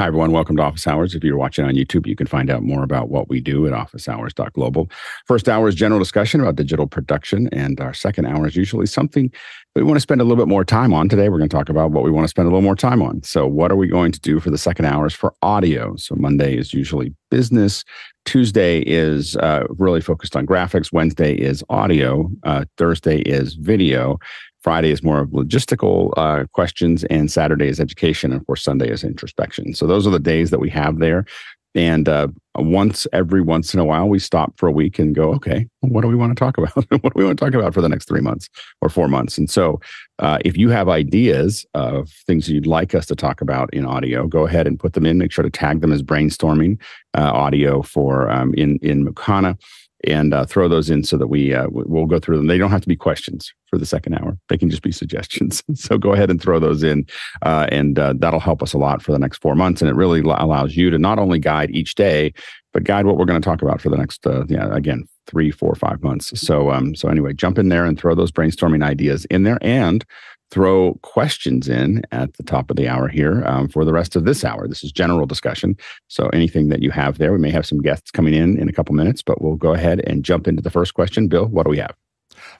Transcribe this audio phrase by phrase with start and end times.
[0.00, 0.32] Hi, everyone.
[0.32, 1.14] Welcome to Office Hours.
[1.14, 3.74] If you're watching on YouTube, you can find out more about what we do at
[3.74, 4.90] officehours.global.
[5.26, 9.30] First hour is general discussion about digital production, and our second hour is usually something
[9.76, 11.10] we want to spend a little bit more time on.
[11.10, 13.02] Today, we're going to talk about what we want to spend a little more time
[13.02, 13.22] on.
[13.22, 15.94] So, what are we going to do for the second hours for audio?
[15.96, 17.84] So, Monday is usually business.
[18.24, 20.92] Tuesday is uh, really focused on graphics.
[20.92, 22.30] Wednesday is audio.
[22.42, 24.18] Uh, Thursday is video.
[24.62, 28.32] Friday is more of logistical uh, questions, and Saturday is education.
[28.32, 29.74] And of course, Sunday is introspection.
[29.74, 31.24] So those are the days that we have there.
[31.74, 35.32] And uh, once every once in a while, we stop for a week and go,
[35.34, 36.74] okay, what do we want to talk about?
[37.02, 38.48] what do we want to talk about for the next three months
[38.80, 39.38] or four months?
[39.38, 39.80] And so,
[40.18, 44.26] uh, if you have ideas of things you'd like us to talk about in audio,
[44.26, 45.18] go ahead and put them in.
[45.18, 46.80] Make sure to tag them as brainstorming
[47.16, 49.56] uh, audio for um, in in Mukana
[50.04, 52.46] and uh, throw those in so that we uh, we'll go through them.
[52.46, 55.62] They don't have to be questions for the second hour; they can just be suggestions.
[55.74, 57.06] so go ahead and throw those in,
[57.42, 59.80] uh, and uh, that'll help us a lot for the next four months.
[59.82, 62.32] And it really allows you to not only guide each day,
[62.72, 65.50] but guide what we're going to talk about for the next uh, yeah again three,
[65.50, 66.38] four, five months.
[66.40, 70.04] So um so anyway, jump in there and throw those brainstorming ideas in there, and
[70.50, 74.24] throw questions in at the top of the hour here um, for the rest of
[74.24, 74.66] this hour.
[74.66, 75.76] This is general discussion.
[76.08, 78.72] So anything that you have there, we may have some guests coming in in a
[78.72, 81.28] couple minutes, but we'll go ahead and jump into the first question.
[81.28, 81.94] Bill, what do we have?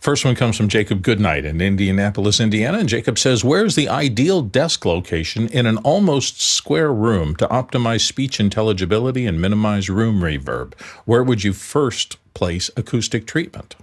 [0.00, 2.78] First one comes from Jacob Goodnight in Indianapolis, Indiana.
[2.78, 8.00] And Jacob says, Where's the ideal desk location in an almost square room to optimize
[8.00, 10.78] speech intelligibility and minimize room reverb?
[11.04, 13.76] Where would you first place acoustic treatment?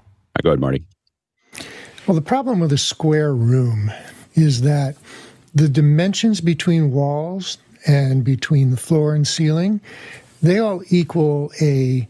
[0.43, 0.85] Go ahead, Marty.
[2.07, 3.91] Well, the problem with a square room
[4.33, 4.95] is that
[5.53, 9.81] the dimensions between walls and between the floor and ceiling,
[10.41, 12.07] they all equal a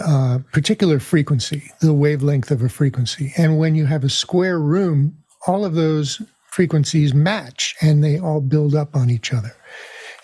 [0.00, 3.32] uh, particular frequency, the wavelength of a frequency.
[3.36, 6.22] And when you have a square room, all of those
[6.52, 9.56] frequencies match and they all build up on each other.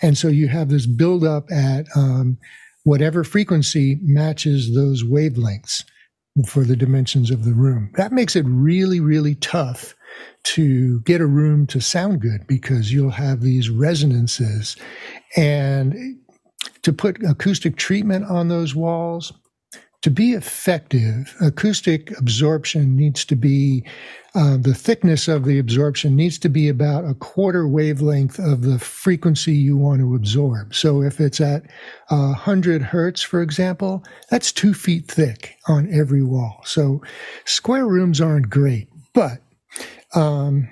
[0.01, 2.37] And so you have this build up at um,
[2.85, 5.83] whatever frequency matches those wavelengths
[6.43, 7.91] for the dimensions of the room.
[7.95, 9.95] That makes it really, really tough
[10.43, 14.75] to get a room to sound good because you'll have these resonances.
[15.37, 16.17] And
[16.81, 19.31] to put acoustic treatment on those walls,
[20.05, 23.83] to be effective, acoustic absorption needs to be
[24.35, 28.77] uh, the thickness of the absorption needs to be about a quarter wavelength of the
[28.77, 30.75] frequency you want to absorb.
[30.75, 31.63] So if it's at
[32.11, 36.61] uh, 100 hertz, for example, that's two feet thick on every wall.
[36.65, 37.01] So
[37.45, 39.41] square rooms aren't great, but
[40.13, 40.69] um,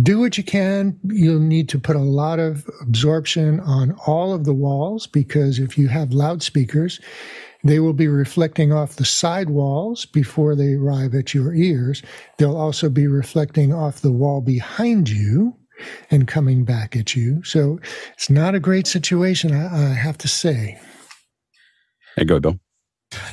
[0.00, 1.00] do what you can.
[1.02, 5.76] You'll need to put a lot of absorption on all of the walls because if
[5.76, 7.00] you have loudspeakers,
[7.64, 12.02] they will be reflecting off the side walls before they arrive at your ears.
[12.38, 15.56] They'll also be reflecting off the wall behind you
[16.10, 17.42] and coming back at you.
[17.44, 17.78] So
[18.14, 20.78] it's not a great situation, I, I have to say.
[22.16, 22.58] Hey, go, Bill.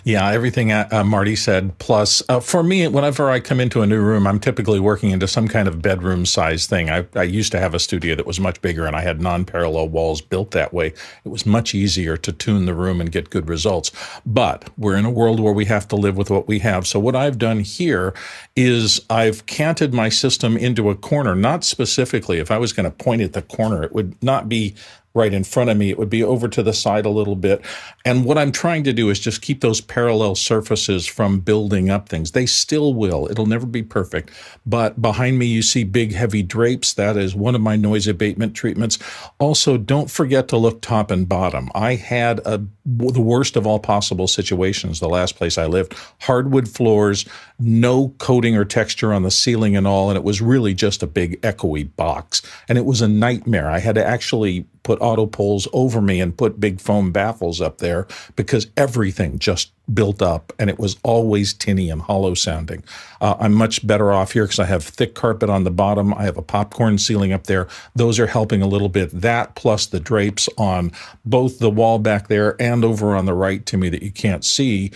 [0.04, 1.78] Yeah, everything uh, uh, Marty said.
[1.80, 5.28] Plus, uh, for me, whenever I come into a new room, I'm typically working into
[5.28, 6.90] some kind of bedroom size thing.
[6.90, 9.46] I, I used to have a studio that was much bigger and I had non
[9.46, 10.88] parallel walls built that way.
[10.88, 13.92] It was much easier to tune the room and get good results.
[14.26, 16.88] But we're in a world where we have to live with what we have.
[16.88, 18.14] So, what I've done here
[18.56, 22.40] is I've canted my system into a corner, not specifically.
[22.40, 24.76] If I was going to point at the corner, it would not be
[25.14, 25.90] right in front of me.
[25.90, 27.64] It would be over to the side a little bit.
[28.06, 32.10] And what I'm trying to do is just keep those parallel surfaces from building up
[32.10, 32.32] things.
[32.32, 33.30] They still will.
[33.30, 34.32] It'll never be perfect.
[34.66, 36.94] But behind me, you see big, heavy drapes.
[36.94, 39.00] That is one of my noise abatement treatments.
[39.40, 41.70] Also, don't forget to look top and bottom.
[41.74, 46.68] I had a, the worst of all possible situations the last place I lived hardwood
[46.68, 47.26] floors,
[47.60, 50.10] no coating or texture on the ceiling and all.
[50.10, 52.42] And it was really just a big echoey box.
[52.68, 53.70] And it was a nightmare.
[53.70, 57.78] I had to actually put auto poles over me and put big foam baffles up
[57.78, 62.84] there because everything just built up and it was always tinny and hollow sounding.
[63.22, 66.12] Uh, I'm much better off here because I have thick carpet on the bottom.
[66.16, 67.68] I have a popcorn ceiling up there.
[67.94, 69.12] Those are helping a little bit.
[69.12, 70.92] That plus the drapes on
[71.24, 74.44] both the wall back there and over on the right to me that you can't
[74.44, 74.90] see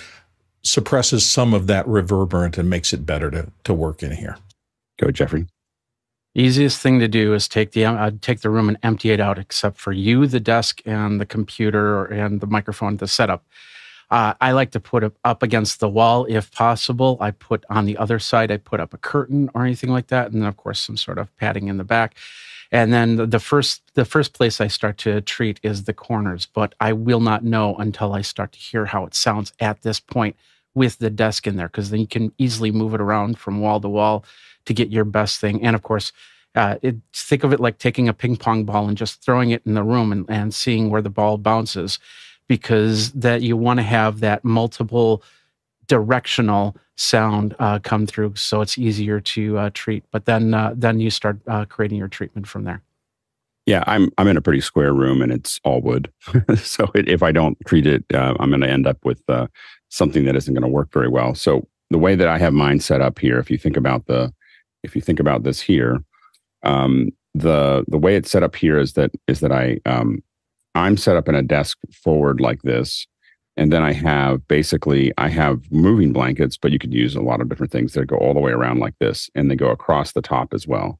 [0.63, 4.37] suppresses some of that reverberant and makes it better to, to work in here.
[4.99, 5.45] Go, Jeffrey.
[6.35, 9.37] Easiest thing to do is take the uh, take the room and empty it out,
[9.37, 13.45] except for you, the desk, and the computer and the microphone, the setup.
[14.09, 17.17] Uh, I like to put it up against the wall if possible.
[17.19, 20.31] I put on the other side, I put up a curtain or anything like that,
[20.31, 22.15] and then of course some sort of padding in the back.
[22.71, 26.73] And then the first the first place I start to treat is the corners, but
[26.79, 30.35] I will not know until I start to hear how it sounds at this point
[30.73, 33.79] with the desk in there, because then you can easily move it around from wall
[33.79, 34.25] to wall
[34.65, 35.63] to get your best thing.
[35.63, 36.11] And of course,
[36.55, 39.63] uh, it, think of it like taking a ping pong ball and just throwing it
[39.65, 41.99] in the room and, and seeing where the ball bounces,
[42.47, 45.23] because that you want to have that multiple
[45.87, 50.03] directional sound uh, come through, so it's easier to uh, treat.
[50.11, 52.81] But then uh, then you start uh, creating your treatment from there.
[53.65, 56.11] Yeah, I'm I'm in a pretty square room and it's all wood,
[56.55, 59.21] so it, if I don't treat it, uh, I'm going to end up with
[59.89, 61.35] something that isn't going to work very well.
[61.35, 64.33] So the way that I have mine set up here, if you think about the
[64.83, 66.03] if you think about this here,
[66.63, 70.23] um, the the way it's set up here is that is that I um,
[70.75, 73.07] I'm set up in a desk forward like this,
[73.57, 77.41] and then I have basically I have moving blankets, but you could use a lot
[77.41, 80.11] of different things that go all the way around like this, and they go across
[80.11, 80.99] the top as well,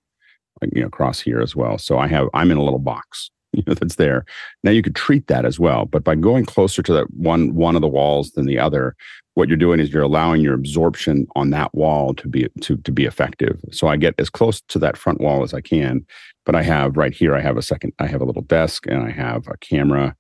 [0.62, 1.78] like you know across here as well.
[1.78, 4.26] So I have I'm in a little box, you know that's there.
[4.64, 7.76] Now you could treat that as well, but by going closer to that one one
[7.76, 8.96] of the walls than the other,
[9.36, 12.92] what you're doing is you're allowing your absorption on that wall to be to to
[12.92, 13.60] be effective.
[13.72, 16.06] So I get as close to that front wall as I can,
[16.46, 19.04] but I have right here I have a second I have a little desk and
[19.04, 20.16] I have a camera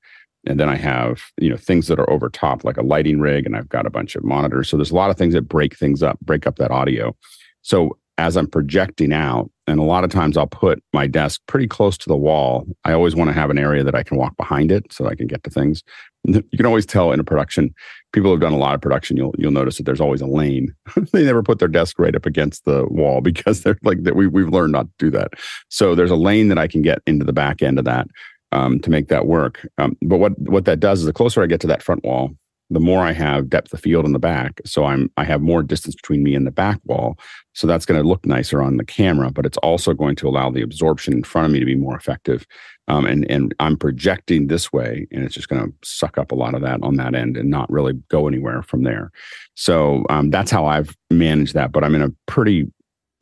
[0.45, 3.45] and then I have you know things that are over top like a lighting rig
[3.45, 4.69] and I've got a bunch of monitors.
[4.69, 7.15] So there's a lot of things that break things up, break up that audio.
[7.61, 11.67] So as I'm projecting out, and a lot of times I'll put my desk pretty
[11.67, 12.65] close to the wall.
[12.83, 15.15] I always want to have an area that I can walk behind it so I
[15.15, 15.83] can get to things.
[16.25, 17.73] You can always tell in a production
[18.13, 20.73] people have done a lot of production, you'll you'll notice that there's always a lane.
[21.11, 24.15] they never put their desk right up against the wall because they're like that.
[24.15, 25.33] We we've learned not to do that.
[25.69, 28.07] So there's a lane that I can get into the back end of that
[28.53, 29.67] um, to make that work.
[29.77, 32.31] Um, but what what that does is the closer I get to that front wall,
[32.69, 34.61] the more I have depth of field in the back.
[34.65, 37.17] So I'm I have more distance between me and the back wall.
[37.53, 40.49] So that's going to look nicer on the camera, but it's also going to allow
[40.49, 42.45] the absorption in front of me to be more effective.
[42.87, 46.35] Um, and and I'm projecting this way, and it's just going to suck up a
[46.35, 49.11] lot of that on that end and not really go anywhere from there.
[49.55, 51.71] So um, that's how I've managed that.
[51.71, 52.71] But I'm in a pretty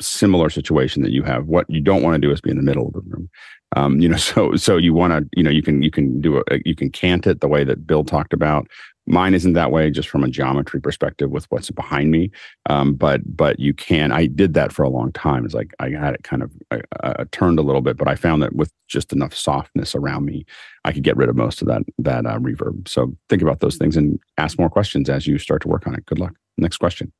[0.01, 1.47] similar situation that you have.
[1.47, 3.29] What you don't want to do is be in the middle of the room.
[3.75, 6.38] Um, you know, so so you want to, you know, you can you can do
[6.38, 8.67] a you can cant it the way that Bill talked about.
[9.07, 12.31] Mine isn't that way, just from a geometry perspective with what's behind me.
[12.69, 14.12] Um, but but you can.
[14.12, 15.44] I did that for a long time.
[15.44, 18.56] It's like I had it kind of turned a little bit, but I found that
[18.56, 20.45] with just enough softness around me,
[20.86, 22.88] I could get rid of most of that that uh, reverb.
[22.88, 25.95] So think about those things and ask more questions as you start to work on
[25.95, 26.06] it.
[26.06, 26.33] Good luck.
[26.57, 27.12] Next question.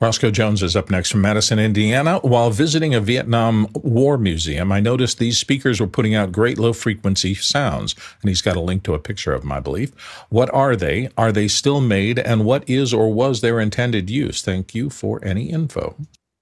[0.00, 2.18] Roscoe Jones is up next from Madison, Indiana.
[2.20, 6.72] While visiting a Vietnam War museum, I noticed these speakers were putting out great low
[6.72, 7.94] frequency sounds.
[8.22, 9.92] And he's got a link to a picture of them, I believe.
[10.30, 11.10] What are they?
[11.18, 12.18] Are they still made?
[12.18, 14.40] And what is or was their intended use?
[14.40, 15.96] Thank you for any info.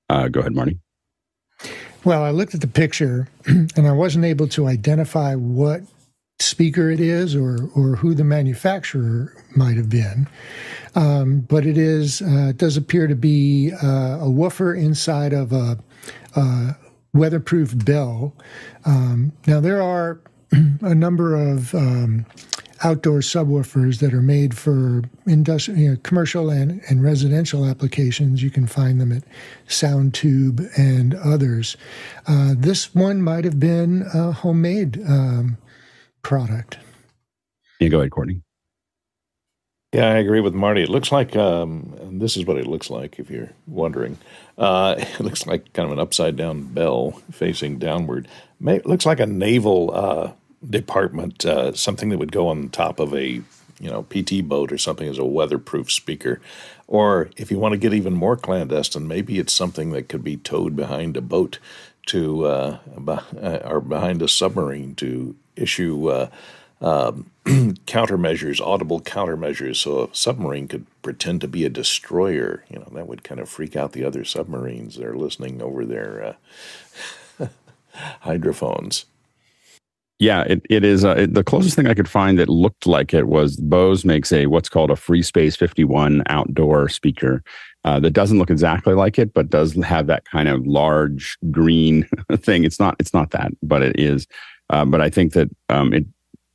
[0.08, 0.78] Uh, go ahead, Marty.
[2.04, 5.82] Well, I looked at the picture and I wasn't able to identify what
[6.40, 10.28] speaker it is or, or who the manufacturer might have been.
[10.94, 15.78] Um, but it is uh, does appear to be uh, a woofer inside of a,
[16.36, 16.76] a
[17.12, 18.34] weatherproof bell.
[18.84, 20.20] Um, now there are
[20.80, 22.24] a number of um,
[22.84, 28.42] outdoor subwoofers that are made for industrial, you know, commercial and, and residential applications.
[28.42, 29.24] You can find them at
[29.66, 31.76] SoundTube and others.
[32.26, 35.58] Uh, this one might have been a homemade um,
[36.28, 36.76] product.
[37.80, 38.42] Yeah, go ahead, Courtney.
[39.94, 40.82] Yeah, I agree with Marty.
[40.82, 44.18] It looks like, um, and this is what it looks like if you're wondering.
[44.58, 48.28] Uh, it looks like kind of an upside down bell facing downward.
[48.62, 50.32] It looks like a naval uh,
[50.68, 53.40] department, uh, something that would go on top of a
[53.80, 56.42] you know PT boat or something as a weatherproof speaker.
[56.88, 60.36] Or if you want to get even more clandestine, maybe it's something that could be
[60.36, 61.58] towed behind a boat
[62.08, 66.28] to uh, uh, or behind a submarine to issue uh,
[66.80, 72.64] um, countermeasures, audible countermeasures, so a submarine could pretend to be a destroyer.
[72.68, 74.96] You know, that would kind of freak out the other submarines.
[74.96, 76.36] They're listening over their
[77.40, 77.46] uh,
[78.20, 79.06] hydrophones.
[80.20, 81.04] Yeah, it, it is.
[81.04, 84.32] Uh, it, the closest thing I could find that looked like it was Bose makes
[84.32, 87.42] a what's called a Free Space 51 outdoor speaker
[87.84, 92.08] uh, that doesn't look exactly like it, but does have that kind of large green
[92.36, 92.64] thing.
[92.64, 92.96] It's not.
[92.98, 94.26] It's not that, but it is.
[94.70, 96.04] Uh, but I think that um, it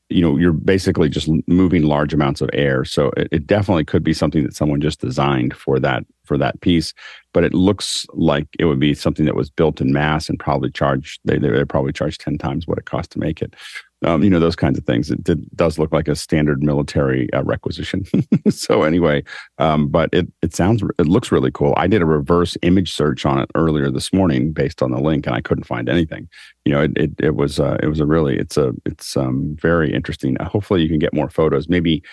[0.09, 2.85] you know you're basically just moving large amounts of air.
[2.85, 6.61] So it, it, definitely could be something that someone just designed for that for that
[6.61, 6.93] piece.
[7.33, 10.69] But it looks like it would be something that was built in mass and probably
[10.71, 13.55] charged they, they probably charged 10 times what it cost to make it
[14.03, 15.09] um, you know those kinds of things.
[15.09, 18.05] It, it does look like a standard military uh, requisition.
[18.49, 19.23] so anyway,
[19.57, 21.73] um, but it it sounds it looks really cool.
[21.77, 25.25] I did a reverse image search on it earlier this morning based on the link,
[25.25, 26.27] and I couldn't find anything.
[26.65, 29.55] You know, it it, it was uh, it was a really it's a it's um,
[29.61, 30.37] very interesting.
[30.39, 31.69] Uh, hopefully, you can get more photos.
[31.69, 32.03] Maybe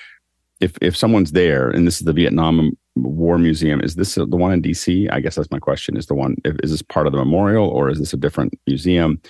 [0.61, 3.81] if if someone's there, and this is the Vietnam War Museum.
[3.81, 5.09] Is this the one in DC?
[5.13, 5.97] I guess that's my question.
[5.97, 9.21] Is the one is this part of the memorial or is this a different museum?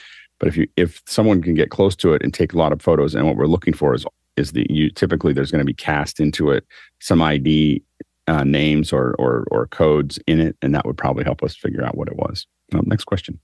[0.41, 2.83] But if you if someone can get close to it and take a lot of
[2.83, 4.05] photos, and what we're looking for is
[4.37, 6.67] is the you typically there's going to be cast into it
[6.99, 7.83] some ID
[8.27, 11.85] uh, names or, or or codes in it, and that would probably help us figure
[11.85, 12.47] out what it was.
[12.73, 13.39] Um, next question.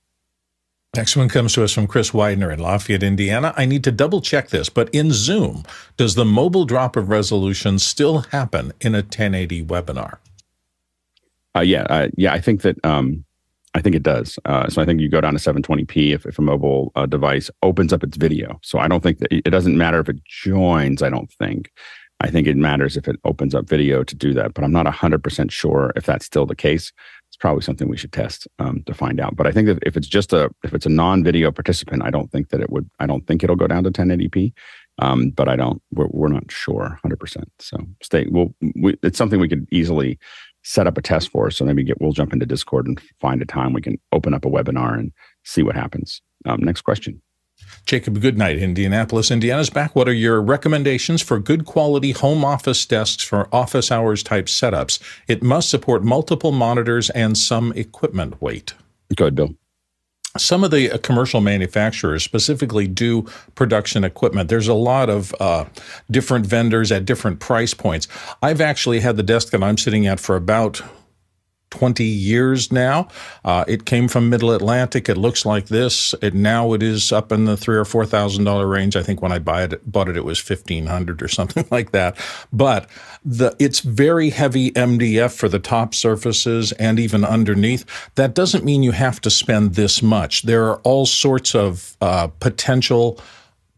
[0.96, 3.52] Next one comes to us from Chris Widener in Lafayette, Indiana.
[3.54, 5.64] I need to double check this, but in Zoom,
[5.98, 10.16] does the mobile drop of resolution still happen in a 1080 webinar?
[11.54, 12.32] Uh, yeah, uh, yeah.
[12.32, 13.25] I think that um,
[13.76, 14.38] I think it does.
[14.46, 17.50] Uh, so I think you go down to 720p if, if a mobile uh, device
[17.62, 18.58] opens up its video.
[18.62, 21.02] So I don't think that it doesn't matter if it joins.
[21.02, 21.70] I don't think.
[22.20, 24.86] I think it matters if it opens up video to do that, but I'm not
[24.86, 26.90] 100% sure if that's still the case
[27.28, 29.36] it's probably something we should test um, to find out.
[29.36, 32.30] But I think that if it's just a if it's a non-video participant, I don't
[32.30, 32.88] think that it would.
[32.98, 34.52] I don't think it'll go down to 1080p.
[34.98, 35.82] Um, but I don't.
[35.92, 37.20] We're, we're not sure 100.
[37.20, 38.26] percent So stay.
[38.30, 40.18] Well, we, it's something we could easily
[40.66, 41.46] set up a test for.
[41.46, 41.56] us.
[41.56, 44.44] So maybe get we'll jump into Discord and find a time we can open up
[44.44, 45.12] a webinar and
[45.44, 46.20] see what happens.
[46.44, 47.22] Um, next question.
[47.86, 49.96] Jacob Goodnight, Indianapolis, Indiana's back.
[49.96, 55.00] What are your recommendations for good quality home office desks for office hours type setups?
[55.26, 58.74] It must support multiple monitors and some equipment weight.
[59.14, 59.54] Go ahead, Bill.
[60.38, 63.22] Some of the uh, commercial manufacturers specifically do
[63.54, 64.48] production equipment.
[64.48, 65.66] There's a lot of uh,
[66.10, 68.08] different vendors at different price points.
[68.42, 70.82] I've actually had the desk that I'm sitting at for about
[71.70, 73.08] 20 years now.
[73.44, 75.08] Uh, it came from Middle Atlantic.
[75.08, 76.14] It looks like this.
[76.22, 78.96] It now it is up in the three or four thousand dollar range.
[78.96, 81.92] I think when I buy it, bought it, it was fifteen hundred or something like
[81.92, 82.16] that.
[82.52, 82.88] But
[83.24, 87.84] the it's very heavy MDF for the top surfaces and even underneath.
[88.14, 90.42] That doesn't mean you have to spend this much.
[90.42, 93.20] There are all sorts of uh, potential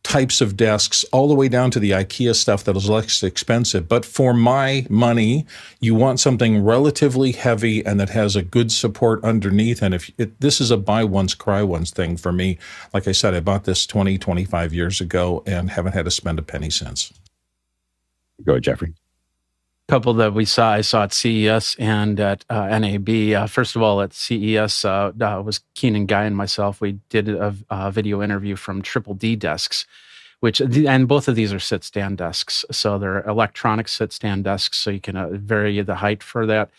[0.03, 3.89] types of desks, all the way down to the IKEA stuff that is less expensive.
[3.89, 5.47] But for my money,
[5.81, 9.83] you want something relatively heavy and that has a good support underneath.
[9.83, 12.59] And if it, this is a buy once, cry once thing for me,
[12.95, 16.39] like I said, I bought this 20, 25 years ago and haven't had to spend
[16.39, 17.13] a penny since.
[18.45, 18.95] Go ahead, Jeffrey
[19.89, 23.09] couple that we saw I saw at CES and at uh, NAB.
[23.09, 26.81] Uh, first of all, at CES uh, uh, was Keenan Guy and myself.
[26.81, 29.87] We did a, a, video interview from Triple D Desks,
[30.41, 32.67] which and both of these are sit stand desks.
[32.71, 36.71] So they're electronic sit stand desks, so you can uh, vary the height for that.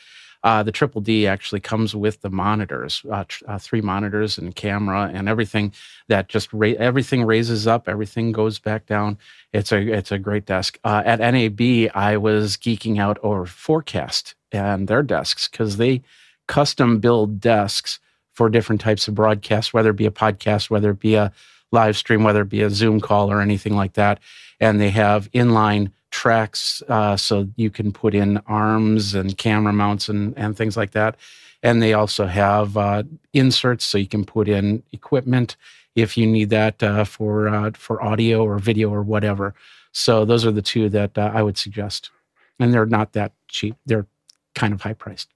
[0.44, 4.56] Uh, the Triple D actually comes with the monitors, uh, tr- uh, three monitors and
[4.56, 5.74] camera and everything
[6.08, 9.18] that just ra- everything raises up, everything goes back down.
[9.52, 10.80] It's a it's a great desk.
[10.84, 16.02] Uh, at NAB, I was geeking out over Forecast and their desks because they
[16.48, 18.00] custom build desks
[18.34, 21.32] for different types of broadcasts, whether it be a podcast, whether it be a
[21.72, 24.20] live stream, whether it be a Zoom call or anything like that.
[24.60, 30.10] And they have inline tracks uh, so you can put in arms and camera mounts
[30.10, 31.16] and, and things like that.
[31.62, 35.58] And they also have uh, inserts so you can put in equipment
[35.96, 39.54] if you need that uh, for uh, for audio or video or whatever.
[39.92, 42.12] So those are the two that uh, I would suggest,
[42.60, 43.76] and they're not that cheap.
[43.86, 44.08] They're
[44.56, 45.30] kind of high priced.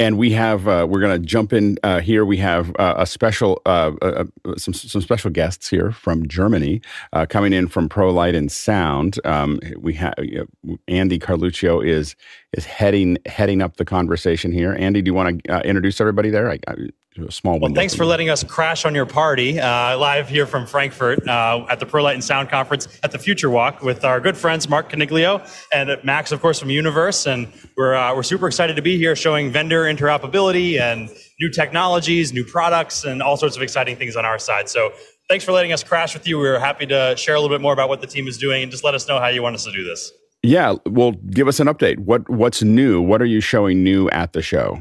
[0.00, 2.24] And we have uh, we're going to jump in uh, here.
[2.24, 6.80] We have uh, a special uh, uh, uh, some some special guests here from Germany
[7.28, 9.18] coming in from Pro Light and Sound.
[9.24, 10.14] Um, we have
[10.86, 12.14] Andy Carluccio is
[12.52, 14.74] is heading heading up the conversation here.
[14.78, 16.50] Andy, do you want to introduce everybody there?
[16.50, 16.74] I, I,
[17.26, 20.66] a small well, thanks for letting us crash on your party uh, live here from
[20.66, 24.36] Frankfurt uh, at the Light and Sound Conference at the Future Walk with our good
[24.36, 27.26] friends Mark Coniglio and Max, of course, from Universe.
[27.26, 32.32] And we're, uh, we're super excited to be here showing vendor interoperability and new technologies,
[32.32, 34.68] new products, and all sorts of exciting things on our side.
[34.68, 34.92] So
[35.28, 36.38] thanks for letting us crash with you.
[36.38, 38.62] We are happy to share a little bit more about what the team is doing
[38.62, 40.12] and just let us know how you want us to do this.
[40.42, 41.98] Yeah, well, give us an update.
[41.98, 43.02] What what's new?
[43.02, 44.78] What are you showing new at the show?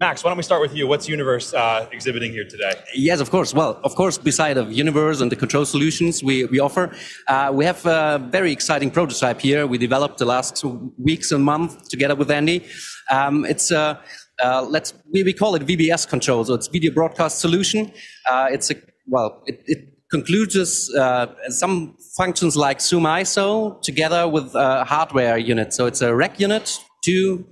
[0.00, 0.86] Max, why don't we start with you?
[0.86, 2.72] What's Universe uh, exhibiting here today?
[2.94, 3.52] Yes, of course.
[3.52, 6.90] Well, of course, beside of Universe and the control solutions we, we offer,
[7.28, 9.66] uh, we have a very exciting prototype here.
[9.66, 10.64] We developed the last
[10.96, 12.64] weeks and months together with Andy.
[13.10, 14.00] Um, it's uh,
[14.42, 17.92] uh, let's we, we call it VBS control, so it's video broadcast solution.
[18.24, 18.76] Uh, it's a
[19.06, 19.80] well, it, it
[20.10, 25.72] concludes uh, some functions like Zoom ISO together with a hardware unit.
[25.72, 27.46] So it's a rack unit, two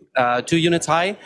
[0.46, 1.16] two units high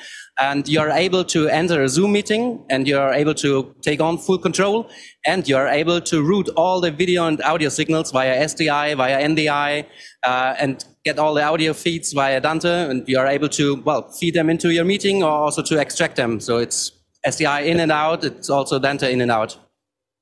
[0.41, 4.39] and you're able to enter a Zoom meeting and you're able to take on full
[4.39, 4.89] control
[5.27, 9.87] and you're able to route all the video and audio signals via SDI, via NDI,
[10.23, 14.35] uh, and get all the audio feeds via Dante and you're able to, well, feed
[14.35, 16.41] them into your meeting or also to extract them.
[16.41, 16.93] So it's
[17.27, 18.25] SDI in and out.
[18.25, 19.59] It's also Dante in and out.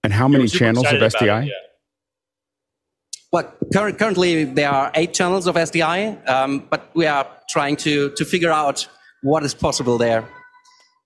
[0.02, 1.50] And how many channels of SDI?
[3.32, 8.10] Well, cur- currently there are eight channels of SDI, um, but we are trying to
[8.10, 8.88] to figure out
[9.22, 10.28] what is possible there.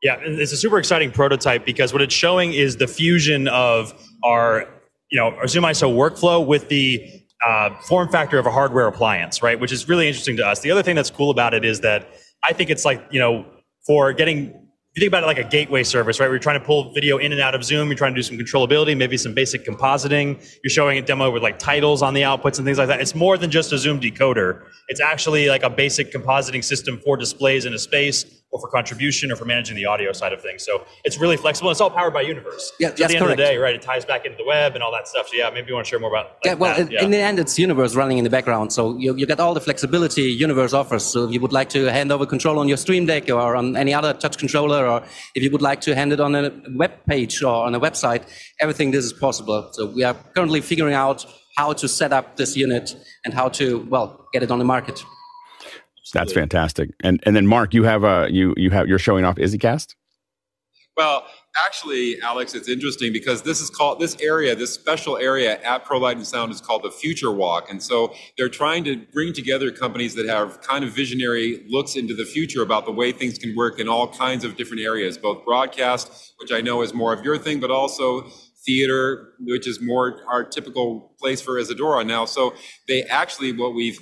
[0.02, 4.69] Yeah, it's a super exciting prototype because what it's showing is the fusion of our,
[5.11, 7.02] you know, our Zoom ISO workflow with the
[7.45, 9.59] uh, form factor of a hardware appliance, right?
[9.59, 10.61] Which is really interesting to us.
[10.61, 12.07] The other thing that's cool about it is that
[12.43, 13.47] I think it's like, you know,
[13.87, 14.63] for getting
[14.95, 16.31] you think about it like a gateway service, right?
[16.31, 18.39] You're trying to pull video in and out of Zoom, you're trying to do some
[18.39, 20.41] controllability, maybe some basic compositing.
[20.63, 23.01] You're showing a demo with like titles on the outputs and things like that.
[23.01, 24.63] It's more than just a Zoom decoder.
[24.87, 29.32] It's actually like a basic compositing system for displays in a space or for contribution
[29.32, 30.64] or for managing the audio side of things.
[30.64, 31.73] So it's really flexible.
[31.73, 32.73] It's all powered by Universe.
[32.78, 34.75] Yeah, so at the end of the day, right, it ties back into the web
[34.75, 35.26] and all that stuff.
[35.28, 36.92] So yeah, maybe you want to share more about like, yeah, well, that.
[36.92, 38.73] in, in the end, it's Universe running in the background.
[38.73, 41.04] So you, you get all the flexibility Universe offers.
[41.04, 43.76] So if you would like to hand over control on your Stream Deck or on
[43.76, 45.02] any other touch controller, or
[45.34, 48.23] if you would like to hand it on a web page or on a website,
[48.61, 49.68] everything this is possible.
[49.73, 52.94] So we are currently figuring out how to set up this unit
[53.25, 55.04] and how to, well, get it on the market.
[56.12, 56.90] That's fantastic.
[57.00, 59.94] And and then Mark, you have uh you you have you're showing off EasyCast.
[60.96, 61.26] Well,
[61.66, 65.99] actually, Alex, it's interesting because this is called this area, this special area at Pro
[65.99, 69.73] Light and Sound is called the Future Walk, and so they're trying to bring together
[69.73, 73.56] companies that have kind of visionary looks into the future about the way things can
[73.56, 77.25] work in all kinds of different areas, both broadcast, which I know is more of
[77.25, 78.30] your thing, but also
[78.64, 82.25] theater, which is more our typical place for Isadora now.
[82.25, 82.54] So
[82.88, 83.99] they actually what we've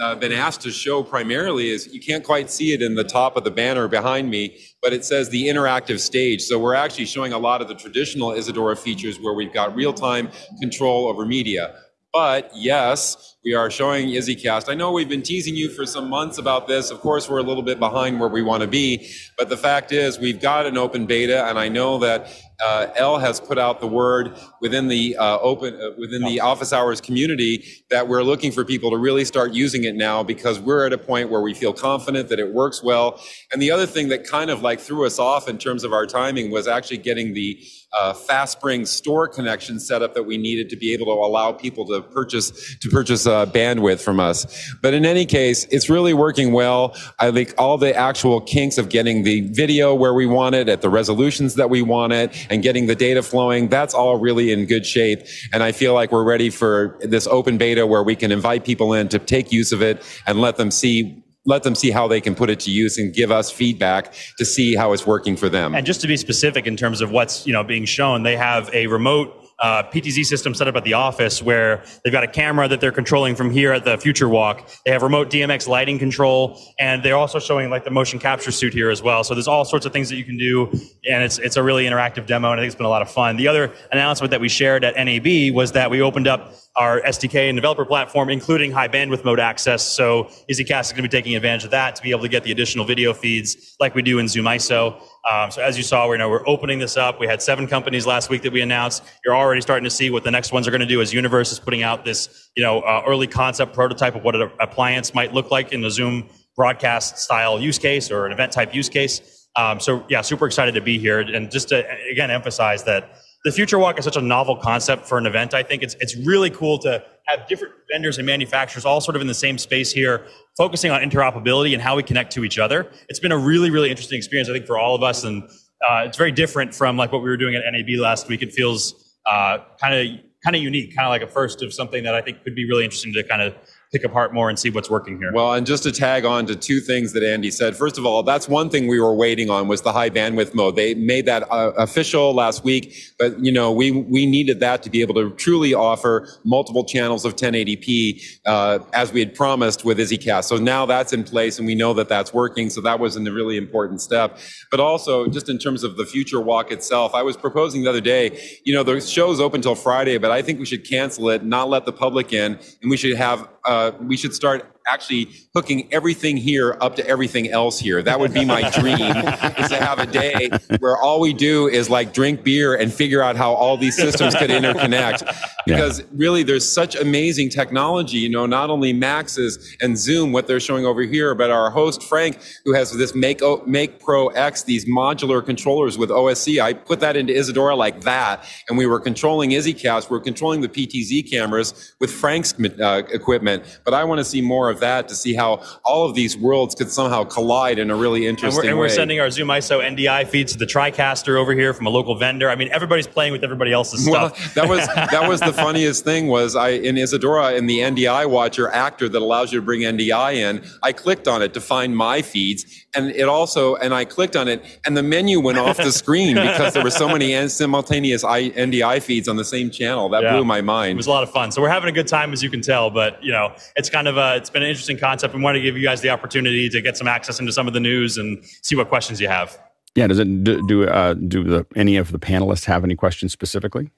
[0.00, 3.36] uh, been asked to show primarily is you can't quite see it in the top
[3.36, 6.42] of the banner behind me, but it says the interactive stage.
[6.42, 9.92] So we're actually showing a lot of the traditional Isadora features where we've got real
[9.92, 10.30] time
[10.60, 11.74] control over media.
[12.12, 14.68] But yes, we are showing EasyCast.
[14.68, 16.90] I know we've been teasing you for some months about this.
[16.90, 19.92] Of course, we're a little bit behind where we want to be, but the fact
[19.92, 22.28] is we've got an open beta, and I know that
[22.64, 26.72] uh, L has put out the word within the uh, open uh, within the office
[26.72, 30.86] hours community that we're looking for people to really start using it now because we're
[30.86, 33.20] at a point where we feel confident that it works well.
[33.52, 36.06] And the other thing that kind of like threw us off in terms of our
[36.06, 40.76] timing was actually getting the uh, FastSpring store connection set up that we needed to
[40.76, 44.72] be able to allow people to purchase to purchase uh, bandwidth from us.
[44.80, 46.96] But in any case, it's really working well.
[47.18, 50.82] I think all the actual kinks of getting the video where we want it at
[50.82, 54.66] the resolutions that we want it and getting the data flowing, that's all really in
[54.66, 55.26] good shape.
[55.52, 58.92] And I feel like we're ready for this open beta where we can invite people
[58.92, 62.20] in to take use of it and let them see let them see how they
[62.20, 65.50] can put it to use and give us feedback to see how it's working for
[65.50, 65.74] them.
[65.74, 68.70] And just to be specific in terms of what's you know being shown, they have
[68.72, 72.66] a remote uh, PTZ system set up at the office where they've got a camera
[72.66, 74.68] that they're controlling from here at the Future Walk.
[74.84, 78.72] They have remote DMX lighting control, and they're also showing like the motion capture suit
[78.72, 79.22] here as well.
[79.22, 80.70] So there's all sorts of things that you can do,
[81.08, 83.10] and it's it's a really interactive demo, and I think it's been a lot of
[83.10, 83.36] fun.
[83.36, 87.48] The other announcement that we shared at NAB was that we opened up our SDK
[87.48, 89.84] and developer platform, including high bandwidth mode access.
[89.84, 92.44] So EasyCast is going to be taking advantage of that to be able to get
[92.44, 95.02] the additional video feeds like we do in Zoom ISO.
[95.28, 97.18] Um, so as you saw, we know we're opening this up.
[97.18, 99.02] We had seven companies last week that we announced.
[99.24, 101.50] You're already starting to see what the next ones are going to do as Universe
[101.50, 105.34] is putting out this, you know, uh, early concept prototype of what an appliance might
[105.34, 109.48] look like in the Zoom broadcast style use case or an event type use case.
[109.56, 113.52] Um, so yeah, super excited to be here and just to again emphasize that the
[113.52, 115.54] future walk is such a novel concept for an event.
[115.54, 119.22] I think it's it's really cool to have different vendors and manufacturers all sort of
[119.22, 120.26] in the same space here,
[120.56, 122.90] focusing on interoperability and how we connect to each other.
[123.08, 125.42] It's been a really really interesting experience, I think, for all of us, and
[125.88, 128.42] uh, it's very different from like what we were doing at NAB last week.
[128.42, 130.06] It feels kind of
[130.44, 132.66] kind of unique, kind of like a first of something that I think could be
[132.66, 133.54] really interesting to kind of
[133.92, 135.32] pick apart more and see what's working here.
[135.32, 137.76] Well, and just to tag on to two things that Andy said.
[137.76, 140.76] First of all, that's one thing we were waiting on was the high bandwidth mode.
[140.76, 144.90] They made that uh, official last week, but you know, we we needed that to
[144.90, 149.98] be able to truly offer multiple channels of 1080p uh, as we had promised with
[149.98, 150.44] EasyCast.
[150.44, 152.70] So now that's in place, and we know that that's working.
[152.70, 154.38] So that was a really important step.
[154.70, 158.00] But also, just in terms of the future walk itself, I was proposing the other
[158.00, 158.40] day.
[158.64, 161.68] You know, the show's open till Friday, but I think we should cancel it, not
[161.68, 163.48] let the public in, and we should have.
[163.64, 168.02] Uh, we should start actually hooking everything here up to everything else here.
[168.02, 171.90] That would be my dream is to have a day where all we do is
[171.90, 175.22] like drink beer and figure out how all these systems could interconnect.
[175.66, 180.58] Because really there's such amazing technology, you know, not only Max's and Zoom, what they're
[180.58, 184.62] showing over here, but our host Frank, who has this Make, o- Make Pro X,
[184.62, 186.60] these modular controllers with OSC.
[186.60, 188.44] I put that into Isadora like that.
[188.68, 190.10] And we were controlling EasyCast.
[190.10, 193.80] We're controlling the PTZ cameras with Frank's uh, equipment.
[193.84, 196.36] But I want to see more of of that to see how all of these
[196.36, 198.86] worlds could somehow collide in a really interesting and we're, and way.
[198.86, 202.14] we're sending our Zoom ISO NDI feeds to the TriCaster over here from a local
[202.14, 202.48] vendor.
[202.48, 204.12] I mean, everybody's playing with everybody else's stuff.
[204.12, 208.28] well, that was that was the funniest thing was I in Isadora in the NDI
[208.28, 210.64] Watcher actor that allows you to bring NDI in.
[210.82, 214.48] I clicked on it to find my feeds, and it also and I clicked on
[214.48, 219.00] it, and the menu went off the screen because there were so many simultaneous NDI
[219.02, 220.08] feeds on the same channel.
[220.08, 220.32] That Yeah.
[220.36, 220.92] blew my mind.
[220.92, 221.52] It was a lot of fun.
[221.52, 222.90] So we're having a good time, as you can tell.
[222.90, 225.34] But you know, it's kind of a, it's been an interesting concept.
[225.34, 227.74] We want to give you guys the opportunity to get some access into some of
[227.74, 229.58] the news and see what questions you have.
[229.94, 230.06] Yeah.
[230.06, 233.90] Does it do do, uh, do the, any of the panelists have any questions specifically?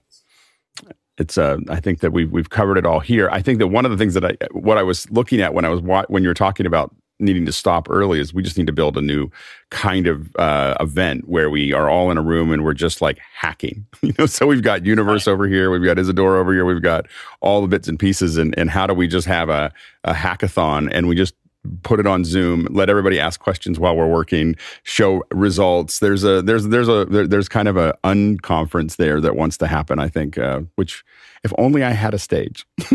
[1.19, 3.29] It's uh, I think that we've we've covered it all here.
[3.31, 5.65] I think that one of the things that I what I was looking at when
[5.65, 8.59] I was wa- when you were talking about needing to stop early is we just
[8.59, 9.31] need to build a new
[9.71, 13.19] kind of uh, event where we are all in a room and we're just like
[13.35, 13.87] hacking.
[14.03, 17.07] You know, so we've got Universe over here, we've got Isadora over here, we've got
[17.41, 20.91] all the bits and pieces, and and how do we just have a a hackathon
[20.93, 21.35] and we just
[21.83, 26.01] put it on Zoom, let everybody ask questions while we're working, show results.
[26.01, 29.67] There's a there's there's a there, there's kind of a unconference there that wants to
[29.67, 29.99] happen.
[29.99, 31.05] I think, uh, which
[31.45, 32.65] if only I had a stage.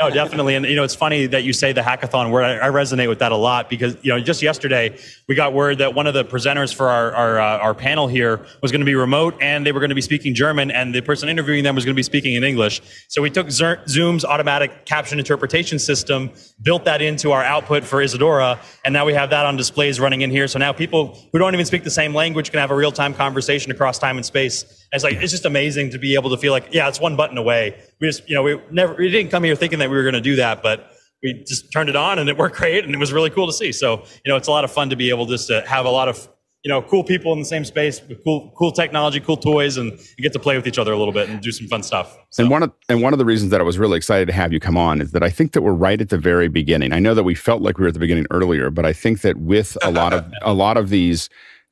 [0.00, 0.54] no, definitely.
[0.54, 2.44] And you know, it's funny that you say the hackathon word.
[2.44, 5.94] I, resonate with that a lot because you know, just yesterday we got word that
[5.94, 8.94] one of the presenters for our our, uh, our panel here was going to be
[8.94, 11.84] remote, and they were going to be speaking German, and the person interviewing them was
[11.84, 12.80] going to be speaking in English.
[13.08, 16.30] So we took Zoom's automatic caption interpretation system,
[16.62, 20.22] built that into our output for Isadora, and now we have that on displays running
[20.22, 20.48] in here.
[20.48, 23.12] So now people who don't even speak the same language can have a real time
[23.12, 24.81] conversation across time and space.
[24.92, 27.16] And it's like it's just amazing to be able to feel like, yeah, it's one
[27.16, 27.80] button away.
[28.00, 30.14] We just, you know, we never, we didn't come here thinking that we were going
[30.14, 32.98] to do that, but we just turned it on and it worked great, and it
[32.98, 33.72] was really cool to see.
[33.72, 35.90] So, you know, it's a lot of fun to be able just to have a
[35.90, 36.28] lot of
[36.62, 39.90] you know, cool people in the same space with cool, cool technology, cool toys, and
[39.90, 42.16] you get to play with each other a little bit and do some fun stuff.
[42.30, 42.42] So.
[42.42, 44.52] And one of and one of the reasons that I was really excited to have
[44.52, 46.92] you come on is that I think that we're right at the very beginning.
[46.92, 49.22] I know that we felt like we were at the beginning earlier, but I think
[49.22, 51.28] that with a lot of a lot of these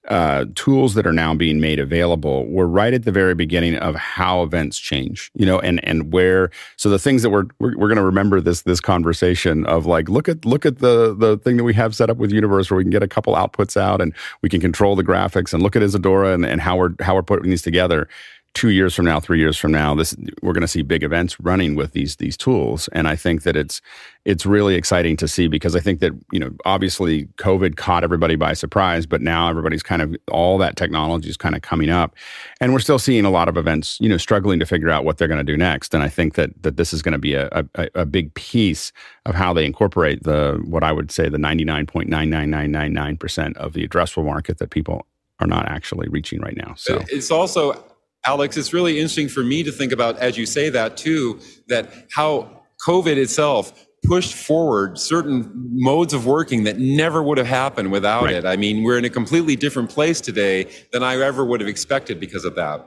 [0.08, 3.94] uh, tools that are now being made available, we're right at the very beginning of
[3.94, 6.50] how events change, you know, and and where.
[6.76, 10.08] So the things that we're we're, we're going to remember this this conversation of like
[10.08, 12.78] look at look at the the thing that we have set up with Universe where
[12.78, 15.76] we can get a couple outputs out and we can control the graphics and look
[15.76, 18.08] at Isadora and, and how we're how we're putting these together
[18.54, 21.38] two years from now, three years from now, this we're going to see big events
[21.40, 23.80] running with these these tools, and I think that it's
[24.24, 28.36] it's really exciting to see because I think that you know obviously COVID caught everybody
[28.36, 32.14] by surprise, but now everybody's kind of all that technology is kind of coming up,
[32.60, 35.18] and we're still seeing a lot of events you know struggling to figure out what
[35.18, 37.34] they're going to do next, and I think that that this is going to be
[37.34, 38.92] a, a, a big piece
[39.26, 42.50] of how they incorporate the what I would say the ninety nine point nine nine
[42.50, 45.06] nine nine nine percent of the addressable market that people
[45.38, 46.74] are not actually reaching right now.
[46.76, 47.82] So it's also
[48.24, 51.92] Alex, it's really interesting for me to think about, as you say that too, that
[52.10, 58.24] how COVID itself pushed forward certain modes of working that never would have happened without
[58.24, 58.34] right.
[58.34, 58.46] it.
[58.46, 62.18] I mean, we're in a completely different place today than I ever would have expected
[62.18, 62.86] because of that.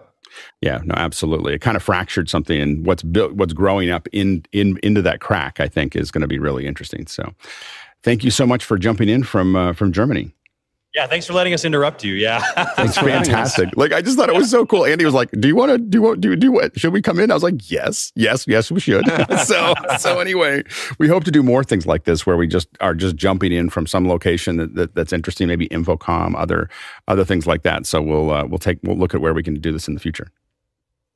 [0.62, 1.54] Yeah, no, absolutely.
[1.54, 5.20] It kind of fractured something, and what's built, what's growing up in in into that
[5.20, 7.06] crack, I think, is going to be really interesting.
[7.06, 7.36] So,
[8.02, 10.34] thank you so much for jumping in from uh, from Germany.
[10.94, 12.14] Yeah, thanks for letting us interrupt you.
[12.14, 12.44] Yeah,
[12.78, 13.70] it's fantastic.
[13.76, 14.86] Like I just thought it was so cool.
[14.86, 16.22] Andy was like, "Do you want to do what?
[16.22, 16.80] Do do what?
[16.80, 19.04] Should we come in?" I was like, "Yes, yes, yes, we should."
[19.44, 20.62] so so anyway,
[21.00, 23.72] we hope to do more things like this where we just are just jumping in
[23.72, 26.70] from some location that, that that's interesting, maybe InfoComm, other
[27.08, 27.88] other things like that.
[27.88, 30.00] So we'll uh, we'll take we'll look at where we can do this in the
[30.00, 30.28] future.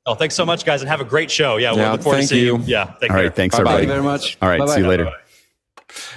[0.06, 1.56] Oh, thanks so much, guys, and have a great show.
[1.56, 2.58] Yeah, we'll look forward to seeing you.
[2.58, 2.64] you.
[2.64, 3.16] Yeah, all care.
[3.16, 3.34] right.
[3.36, 3.82] Thanks, Bye-bye.
[3.82, 3.86] everybody.
[3.86, 4.38] Thank you very much.
[4.42, 4.74] All right, Bye-bye.
[4.74, 5.04] see you later.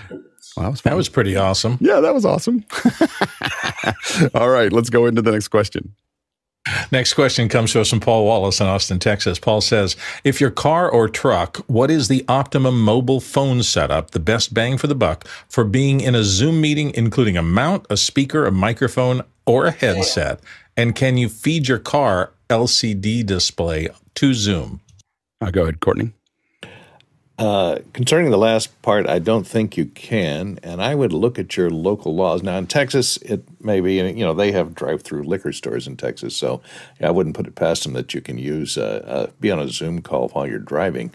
[0.09, 0.17] Bye-bye.
[0.55, 1.77] Well, that was That was pretty awesome.
[1.79, 2.65] yeah, that was awesome.
[4.33, 5.95] All right, let's go into the next question.
[6.91, 9.39] Next question comes to us from Paul Wallace in Austin, Texas.
[9.39, 14.19] Paul says, If your car or truck, what is the optimum mobile phone setup, the
[14.19, 17.97] best bang for the buck, for being in a Zoom meeting, including a mount, a
[17.97, 20.39] speaker, a microphone, or a headset?
[20.77, 24.81] And can you feed your car LCD display to Zoom?
[25.41, 26.11] Uh, go ahead, Courtney.
[27.41, 31.57] Uh, concerning the last part, I don't think you can, and I would look at
[31.57, 32.43] your local laws.
[32.43, 36.35] Now, in Texas, it may be, you know, they have drive-through liquor stores in Texas,
[36.35, 36.61] so
[37.01, 39.69] I wouldn't put it past them that you can use uh, uh, be on a
[39.69, 41.11] Zoom call while you're driving.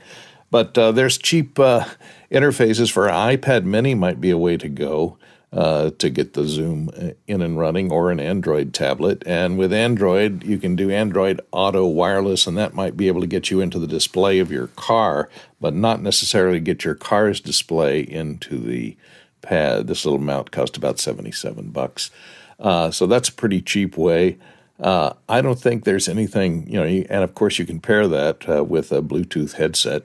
[0.50, 1.84] But uh, there's cheap uh,
[2.28, 5.18] interfaces for iPad Mini might be a way to go
[5.52, 6.90] uh, to get the Zoom
[7.26, 9.22] in and running, or an Android tablet.
[9.26, 13.26] And with Android, you can do Android Auto Wireless, and that might be able to
[13.26, 15.28] get you into the display of your car,
[15.60, 18.96] but not necessarily get your car's display into the
[19.40, 19.86] pad.
[19.86, 22.10] This little mount cost about seventy-seven bucks,
[22.58, 24.38] uh, so that's a pretty cheap way.
[24.78, 28.46] Uh, I don't think there's anything, you know, and of course you can pair that
[28.46, 30.02] uh, with a Bluetooth headset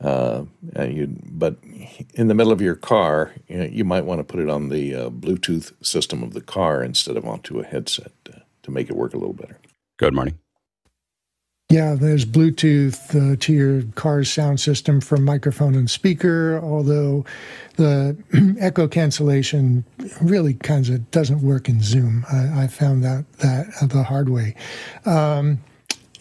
[0.00, 0.44] Uh,
[0.82, 1.56] you, but
[2.14, 4.70] in the middle of your car, you, know, you might want to put it on
[4.70, 8.88] the uh, Bluetooth system of the car instead of onto a headset uh, to make
[8.88, 9.58] it work a little better.
[9.98, 10.38] Good, morning.
[11.70, 17.24] Yeah, there's Bluetooth uh, to your car's sound system from microphone and speaker, although
[17.76, 18.16] the
[18.58, 19.84] echo cancellation
[20.20, 22.24] really kind of doesn't work in Zoom.
[22.32, 24.56] I, I found that that the hard way.
[25.06, 25.60] Um,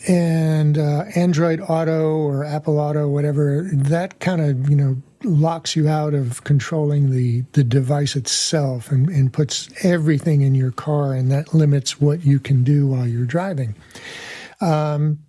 [0.07, 5.89] and uh, Android Auto or Apple Auto, whatever, that kind of you know locks you
[5.89, 11.31] out of controlling the the device itself and, and puts everything in your car, and
[11.31, 13.75] that limits what you can do while you're driving.
[14.61, 15.19] Um,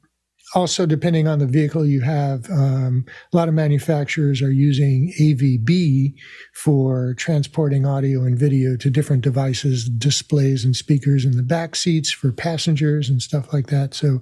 [0.55, 6.15] also, depending on the vehicle you have, um, a lot of manufacturers are using AVB
[6.55, 12.11] for transporting audio and video to different devices, displays and speakers in the back seats
[12.11, 13.95] for passengers and stuff like that.
[13.95, 14.21] So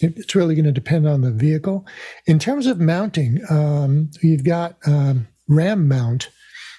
[0.00, 1.86] it's really going to depend on the vehicle.
[2.26, 6.30] In terms of mounting, um, you've got um, RAM mount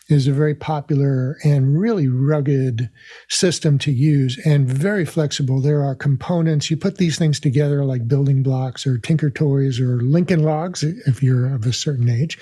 [0.09, 2.89] is a very popular and really rugged
[3.29, 5.61] system to use and very flexible.
[5.61, 6.69] There are components.
[6.69, 11.23] You put these things together like building blocks or Tinker Toys or Lincoln Logs if
[11.23, 12.37] you're of a certain age.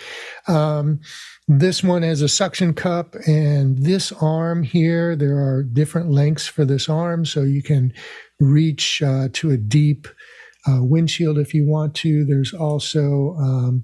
[0.47, 0.99] Um,
[1.47, 6.65] this one has a suction cup and this arm here, there are different lengths for
[6.65, 7.25] this arm.
[7.25, 7.93] So you can
[8.39, 10.07] reach uh, to a deep
[10.67, 12.25] uh, windshield if you want to.
[12.25, 13.83] There's also um,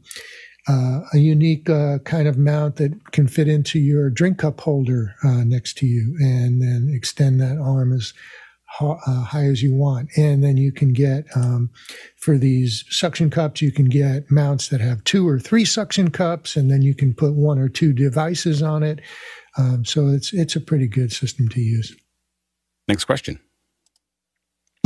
[0.68, 5.16] uh, a unique uh, kind of mount that can fit into your drink cup holder
[5.24, 8.14] uh, next to you and then extend that arm as
[8.70, 10.10] ho- uh, high as you want.
[10.18, 11.70] And then you can get, um,
[12.18, 16.56] for these suction cups, you can get mounts that have two or three suction cups,
[16.56, 19.00] and then you can put one or two devices on it.
[19.58, 21.96] Um, so it's it's a pretty good system to use.
[22.88, 23.40] Next question.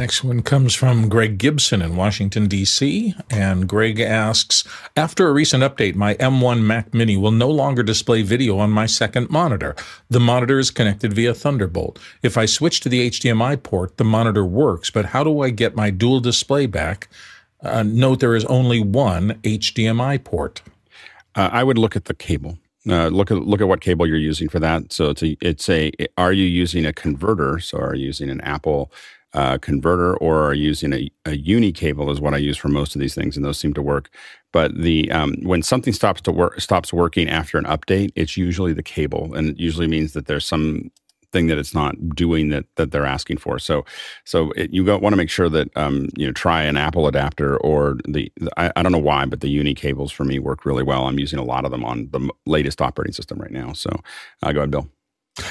[0.01, 3.13] Next one comes from Greg Gibson in Washington, D.C.
[3.29, 4.63] And Greg asks
[4.97, 8.87] After a recent update, my M1 Mac Mini will no longer display video on my
[8.87, 9.75] second monitor.
[10.09, 11.99] The monitor is connected via Thunderbolt.
[12.23, 15.75] If I switch to the HDMI port, the monitor works, but how do I get
[15.75, 17.07] my dual display back?
[17.61, 20.63] Uh, note there is only one HDMI port.
[21.35, 22.57] Uh, I would look at the cable.
[22.89, 24.91] Uh, look at look at what cable you're using for that.
[24.91, 27.59] So it's a, it's a are you using a converter?
[27.59, 28.91] So are you using an Apple
[29.33, 32.95] uh, converter or are using a, a uni cable is what I use for most
[32.95, 34.09] of these things, and those seem to work.
[34.51, 38.73] But the um, when something stops to work stops working after an update, it's usually
[38.73, 40.91] the cable, and it usually means that there's some
[41.31, 43.57] thing that it's not doing that that they're asking for.
[43.59, 43.85] So,
[44.25, 47.57] so it, you want to make sure that um, you know try an Apple adapter
[47.57, 50.65] or the, the I, I, don't know why, but the Uni cables for me work
[50.65, 51.07] really well.
[51.07, 53.73] I'm using a lot of them on the latest operating system right now.
[53.73, 53.89] So,
[54.43, 54.89] uh, go ahead, Bill.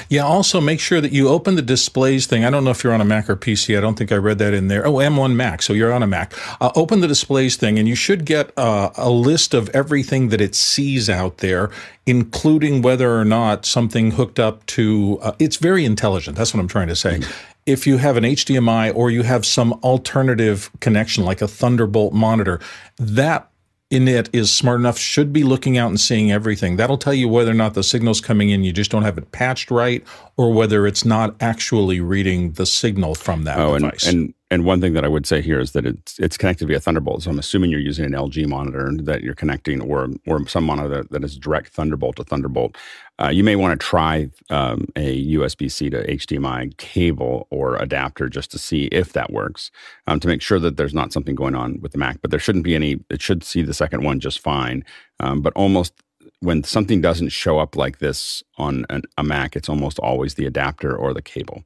[0.09, 2.45] Yeah, also make sure that you open the displays thing.
[2.45, 3.75] I don't know if you're on a Mac or PC.
[3.75, 4.85] I don't think I read that in there.
[4.85, 5.63] Oh, M1 Mac.
[5.63, 6.33] So you're on a Mac.
[6.61, 10.39] Uh, open the displays thing, and you should get uh, a list of everything that
[10.39, 11.71] it sees out there,
[12.05, 15.17] including whether or not something hooked up to.
[15.21, 16.37] Uh, it's very intelligent.
[16.37, 17.17] That's what I'm trying to say.
[17.17, 17.31] Mm-hmm.
[17.65, 22.59] If you have an HDMI or you have some alternative connection like a Thunderbolt monitor,
[22.97, 23.50] that
[23.91, 26.77] in it is smart enough should be looking out and seeing everything.
[26.77, 29.31] That'll tell you whether or not the signal's coming in, you just don't have it
[29.31, 30.03] patched right,
[30.37, 34.07] or whether it's not actually reading the signal from that oh, device.
[34.07, 36.67] And, and and one thing that I would say here is that it's it's connected
[36.67, 37.23] via Thunderbolt.
[37.23, 41.05] So I'm assuming you're using an LG monitor that you're connecting, or or some monitor
[41.09, 42.77] that is direct Thunderbolt to Thunderbolt.
[43.17, 48.51] Uh, you may want to try um, a USB-C to HDMI cable or adapter just
[48.51, 49.71] to see if that works,
[50.07, 52.21] um, to make sure that there's not something going on with the Mac.
[52.21, 52.99] But there shouldn't be any.
[53.09, 54.83] It should see the second one just fine.
[55.21, 55.93] Um, but almost
[56.41, 60.45] when something doesn't show up like this on an, a Mac, it's almost always the
[60.45, 61.63] adapter or the cable.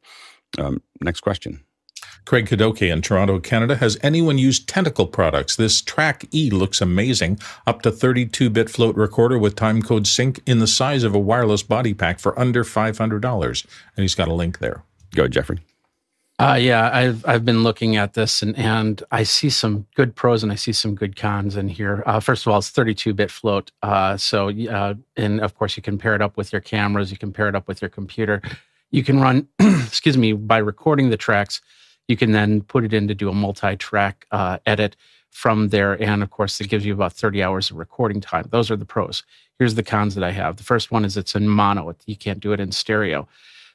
[0.60, 1.65] Um, next question.
[2.26, 3.76] Craig Kadoke in Toronto, Canada.
[3.76, 5.56] Has anyone used Tentacle products?
[5.56, 7.40] This Track E looks amazing.
[7.68, 11.62] Up to 32 bit float recorder with timecode sync in the size of a wireless
[11.62, 13.66] body pack for under $500.
[13.96, 14.84] And he's got a link there.
[15.14, 15.60] Go, Jeffrey.
[16.38, 20.44] Uh, yeah, I've I've been looking at this and and I see some good pros
[20.44, 22.04] and I see some good cons in here.
[22.06, 25.98] Uh, first of all, it's 32-bit float, uh, so uh, and of course you can
[25.98, 28.42] pair it up with your cameras, you can pair it up with your computer.
[28.92, 31.62] You can run, excuse me, by recording the tracks
[32.08, 34.96] you can then put it in to do a multi-track uh, edit
[35.32, 38.48] from there, and of course, it gives you about 30 hours of recording time.
[38.52, 39.24] Those are the pros.
[39.60, 40.56] Here's the cons that I have.
[40.56, 43.28] The first one is it's in mono; you can't do it in stereo.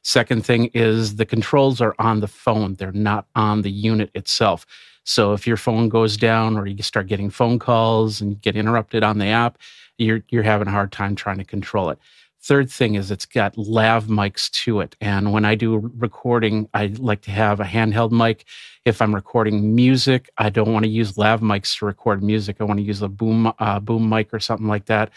[0.03, 4.67] Second thing is the controls are on the phone; they're not on the unit itself.
[5.05, 9.03] So if your phone goes down or you start getting phone calls and get interrupted
[9.03, 9.59] on the app,
[9.99, 11.99] you're you're having a hard time trying to control it.
[12.43, 14.97] Third thing is it's got lav mics to it.
[15.01, 18.47] And when I do recording, I like to have a handheld mic.
[18.87, 22.57] If I'm recording music, I don't want to use lav mics to record music.
[22.59, 25.11] I want to use a boom uh, boom mic or something like that.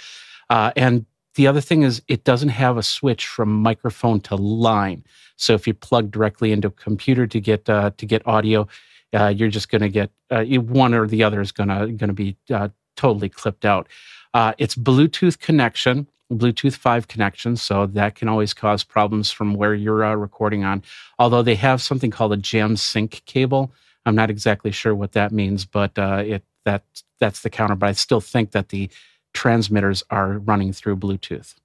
[0.50, 1.06] Uh, and
[1.36, 5.04] the other thing is it doesn't have a switch from microphone to line.
[5.38, 8.68] So if you plug directly into a computer to get uh, to get audio,
[9.14, 12.10] uh, you're just going to get uh, one or the other is going to going
[12.10, 13.88] to be uh, totally clipped out.
[14.34, 19.74] Uh, it's Bluetooth connection, Bluetooth 5 connection, so that can always cause problems from where
[19.74, 20.84] you're uh, recording on.
[21.20, 23.72] Although they have something called a jam sync cable.
[24.06, 26.84] I'm not exactly sure what that means, but uh, it that
[27.20, 27.76] that's the counter.
[27.76, 28.90] But I still think that the
[29.34, 31.56] transmitters are running through Bluetooth.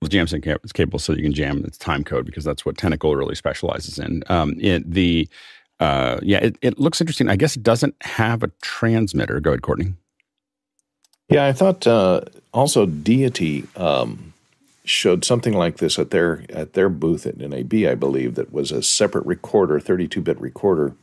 [0.00, 3.14] Well, jam sync cable, so you can jam its time code because that's what Tentacle
[3.14, 4.24] really specializes in.
[4.28, 5.28] Um, it, the
[5.78, 7.28] uh, yeah, it, it looks interesting.
[7.28, 9.40] I guess it doesn't have a transmitter.
[9.40, 9.94] Go ahead, Courtney.
[11.32, 14.34] Yeah, I thought uh, also Deity um,
[14.84, 18.70] showed something like this at their at their booth at NAB, I believe, that was
[18.70, 20.94] a separate recorder, 32-bit recorder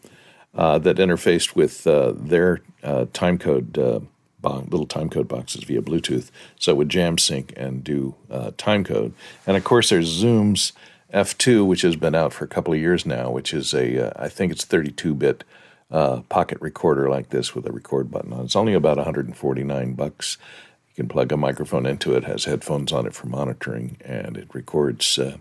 [0.54, 4.06] uh, that interfaced with uh, their uh, timecode uh,
[4.40, 9.14] box, little timecode boxes via Bluetooth, so it would jam sync and do uh, timecode.
[9.48, 10.74] And of course, there's Zoom's
[11.12, 14.30] F2, which has been out for a couple of years now, which is a I
[14.30, 15.44] think it's 32-bit
[15.92, 18.46] uh, pocket recorder like this with a record button on.
[18.46, 20.38] It's only about 149 bucks.
[20.90, 24.48] You can plug a microphone into it, has headphones on it for monitoring, and it
[24.54, 25.38] records uh,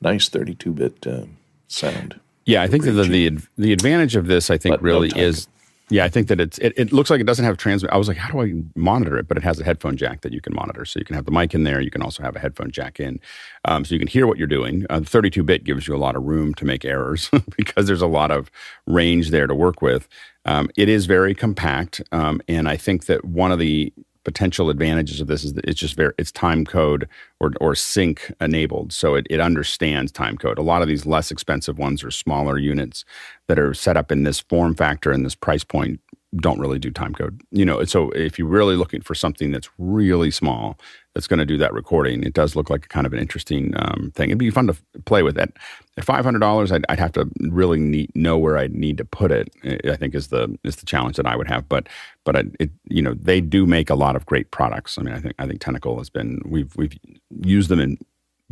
[0.00, 1.24] nice 32-bit uh,
[1.68, 2.20] sound.
[2.46, 5.22] Yeah, I think that the, the, the advantage of this, I think, but really no
[5.22, 5.48] is
[5.94, 7.92] yeah, I think that it's it, it looks like it doesn't have transmit.
[7.92, 9.28] I was like, how do I monitor it?
[9.28, 11.30] But it has a headphone jack that you can monitor, so you can have the
[11.30, 11.80] mic in there.
[11.80, 13.20] You can also have a headphone jack in,
[13.64, 14.86] um, so you can hear what you're doing.
[14.90, 18.08] Uh, 32 bit gives you a lot of room to make errors because there's a
[18.08, 18.50] lot of
[18.88, 20.08] range there to work with.
[20.44, 23.92] Um, it is very compact, um, and I think that one of the
[24.24, 27.08] potential advantages of this is that it's just very it's time code
[27.40, 28.92] or or sync enabled.
[28.92, 30.58] So it, it understands time code.
[30.58, 33.04] A lot of these less expensive ones are smaller units
[33.48, 36.00] that are set up in this form factor and this price point
[36.36, 39.68] don't really do time code you know so if you're really looking for something that's
[39.78, 40.78] really small
[41.14, 42.24] that's going to do that recording.
[42.24, 44.30] It does look like a kind of an interesting um, thing.
[44.30, 45.56] It'd be fun to play with it.
[45.96, 49.04] At five hundred dollars, I'd, I'd, have to really need, know where I need to
[49.04, 49.48] put it.
[49.88, 51.68] I think is the is the challenge that I would have.
[51.68, 51.88] But
[52.24, 54.98] but it you know they do make a lot of great products.
[54.98, 56.98] I mean, I think I think Tentacle has been we've we've
[57.42, 57.96] used them and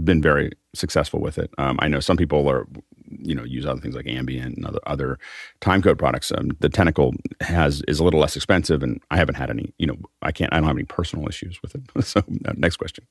[0.02, 1.50] been very successful with it.
[1.58, 2.66] Um, I know some people are
[3.20, 5.18] you know use other things like ambient and other other
[5.60, 6.32] time code products.
[6.32, 9.74] Um, the Tentacle has is a little less expensive, and I haven't had any.
[9.78, 10.52] You know, I can't.
[10.52, 11.82] I don't have any personal issues with it.
[12.04, 13.06] so uh, next question.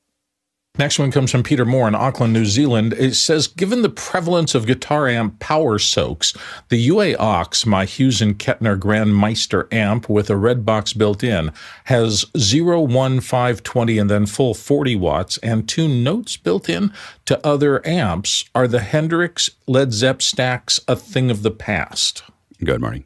[0.77, 2.93] Next one comes from Peter Moore in Auckland, New Zealand.
[2.93, 6.33] It says, given the prevalence of guitar amp power soaks,
[6.69, 11.25] the UA Ox, my Hughes and Kettner Grand Meister amp with a red box built
[11.25, 11.51] in,
[11.85, 16.93] has 0, 1, 5, 20, and then full 40 watts and two notes built in
[17.25, 18.45] to other amps.
[18.55, 22.23] Are the Hendrix Led Zepp stacks a thing of the past?
[22.63, 23.03] Good, morning.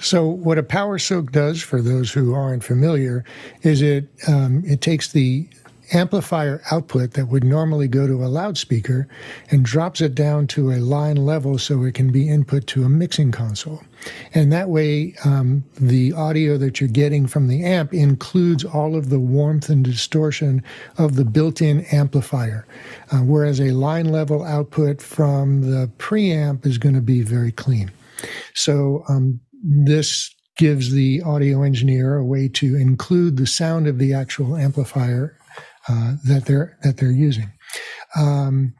[0.00, 3.24] So, what a power soak does, for those who aren't familiar,
[3.62, 5.46] is it um, it takes the
[5.92, 9.08] amplifier output that would normally go to a loudspeaker
[9.50, 12.88] and drops it down to a line level so it can be input to a
[12.88, 13.82] mixing console.
[14.34, 19.10] And that way, um, the audio that you're getting from the amp includes all of
[19.10, 20.62] the warmth and distortion
[20.98, 22.66] of the built in amplifier.
[23.12, 27.90] Uh, whereas a line level output from the preamp is going to be very clean.
[28.54, 34.12] So, um, this gives the audio engineer a way to include the sound of the
[34.12, 35.38] actual amplifier
[35.88, 37.52] uh, that they're that they're using.
[38.16, 38.74] Um,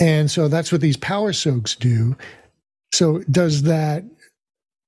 [0.00, 2.16] and so that's what these power soaks do.
[2.92, 4.04] So does that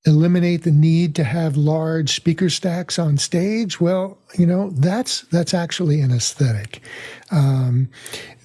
[0.05, 3.81] eliminate the need to have large speaker stacks on stage?
[3.81, 6.81] Well, you know that's that's actually an aesthetic.
[7.31, 7.89] Um,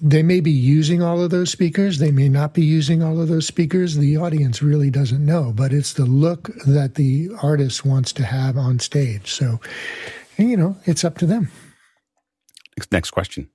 [0.01, 1.97] they may be using all of those speakers.
[1.97, 3.95] They may not be using all of those speakers.
[3.95, 8.57] The audience really doesn't know, but it's the look that the artist wants to have
[8.57, 9.31] on stage.
[9.31, 9.59] So,
[10.37, 11.49] you know, it's up to them.
[12.91, 13.49] Next question.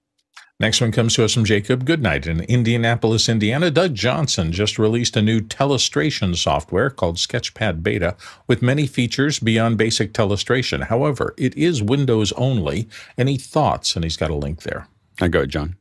[0.60, 3.68] Next one comes to us from Jacob Goodnight in Indianapolis, Indiana.
[3.68, 9.76] Doug Johnson just released a new telestration software called Sketchpad Beta with many features beyond
[9.76, 10.84] basic telestration.
[10.84, 12.88] However, it is Windows only.
[13.18, 13.96] Any thoughts?
[13.96, 14.86] And he's got a link there.
[15.20, 15.76] I go, John.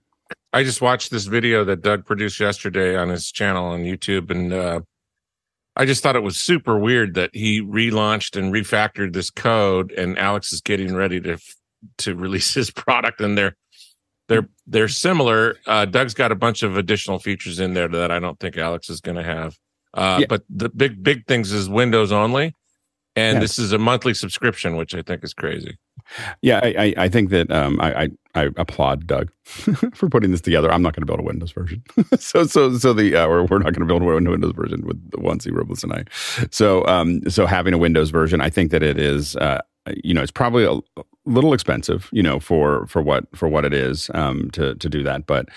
[0.54, 4.52] I just watched this video that Doug produced yesterday on his channel on YouTube, and
[4.52, 4.82] uh,
[5.76, 10.18] I just thought it was super weird that he relaunched and refactored this code, and
[10.18, 11.38] Alex is getting ready to
[12.00, 13.56] to release his product, and they're
[14.28, 15.58] they're they're similar.
[15.66, 18.90] Uh, Doug's got a bunch of additional features in there that I don't think Alex
[18.90, 19.58] is going to have.
[19.94, 20.26] Uh, yeah.
[20.30, 22.56] But the big big things is Windows only,
[23.16, 23.42] and yes.
[23.42, 25.78] this is a monthly subscription, which I think is crazy.
[26.42, 30.42] Yeah, I, I, I think that um, I, I, I applaud Doug for putting this
[30.42, 30.72] together.
[30.72, 31.84] I'm not going to build a Windows version,
[32.20, 35.12] so so so the uh, we're, we're not going to build a Windows version with
[35.12, 36.06] the Juan C Robles and I.
[36.52, 39.62] So um, so having a Windows version, I think that it is uh,
[40.04, 40.80] you know it's probably a
[41.26, 45.04] little expensive, you know, for for what for what it is um, to to do
[45.04, 45.50] that, but.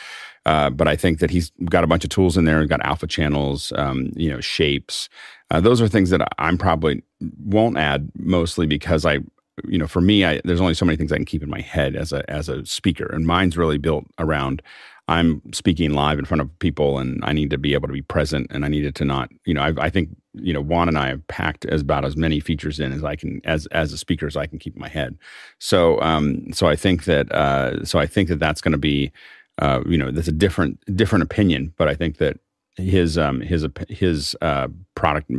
[0.46, 2.60] Uh, but I think that he's got a bunch of tools in there.
[2.60, 5.08] He's got alpha channels, um, you know, shapes.
[5.50, 7.02] Uh, those are things that I'm probably
[7.42, 9.20] won't add mostly because I
[9.68, 11.60] you know, for me, I, there's only so many things I can keep in my
[11.60, 14.62] head as a as a speaker, and mine's really built around
[15.09, 18.02] I'm speaking live in front of people, and I need to be able to be
[18.02, 20.98] present, and I needed to not, you know, I, I think you know Juan and
[20.98, 23.98] I have packed as about as many features in as I can as as a
[23.98, 25.18] speaker as I can keep in my head.
[25.59, 29.12] So um, so I think that uh, so I think that that's going to be,
[29.59, 32.38] uh, you know, there's a different different opinion, but I think that
[32.76, 35.30] his um his his uh product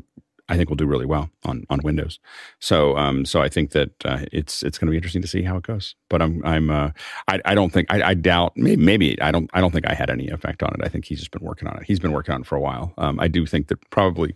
[0.48, 2.20] I think will do really well on on Windows.
[2.60, 5.41] So um, so I think that uh, it's it's going to be interesting to see
[5.41, 5.96] how it goes.
[6.10, 6.91] But I'm I'm uh,
[7.28, 9.93] I I don't think I, I doubt maybe, maybe I don't I don't think I
[9.93, 10.86] had any effect on it.
[10.86, 11.84] I think he's just been working on it.
[11.84, 12.93] He's been working on it for a while.
[12.98, 14.36] Um, I do think that probably.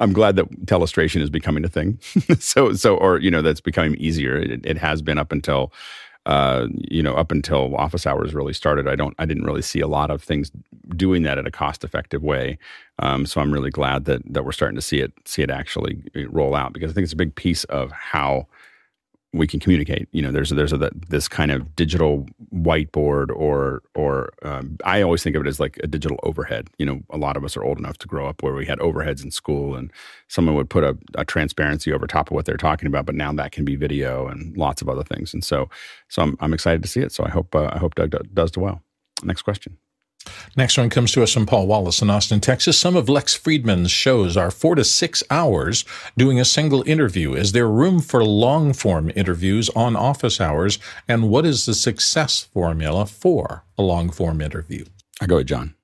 [0.00, 1.98] I'm glad that telestration is becoming a thing.
[2.38, 4.38] so so or you know that's becoming easier.
[4.38, 5.72] It, it has been up until
[6.26, 9.80] uh, you know, up until office hours really started, I don't, I didn't really see
[9.80, 10.50] a lot of things
[10.96, 12.58] doing that in a cost-effective way.
[12.98, 15.98] Um, so I'm really glad that that we're starting to see it, see it actually
[16.16, 18.46] uh, roll out because I think it's a big piece of how
[19.34, 20.08] we can communicate.
[20.12, 25.22] You know, there's there's a, this kind of digital whiteboard, or or um, I always
[25.22, 26.68] think of it as like a digital overhead.
[26.78, 28.78] You know, a lot of us are old enough to grow up where we had
[28.78, 29.92] overheads in school, and
[30.28, 33.06] someone would put a, a transparency over top of what they're talking about.
[33.06, 35.34] But now that can be video and lots of other things.
[35.34, 35.68] And so,
[36.08, 37.12] so I'm I'm excited to see it.
[37.12, 38.80] So I hope uh, I hope Doug does well.
[39.24, 39.76] Next question.
[40.56, 42.78] Next one comes to us from Paul Wallace in Austin, Texas.
[42.78, 45.84] Some of Lex Fridman's shows are four to six hours
[46.16, 47.34] doing a single interview.
[47.34, 50.78] Is there room for long form interviews on office hours?
[51.08, 54.84] And what is the success formula for a long form interview?
[55.20, 55.74] I go with John.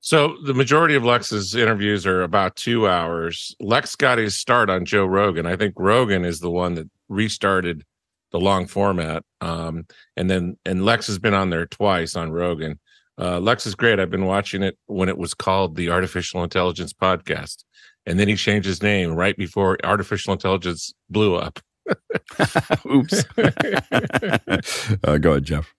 [0.00, 3.56] So the majority of Lex's interviews are about two hours.
[3.58, 5.46] Lex got his start on Joe Rogan.
[5.46, 7.84] I think Rogan is the one that restarted
[8.30, 9.22] the long format.
[9.40, 9.86] Um,
[10.16, 12.78] and then and Lex has been on there twice on Rogan.
[13.18, 14.00] Uh, Lex is great.
[14.00, 17.64] I've been watching it when it was called the Artificial Intelligence Podcast,
[18.06, 21.60] and then he changed his name right before artificial intelligence blew up.
[22.86, 23.24] Oops.
[25.04, 25.74] uh, go ahead, Jeff.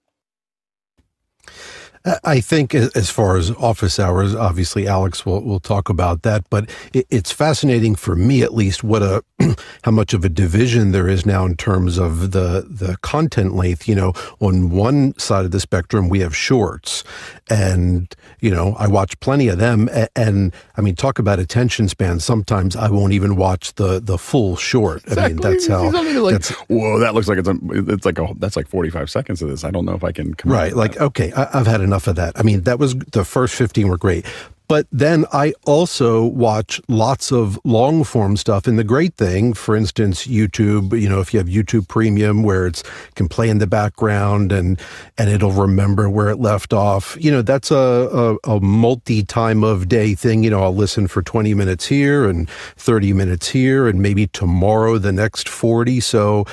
[2.24, 6.70] I think as far as office hours, obviously Alex will, will talk about that, but
[6.94, 9.24] it, it's fascinating for me at least what a,
[9.84, 13.88] how much of a division there is now in terms of the, the content length.
[13.88, 17.04] You know, on one side of the spectrum, we have shorts
[17.50, 19.90] and, you know, I watch plenty of them.
[19.92, 22.20] And, and I mean, talk about attention span.
[22.20, 25.04] Sometimes I won't even watch the, the full short.
[25.06, 25.24] Exactly.
[25.24, 25.90] I mean, that's how,
[26.22, 29.42] like, that's, whoa, that looks like it's a, it's like a, that's like 45 seconds
[29.42, 29.64] of this.
[29.64, 30.34] I don't know if I can.
[30.46, 30.76] Right.
[30.76, 32.38] Like, okay, I, I've had enough enough of that.
[32.40, 34.26] I mean, that was the first 15 were great.
[34.68, 38.68] But then I also watch lots of long form stuff.
[38.68, 42.68] And the great thing, for instance, YouTube, you know, if you have YouTube Premium where
[42.68, 42.84] it's
[43.16, 44.80] can play in the background and
[45.18, 49.64] and it'll remember where it left off, you know, that's a, a, a multi time
[49.64, 50.44] of day thing.
[50.44, 54.98] You know, I'll listen for 20 minutes here and 30 minutes here and maybe tomorrow
[54.98, 56.00] the next 40.
[56.00, 56.46] So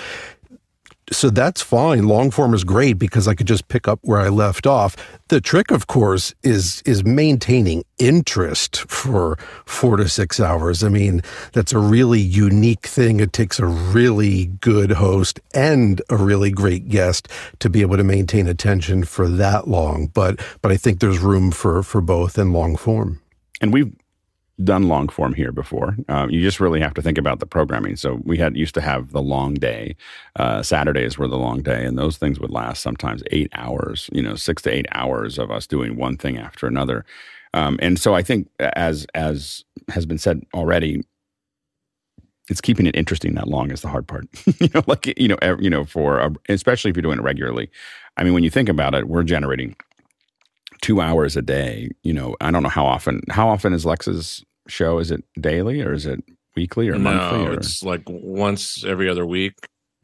[1.13, 2.07] so that's fine.
[2.07, 4.97] Long form is great because I could just pick up where I left off.
[5.29, 10.83] The trick, of course, is is maintaining interest for four to six hours.
[10.83, 13.21] I mean, that's a really unique thing.
[13.21, 17.29] It takes a really good host and a really great guest
[17.61, 20.09] to be able to maintain attention for that long.
[20.09, 23.21] But but I think there's room for for both in long form.
[23.61, 23.93] And we've
[24.63, 25.97] done long form here before.
[26.09, 27.97] Um, you just really have to think about the programming.
[27.97, 29.97] So we had used to have the long day.
[30.37, 34.11] Uh, Saturdays were the long day, and those things would last sometimes eight hours.
[34.13, 37.05] You know, six to eight hours of us doing one thing after another.
[37.55, 41.03] Um, and so I think, as as has been said already,
[42.49, 44.27] it's keeping it interesting that long is the hard part.
[44.61, 47.71] you know, like you know, you know, for a, especially if you're doing it regularly.
[48.17, 49.75] I mean, when you think about it, we're generating
[50.83, 51.89] two hours a day.
[52.03, 53.23] You know, I don't know how often.
[53.31, 54.99] How often is Lex's show?
[54.99, 56.23] Is it daily or is it
[56.55, 57.47] weekly or no, monthly?
[57.47, 57.55] Or?
[57.55, 59.55] it's like once every other week.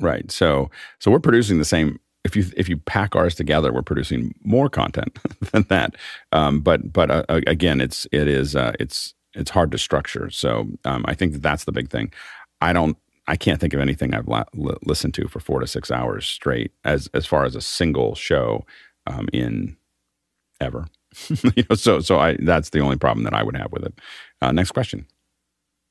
[0.01, 0.31] Right.
[0.31, 0.71] So,
[1.01, 2.01] so we're producing the same.
[2.25, 5.19] If you if you pack ours together, we're producing more content
[5.53, 5.97] than that.
[6.33, 10.31] Um, but but uh, again, it's it is uh, it's it's hard to structure.
[10.31, 12.13] So um, I think that that's the big thing.
[12.61, 12.97] I don't
[13.29, 16.73] I can't think of anything I've la- listened to for four to six hours straight
[16.85, 18.67] as as far as a single show
[19.07, 19.78] um, in
[20.61, 20.87] ever.
[21.29, 23.99] you know, so so I that's the only problem that I would have with it.
[24.41, 25.07] Uh, next question.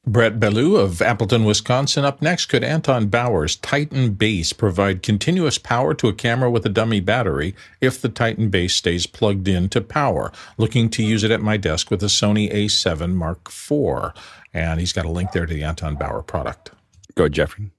[0.08, 2.06] Brett Bellew of Appleton, Wisconsin.
[2.06, 6.70] Up next, could Anton Bauer's Titan base provide continuous power to a camera with a
[6.70, 10.32] dummy battery if the Titan base stays plugged in to power?
[10.58, 14.14] Looking to use it at my desk with a Sony A7 Mark IV.
[14.54, 16.72] And he's got a link there to the Anton Bauer product.
[17.16, 17.72] Go ahead, Jeffrey.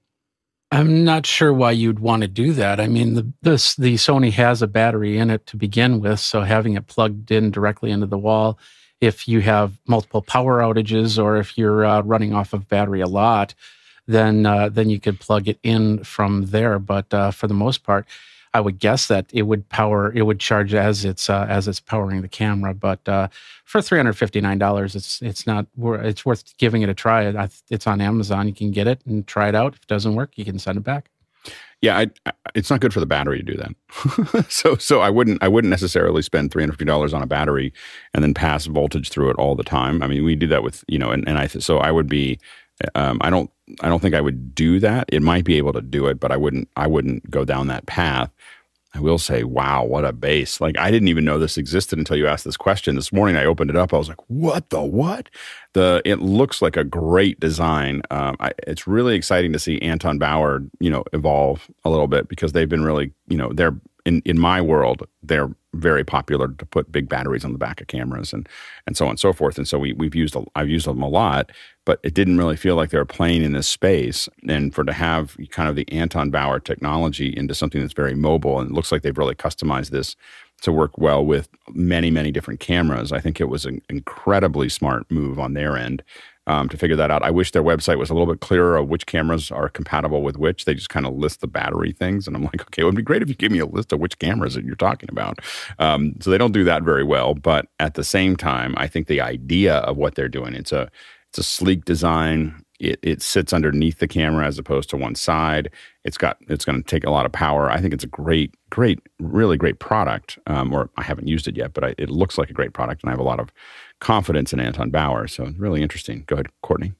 [0.71, 2.79] I'm not sure why you'd want to do that.
[2.79, 6.41] I mean, the this the Sony has a battery in it to begin with, so
[6.41, 8.59] having it plugged in directly into the wall
[9.01, 13.07] if you have multiple power outages or if you're uh, running off of battery a
[13.07, 13.55] lot,
[14.07, 16.79] then uh, then you could plug it in from there.
[16.79, 18.05] But uh, for the most part,
[18.53, 21.79] I would guess that it would power it would charge as it's uh, as it's
[21.79, 22.73] powering the camera.
[22.73, 23.27] But uh,
[23.65, 27.49] for three hundred fifty nine dollars, it's it's not it's worth giving it a try.
[27.69, 28.47] It's on Amazon.
[28.47, 29.73] You can get it and try it out.
[29.73, 31.09] If it doesn't work, you can send it back.
[31.81, 34.45] Yeah, I, I, it's not good for the battery to do that.
[34.49, 37.71] so so I wouldn't I wouldn't necessarily spend three hundred fifty dollars on a battery
[38.13, 40.01] and then pass voltage through it all the time.
[40.03, 42.39] I mean, we do that with you know, and, and I so I would be.
[42.95, 45.09] Um, I don't I don't think I would do that.
[45.11, 47.85] It might be able to do it, but I wouldn't I wouldn't go down that
[47.85, 48.31] path.
[48.95, 50.59] I will say, wow, what a base.
[50.59, 52.95] Like I didn't even know this existed until you asked this question.
[52.95, 53.93] This morning I opened it up.
[53.93, 55.29] I was like, what the what?
[55.73, 58.01] The it looks like a great design.
[58.09, 62.27] Um, I, it's really exciting to see Anton Bauer, you know, evolve a little bit
[62.27, 63.75] because they've been really, you know, they're
[64.05, 67.87] in in my world, they're very popular to put big batteries on the back of
[67.87, 68.47] cameras and
[68.87, 69.57] and so on and so forth.
[69.57, 71.51] And so we we've used a, I've used them a lot,
[71.85, 74.27] but it didn't really feel like they were playing in this space.
[74.47, 78.59] And for to have kind of the Anton Bauer technology into something that's very mobile
[78.59, 80.15] and it looks like they've really customized this
[80.61, 83.11] to work well with many many different cameras.
[83.11, 86.03] I think it was an incredibly smart move on their end
[86.49, 87.23] um, to figure that out.
[87.23, 90.35] I wish their website was a little bit clearer of which cameras are compatible with
[90.35, 90.65] which.
[90.65, 93.03] They just kind of list the battery things, and I'm like, okay, it would be
[93.03, 95.39] great if you give me a list of which cameras that you're talking about.
[95.77, 99.07] Um, so they don't do that very well, but at the same time, I think
[99.07, 100.89] the idea of what they're doing it's a
[101.29, 102.63] it's a sleek design.
[102.79, 105.69] It, it sits underneath the camera as opposed to one side.
[106.05, 107.69] It's got it's going to take a lot of power.
[107.69, 110.39] I think it's a great, great, really great product.
[110.47, 113.03] Um, or I haven't used it yet, but I, it looks like a great product,
[113.03, 113.51] and I have a lot of
[113.99, 115.27] confidence in Anton Bauer.
[115.27, 116.23] So really interesting.
[116.27, 116.93] Go ahead, Courtney.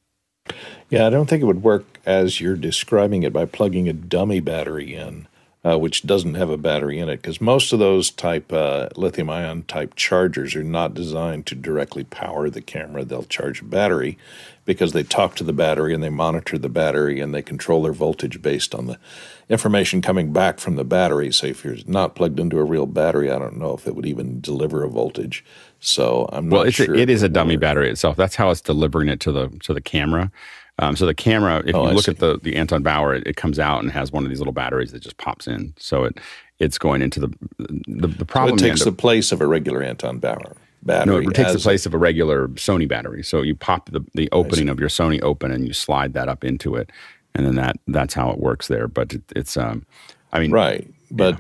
[0.90, 4.40] Yeah, I don't think it would work as you're describing it by plugging a dummy
[4.40, 5.28] battery in,
[5.64, 9.30] uh, which doesn't have a battery in it, because most of those type uh, lithium
[9.30, 13.04] ion type chargers are not designed to directly power the camera.
[13.04, 14.18] They'll charge a battery
[14.66, 17.94] because they talk to the battery and they monitor the battery and they control their
[17.94, 18.98] voltage based on the
[19.50, 21.32] information coming back from the battery.
[21.32, 24.06] So if you're not plugged into a real battery, I don't know if it would
[24.06, 25.44] even deliver a voltage.
[25.80, 26.64] So I'm well.
[26.64, 28.18] It's sure a, it is a dummy battery itself.
[28.18, 30.32] That's how it's delivering it to the to the camera.
[30.80, 33.36] Um, so the camera, if oh, you look at the the Anton Bauer, it, it,
[33.36, 35.74] comes out and has one of these little batteries that just pops in.
[35.78, 36.20] So it
[36.60, 37.28] it's going into the
[37.58, 38.58] the, the problem.
[38.58, 41.24] So it takes the place of a regular Anton Bauer battery.
[41.24, 43.24] No, it takes the place of a regular Sony battery.
[43.24, 46.44] So you pop the the opening of your Sony open and you slide that up
[46.44, 46.92] into it,
[47.36, 48.88] and then that that's how it works there.
[48.88, 49.86] But it, it's um,
[50.34, 51.36] I mean, right, but.
[51.36, 51.40] Yeah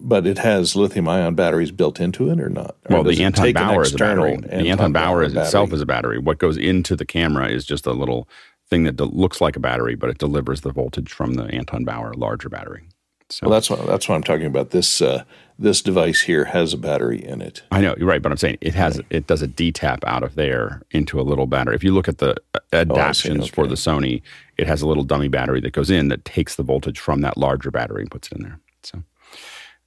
[0.00, 2.76] but it has lithium ion batteries built into it or not?
[2.88, 4.36] Or well, the Anton Bauer is a battery.
[4.36, 6.18] The Anton Bauer is itself is a battery.
[6.18, 8.28] What goes into the camera is just a little
[8.68, 11.84] thing that de- looks like a battery, but it delivers the voltage from the Anton
[11.84, 12.88] Bauer larger battery.
[13.28, 14.70] So well, that's what that's what I'm talking about.
[14.70, 15.24] This uh,
[15.58, 17.62] this device here has a battery in it.
[17.72, 19.06] I know you're right, but I'm saying it has right.
[19.10, 21.74] it does a D tap out of there into a little battery.
[21.74, 23.50] If you look at the uh, oh, adaptations oh, okay.
[23.50, 24.22] for the Sony,
[24.58, 27.36] it has a little dummy battery that goes in that takes the voltage from that
[27.36, 28.60] larger battery and puts it in there.
[28.84, 29.02] So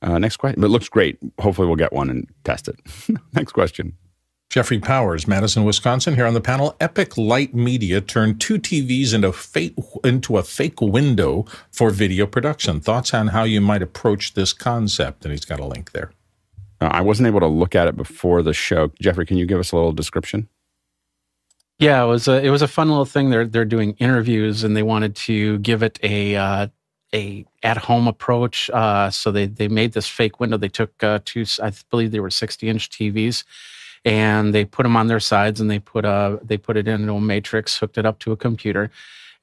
[0.01, 0.61] uh, next question.
[0.61, 1.17] But it looks great.
[1.39, 2.79] Hopefully, we'll get one and test it.
[3.33, 3.93] next question.
[4.49, 6.75] Jeffrey Powers, Madison, Wisconsin, here on the panel.
[6.79, 12.79] Epic Light Media turned two TVs into, fake, into a fake window for video production.
[12.79, 15.23] Thoughts on how you might approach this concept?
[15.23, 16.11] And he's got a link there.
[16.81, 18.91] Uh, I wasn't able to look at it before the show.
[18.99, 20.49] Jeffrey, can you give us a little description?
[21.77, 23.29] Yeah, it was a it was a fun little thing.
[23.29, 26.67] They're they're doing interviews and they wanted to give it a uh,
[27.13, 28.69] a at home approach.
[28.69, 30.57] Uh, so they they made this fake window.
[30.57, 33.43] They took uh, two, I believe they were sixty inch TVs,
[34.05, 37.07] and they put them on their sides and they put a they put it in
[37.09, 38.91] a matrix, hooked it up to a computer,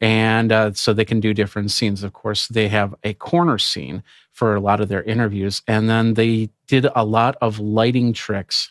[0.01, 2.03] and uh, so they can do different scenes.
[2.03, 4.03] Of course, they have a corner scene
[4.33, 8.71] for a lot of their interviews, and then they did a lot of lighting tricks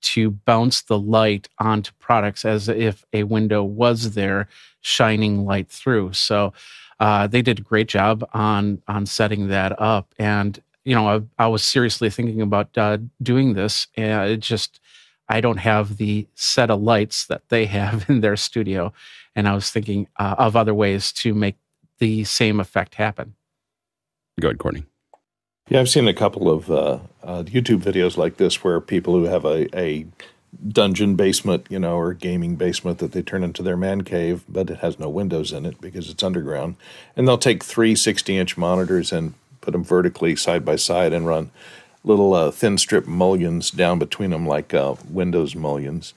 [0.00, 4.48] to bounce the light onto products as if a window was there
[4.80, 6.12] shining light through.
[6.12, 6.52] So
[7.00, 10.14] uh, they did a great job on on setting that up.
[10.18, 14.80] And you know, I, I was seriously thinking about uh, doing this, and it just
[15.28, 18.92] I don't have the set of lights that they have in their studio,
[19.34, 21.56] and I was thinking uh, of other ways to make
[21.98, 23.34] the same effect happen.
[24.40, 24.84] Go ahead, Courtney.
[25.68, 29.24] Yeah, I've seen a couple of uh, uh, YouTube videos like this where people who
[29.24, 30.06] have a, a
[30.66, 34.70] dungeon basement, you know, or gaming basement that they turn into their man cave, but
[34.70, 36.76] it has no windows in it because it's underground.
[37.16, 41.26] And they'll take three 60 inch monitors and put them vertically side by side and
[41.26, 41.50] run
[42.04, 46.14] little uh, thin strip mullions down between them like uh, Windows mullions,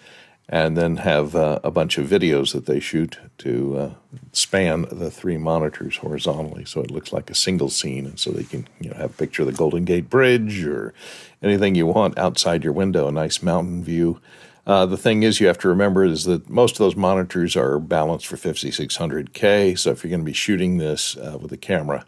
[0.49, 3.93] and then have uh, a bunch of videos that they shoot to uh,
[4.33, 8.43] span the three monitors horizontally, so it looks like a single scene, and so they
[8.43, 10.93] can you know have a picture of the Golden Gate Bridge or
[11.41, 14.19] anything you want outside your window, a nice mountain view.
[14.65, 17.79] Uh, the thing is, you have to remember is that most of those monitors are
[17.79, 19.77] balanced for 5600K.
[19.77, 22.05] So if you're going to be shooting this uh, with a camera,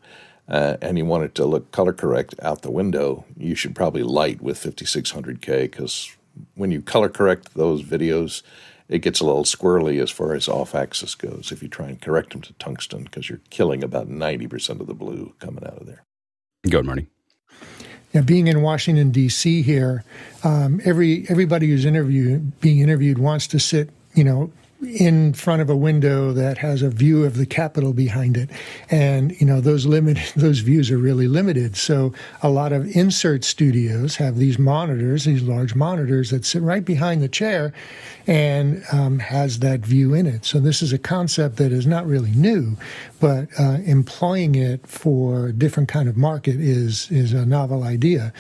[0.48, 4.04] uh, and you want it to look color correct out the window, you should probably
[4.04, 6.16] light with 5600K because
[6.56, 8.42] when you color correct those videos,
[8.90, 12.02] it gets a little squirrely as far as off axis goes if you try and
[12.02, 15.88] correct them to tungsten because you're killing about 90% of the blue coming out of
[15.88, 16.04] there.
[16.70, 17.08] Go ahead, Marty.
[18.14, 19.64] Yeah, being in Washington D.C.
[19.64, 20.04] here,
[20.44, 24.52] um, every everybody who's interviewed being interviewed wants to sit, you know,
[24.86, 28.50] in front of a window that has a view of the Capitol behind it.
[28.90, 31.76] And, you know, those limited, those views are really limited.
[31.76, 36.84] So a lot of insert studios have these monitors, these large monitors that sit right
[36.84, 37.74] behind the chair
[38.28, 40.46] and um, has that view in it.
[40.46, 42.78] So this is a concept that is not really new,
[43.20, 48.34] but uh, employing it for a different kind of market is, is a novel idea.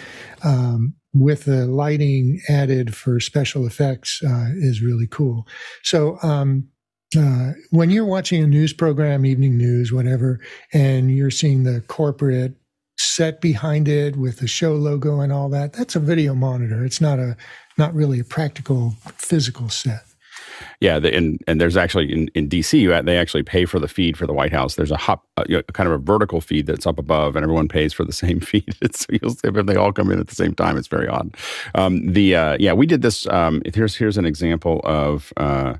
[0.44, 5.48] Um, with the lighting added for special effects uh, is really cool.
[5.84, 6.68] So, um,
[7.16, 10.40] uh, when you're watching a news program, evening news, whatever,
[10.74, 12.56] and you're seeing the corporate
[12.98, 16.84] set behind it with the show logo and all that, that's a video monitor.
[16.84, 17.38] It's not a
[17.78, 20.04] not really a practical physical set.
[20.80, 24.18] Yeah, the, and and there's actually in, in DC, they actually pay for the feed
[24.18, 24.76] for the White House.
[24.76, 27.44] There's a hop, uh, you know, kind of a vertical feed that's up above, and
[27.44, 28.76] everyone pays for the same feed.
[28.96, 30.78] so you'll see if they all come in at the same time.
[30.78, 31.36] It's very odd.
[31.76, 33.28] Um, the uh, yeah, we did this.
[33.28, 35.34] Um, here's here's an example of.
[35.38, 35.76] Uh,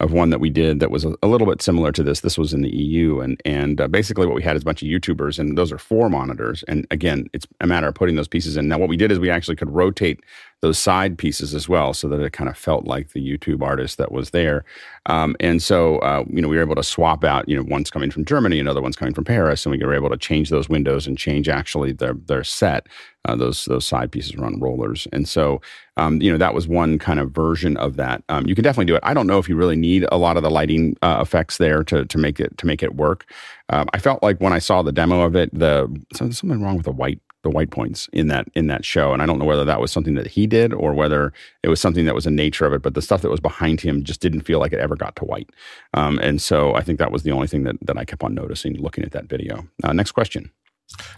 [0.00, 2.20] of one that we did that was a, a, little bit similar to this.
[2.20, 4.82] This was in the EU, and and uh, basically what we had is a bunch
[4.82, 6.62] of YouTubers, and those are four monitors.
[6.68, 8.68] And again, it's a matter of putting those pieces in.
[8.68, 10.20] Now, what we did is we actually could rotate
[10.60, 13.96] those side pieces as well, so that it kind of felt like the YouTube artist
[13.98, 14.64] that was there.
[15.06, 17.48] Um, and so, uh, you know, we were able to swap out.
[17.48, 20.10] You know, one's coming from Germany, another one's coming from Paris, and we were able
[20.10, 22.86] to change those windows and change actually their their set.
[23.24, 25.60] Uh, those those side pieces run rollers, and so
[25.96, 28.22] um, you know that was one kind of version of that.
[28.28, 29.02] Um, you can definitely do it.
[29.04, 31.84] I don't know if you really need a lot of the lighting uh, effects there
[31.84, 33.30] to to make it to make it work.
[33.68, 36.86] Um, I felt like when I saw the demo of it, the something wrong with
[36.86, 39.12] the white the white points in that in that show.
[39.12, 41.32] And i don't know whether that was something that he did or whether
[41.62, 43.80] it was something that was a nature of it but the stuff that was behind
[43.80, 45.50] him just didn't feel like it ever got to white.
[45.94, 48.34] Um, and so i think that was the only thing that, that i kept on
[48.34, 49.66] noticing looking at that video.
[49.82, 50.50] Uh, next question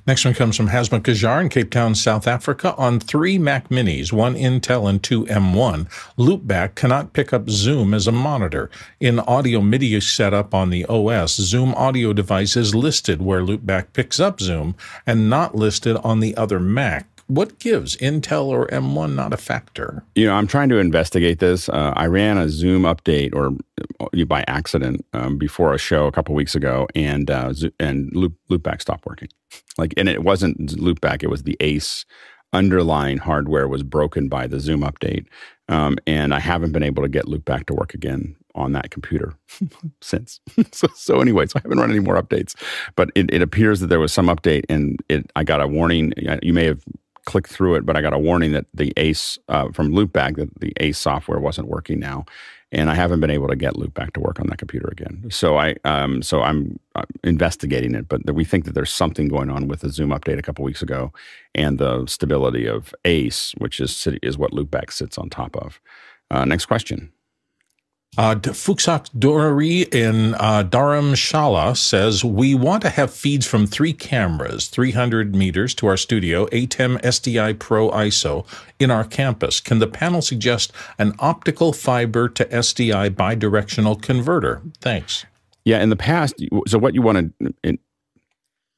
[0.06, 2.74] Next one comes from Hasmut Kajar in Cape Town, South Africa.
[2.76, 8.08] On three Mac Minis, one Intel and two M1, Loopback cannot pick up Zoom as
[8.08, 8.68] a monitor.
[8.98, 14.18] In audio MIDI setup on the OS, Zoom audio device is listed where Loopback picks
[14.18, 14.74] up Zoom
[15.06, 20.02] and not listed on the other Mac what gives Intel or M1 not a factor?
[20.16, 21.68] You know, I'm trying to investigate this.
[21.68, 23.56] Uh, I ran a Zoom update or
[24.00, 28.34] uh, by accident um, before a show a couple weeks ago, and uh, and loop
[28.50, 29.28] loopback stopped working.
[29.78, 32.04] Like, and it wasn't loopback; it was the ACE
[32.52, 35.26] underlying hardware was broken by the Zoom update,
[35.68, 39.34] um, and I haven't been able to get loopback to work again on that computer
[40.02, 40.40] since.
[40.72, 42.54] so, so anyway, so I haven't run any more updates,
[42.94, 46.12] but it, it appears that there was some update, and it I got a warning.
[46.42, 46.82] You may have
[47.24, 50.60] clicked through it, but I got a warning that the ACE uh, from Loopback that
[50.60, 52.24] the ACE software wasn't working now,
[52.72, 55.26] and I haven't been able to get Loopback to work on that computer again.
[55.30, 59.50] So I um, so I'm uh, investigating it, but we think that there's something going
[59.50, 61.12] on with the Zoom update a couple weeks ago,
[61.54, 65.80] and the stability of ACE, which is is what Loopback sits on top of.
[66.30, 67.12] Uh, next question.
[68.18, 74.66] Uh, Fuxak Dorari in uh, Dharamshala says, We want to have feeds from three cameras,
[74.66, 78.44] 300 meters to our studio, ATEM SDI Pro ISO
[78.80, 79.60] in our campus.
[79.60, 84.60] Can the panel suggest an optical fiber to SDI bidirectional converter?
[84.80, 85.24] Thanks.
[85.64, 86.34] Yeah, in the past,
[86.66, 87.78] so what you want to,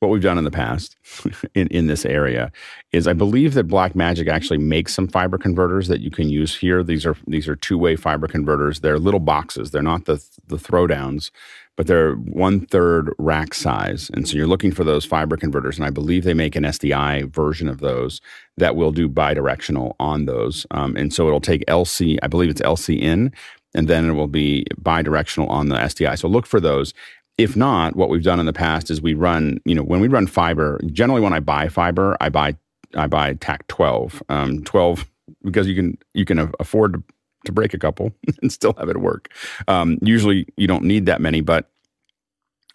[0.03, 0.97] what we've done in the past
[1.55, 2.53] in, in this area
[2.93, 6.83] is I believe that Blackmagic actually makes some fiber converters that you can use here.
[6.83, 8.81] These are these are two-way fiber converters.
[8.81, 9.71] They're little boxes.
[9.71, 11.31] They're not the the throwdowns,
[11.77, 14.11] but they're one third rack size.
[14.13, 15.79] And so you're looking for those fiber converters.
[15.79, 18.21] And I believe they make an SDI version of those
[18.59, 20.67] that will do bidirectional on those.
[20.71, 23.33] Um, and so it'll take LC, I believe it's LC in,
[23.75, 26.19] and then it will be bidirectional on the SDI.
[26.19, 26.93] So look for those.
[27.39, 30.09] If not, what we've done in the past is we run, you know, when we
[30.09, 32.57] run fiber, generally when I buy fiber, I buy
[32.95, 34.23] I buy TAC 12.
[34.29, 35.07] Um, 12
[35.43, 37.03] because you can you can afford
[37.47, 38.13] to break a couple
[38.43, 39.33] and still have it work.
[39.69, 41.71] Um, usually you don't need that many, but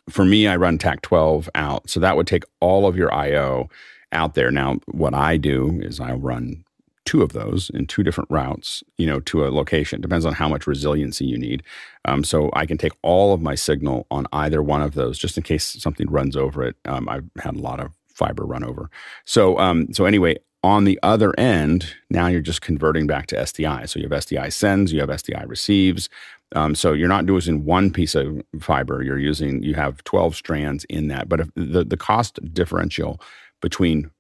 [0.10, 1.89] for me, I run TAC 12 out.
[1.89, 3.70] So that would take all of your IO
[4.12, 4.51] out there.
[4.51, 6.64] Now, what I do is I run
[7.08, 10.01] two of those in two different routes, you know, to a location.
[10.01, 11.64] Depends on how much resiliency you need.
[12.05, 15.38] Um, so I can take all of my signal on either one of those, just
[15.38, 16.76] in case something runs over it.
[16.86, 18.91] Um, I've had a lot of fiber run over.
[19.26, 23.88] So, um, so anyway, on the other end, now you're just converting back to SDI.
[23.88, 26.10] So you have SDI sends, you have SDI receives.
[26.55, 29.01] Um, so you're not using one piece of fiber.
[29.01, 31.30] You're using you have 12 strands in that.
[31.30, 33.22] But if the the cost differential
[33.62, 34.12] between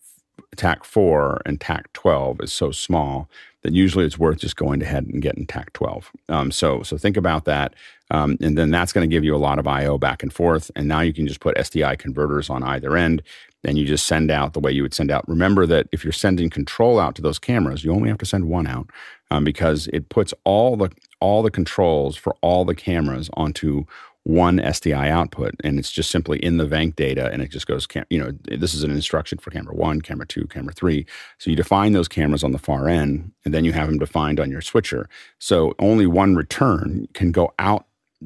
[0.55, 3.29] TAC 4 and TAC 12 is so small
[3.63, 6.11] that usually it's worth just going ahead and getting TAC 12.
[6.29, 7.73] Um, so, so think about that.
[8.11, 10.71] Um, and then that's going to give you a lot of IO back and forth.
[10.75, 13.21] And now you can just put SDI converters on either end
[13.63, 15.27] and you just send out the way you would send out.
[15.27, 18.45] Remember that if you're sending control out to those cameras, you only have to send
[18.45, 18.89] one out
[19.31, 23.85] um, because it puts all the all the controls for all the cameras onto
[24.27, 27.87] one SDI output, and it's just simply in the VANC data, and it just goes,
[27.87, 31.05] cam- you know, this is an instruction for camera one, camera two, camera three.
[31.37, 34.41] So you define those cameras on the far end, and then you have them defined
[34.41, 35.07] on your switcher.
[35.39, 37.85] So only one return can go out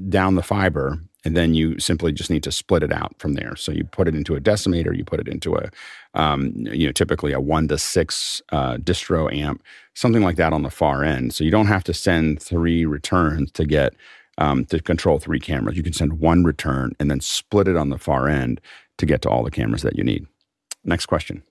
[0.09, 3.55] down the fiber, and then you simply just need to split it out from there.
[3.55, 5.69] So you put it into a decimator, you put it into a,
[6.15, 9.61] um, you know, typically a one to six uh, distro amp,
[9.93, 11.35] something like that on the far end.
[11.35, 13.93] So you don't have to send three returns to get
[14.41, 15.77] um, to control three cameras.
[15.77, 18.59] You can send one return and then split it on the far end
[18.97, 20.25] to get to all the cameras that you need.
[20.83, 21.43] Next question.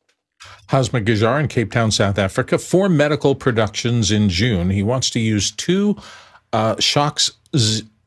[0.70, 4.70] Hasma Gajar in Cape Town, South Africa, for medical productions in June.
[4.70, 5.96] He wants to use two
[6.52, 7.32] uh, Shokz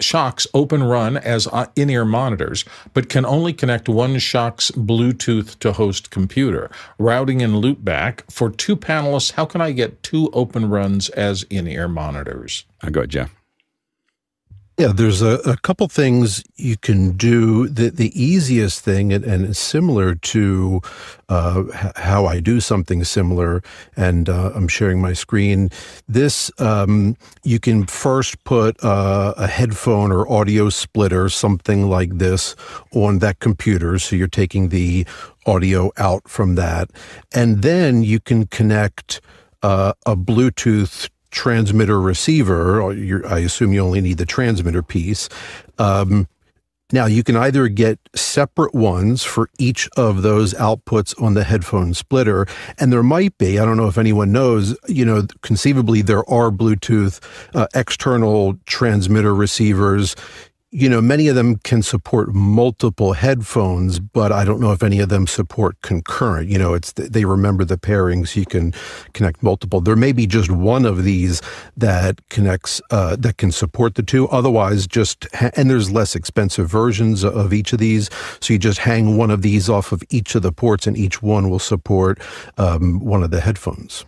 [0.02, 5.72] Shokz open run as uh, in-ear monitors, but can only connect one Shokz Bluetooth to
[5.72, 6.70] host computer.
[6.98, 9.32] Routing and loopback for two panelists.
[9.32, 12.66] How can I get two open runs as in-ear monitors?
[12.82, 13.43] I'll go, Jeff.
[14.78, 17.70] Yeah, there's a, a couple things you can do.
[17.70, 20.82] The the easiest thing, and, and similar to
[21.30, 21.64] uh,
[21.96, 23.62] how I do something similar,
[23.96, 25.70] and uh, I'm sharing my screen.
[26.08, 32.56] This um, you can first put uh, a headphone or audio splitter, something like this,
[32.94, 34.00] on that computer.
[34.00, 35.06] So you're taking the
[35.46, 36.90] audio out from that,
[37.32, 39.22] and then you can connect.
[39.66, 42.82] Uh, a Bluetooth transmitter receiver,
[43.28, 45.28] I assume you only need the transmitter piece.
[45.78, 46.28] Um,
[46.92, 51.96] now, you can either get separate ones for each of those outputs on the headphone
[51.96, 52.46] splitter,
[52.78, 56.52] and there might be, I don't know if anyone knows, you know, conceivably there are
[56.52, 57.20] Bluetooth
[57.56, 60.16] uh, external transmitter receivers
[60.74, 65.00] you know, many of them can support multiple headphones, but I don't know if any
[65.00, 66.50] of them support concurrent.
[66.50, 68.36] You know, it's they remember the pairings.
[68.36, 68.74] You can
[69.14, 69.82] connect multiple.
[69.82, 71.44] There may be just one of these
[71.78, 74.28] that connects uh, that can support the two.
[74.30, 78.10] Otherwise, just ha- and there's less expensive versions of each of these.
[78.40, 81.22] So you just hang one of these off of each of the ports, and each
[81.22, 82.20] one will support
[82.58, 84.06] um, one of the headphones.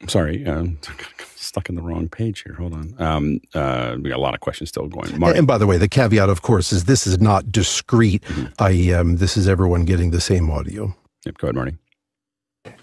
[0.00, 0.46] I'm sorry.
[0.46, 0.78] Um,
[1.52, 2.54] stuck in the wrong page here.
[2.54, 2.94] Hold on.
[2.98, 5.18] Um, uh, we got a lot of questions still going.
[5.18, 5.38] Marty.
[5.38, 8.22] And by the way, the caveat, of course, is this is not discrete.
[8.22, 8.46] Mm-hmm.
[8.58, 10.94] I um, this is everyone getting the same audio.
[11.26, 11.36] Yep.
[11.38, 11.76] Go ahead, Marty.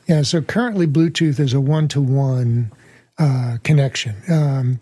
[0.07, 0.21] Yeah.
[0.21, 2.71] So currently, Bluetooth is a one-to-one
[3.17, 4.15] uh, connection.
[4.29, 4.79] Um,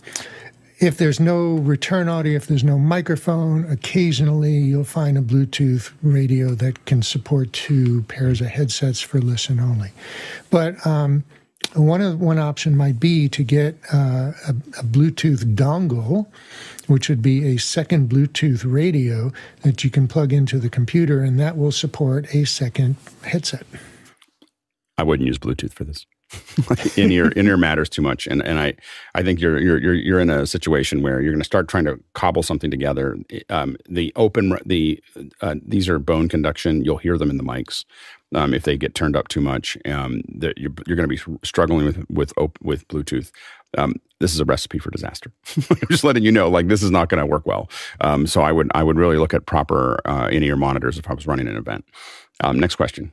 [0.80, 6.50] if there's no return audio, if there's no microphone, occasionally you'll find a Bluetooth radio
[6.50, 9.92] that can support two pairs of headsets for listen only.
[10.52, 11.24] But um,
[11.82, 14.50] one one option might be to get uh, a,
[14.80, 16.28] a, Bluetooth dongle,
[16.88, 21.40] which would be a second Bluetooth radio that you can plug into the computer, and
[21.40, 23.66] that will support a second headset.
[24.98, 26.06] I wouldn't use Bluetooth for this.
[26.98, 28.74] in ear in ear matters too much, and and I
[29.16, 31.86] I think you're you're you're you're in a situation where you're going to start trying
[31.86, 33.18] to cobble something together.
[33.50, 35.02] Um, the open the
[35.40, 36.84] uh, these are bone conduction.
[36.84, 37.86] You'll hear them in the mics
[38.36, 39.78] um, if they get turned up too much.
[39.86, 43.32] Um, that you're, you're going to be struggling with with with Bluetooth.
[43.78, 45.32] Um, this is a recipe for disaster.
[45.58, 47.70] I'm just letting you know, like this is not going to work well.
[48.02, 51.10] Um, so I would I would really look at proper uh, in ear monitors if
[51.10, 51.86] I was running an event.
[52.44, 53.12] Um, next question.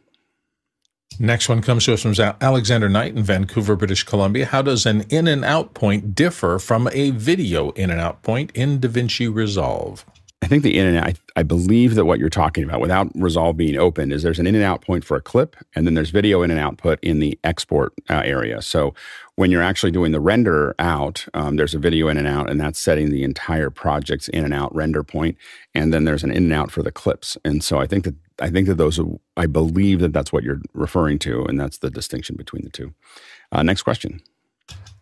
[1.21, 4.47] Next one comes to us from Alexander Knight in Vancouver, British Columbia.
[4.47, 8.51] How does an in and out point differ from a video in and out point
[8.53, 10.05] in DaVinci Resolve?
[10.45, 13.11] I think the in and out, I, I, believe that what you're talking about without
[13.15, 15.95] Resolve being open is there's an in and out point for a clip, and then
[15.95, 18.61] there's video in and output in the export uh, area.
[18.61, 18.95] So
[19.37, 22.61] when you're actually doing the render out, um, there's a video in and out, and
[22.61, 25.39] that's setting the entire project's in and out render point,
[25.75, 27.39] and then there's an in and out for the clips.
[27.43, 29.01] And so I think that I think that those
[29.39, 32.93] I believe that that's what you're referring to, and that's the distinction between the two.
[33.51, 34.21] Uh, next question.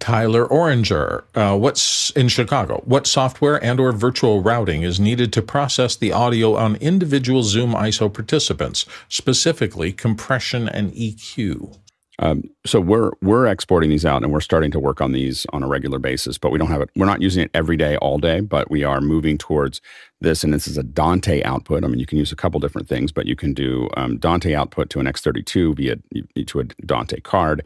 [0.02, 2.82] Tyler Oringer, uh, what's in Chicago?
[2.84, 7.72] What software and or virtual routing is needed to process the audio on individual Zoom
[7.72, 11.78] ISO participants, specifically compression and EQ?
[12.18, 15.62] Um, so we're we're exporting these out, and we're starting to work on these on
[15.62, 16.36] a regular basis.
[16.36, 16.90] But we don't have it.
[16.96, 18.40] We're not using it every day, all day.
[18.40, 19.80] But we are moving towards
[20.20, 21.84] this, and this is a Dante output.
[21.84, 24.54] I mean, you can use a couple different things, but you can do um, Dante
[24.54, 25.96] output to an X32 via
[26.44, 27.64] to a Dante card,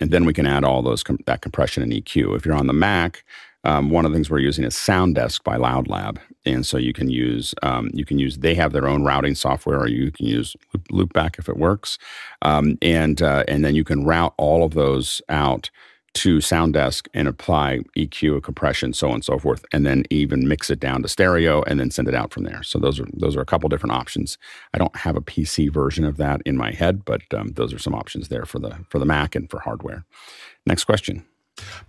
[0.00, 2.36] and then we can add all those com- that compression and EQ.
[2.36, 3.24] If you're on the Mac,
[3.64, 7.10] um, one of the things we're using is SoundDesk by LoudLab, and so you can
[7.10, 10.56] use um, you can use they have their own routing software, or you can use
[10.72, 11.98] Loop, Loopback if it works,
[12.42, 15.70] um, and uh, and then you can route all of those out
[16.18, 20.70] to SoundDesk and apply EQ, compression, so on and so forth, and then even mix
[20.70, 22.62] it down to stereo and then send it out from there.
[22.62, 24.38] So those are those are a couple different options.
[24.74, 27.78] I don't have a PC version of that in my head, but um, those are
[27.78, 30.04] some options there for the for the Mac and for hardware.
[30.66, 31.24] Next question.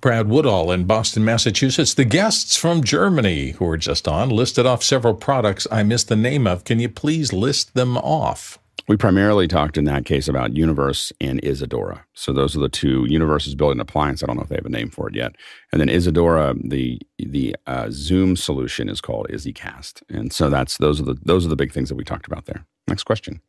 [0.01, 1.93] Brad Woodall in Boston, Massachusetts.
[1.93, 6.15] The guests from Germany who were just on listed off several products I missed the
[6.15, 6.63] name of.
[6.63, 8.57] Can you please list them off?
[8.89, 12.05] We primarily talked in that case about Universe and Isadora.
[12.15, 13.05] So those are the two.
[13.07, 14.23] Universe is building an appliance.
[14.23, 15.35] I don't know if they have a name for it yet.
[15.71, 20.01] And then Isadora, the the uh, Zoom solution is called EasyCast.
[20.09, 22.47] And so that's those are the those are the big things that we talked about
[22.47, 22.65] there.
[22.87, 23.41] Next question.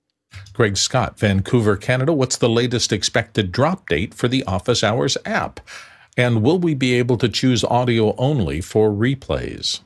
[0.52, 2.12] Greg Scott, Vancouver, Canada.
[2.12, 5.60] What's the latest expected drop date for the Office Hours app?
[6.18, 9.80] And will we be able to choose audio only for replays?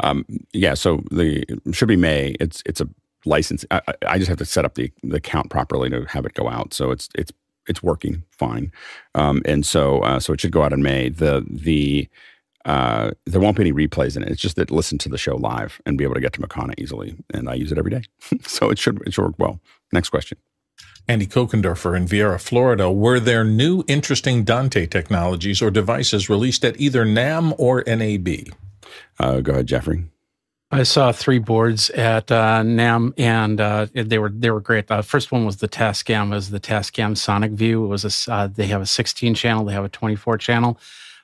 [0.00, 0.24] Um,
[0.54, 2.36] yeah, so the should be May.
[2.40, 2.88] It's it's a
[3.24, 3.64] license.
[3.70, 6.48] I, I, just have to set up the the account properly to have it go
[6.48, 6.74] out.
[6.74, 7.32] So it's it's
[7.66, 8.72] it's working fine,
[9.14, 11.08] um, and so uh, so it should go out in May.
[11.08, 12.08] The the
[12.64, 14.30] uh, there won't be any replays in it.
[14.30, 16.74] It's just that listen to the show live and be able to get to Makana
[16.78, 18.02] easily, and I use it every day,
[18.42, 19.60] so it should it should work well.
[19.92, 20.38] Next question.
[21.06, 22.90] Andy Kokendorfer in Viera, Florida.
[22.90, 28.54] Were there new interesting Dante technologies or devices released at either NAMM or NAB?
[29.18, 30.06] Uh, go ahead, Jeffrey.
[30.70, 34.88] I saw three boards at uh, NAMM, and uh, they were they were great.
[34.88, 37.84] The uh, first one was the Tascam, was the Tascam Sonic View.
[37.84, 40.78] It was a uh, they have a 16 channel, they have a 24 channel,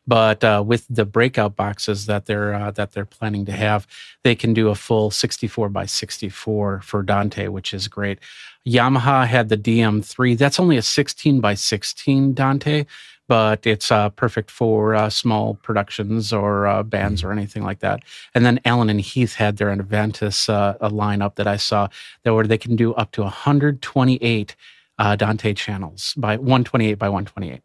[0.07, 3.87] but uh, with the breakout boxes that they're uh, that they're planning to have,
[4.23, 8.19] they can do a full 64 by 64 for Dante, which is great.
[8.67, 10.37] Yamaha had the DM3.
[10.37, 12.85] That's only a 16 by 16 Dante,
[13.31, 18.03] but it's uh, perfect for uh, small productions or uh, bands or anything like that.
[18.35, 21.87] And then Allen and Heath had their Avantis uh, a lineup that I saw
[22.25, 24.57] that where they can do up to 128
[24.99, 27.63] uh, Dante channels by 128 by 128.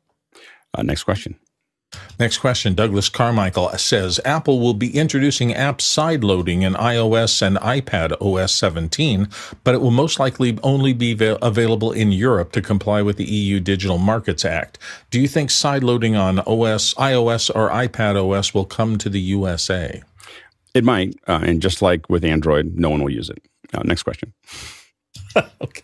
[0.76, 1.36] Uh, next question.
[2.20, 2.74] Next question.
[2.74, 8.54] Douglas Carmichael says Apple will be introducing app side loading in iOS and iPad OS
[8.56, 9.28] 17,
[9.64, 13.60] but it will most likely only be available in Europe to comply with the EU
[13.60, 14.80] Digital Markets Act.
[15.10, 19.20] Do you think side loading on OS, iOS, or iPad OS will come to the
[19.20, 20.02] USA?
[20.74, 23.42] It might, uh, and just like with Android, no one will use it.
[23.74, 24.34] Uh, next question.
[25.62, 25.82] okay.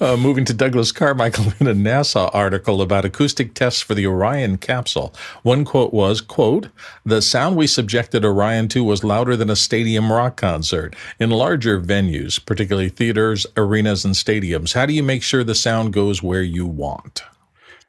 [0.00, 4.58] Uh, moving to Douglas Carmichael in a NASA article about acoustic tests for the Orion
[4.58, 5.14] capsule.
[5.42, 6.68] One quote was, quote,
[7.04, 10.96] the sound we subjected Orion to was louder than a stadium rock concert.
[11.18, 15.92] In larger venues, particularly theaters, arenas, and stadiums, how do you make sure the sound
[15.92, 17.22] goes where you want?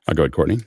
[0.07, 0.59] I'll go ahead, Courtney.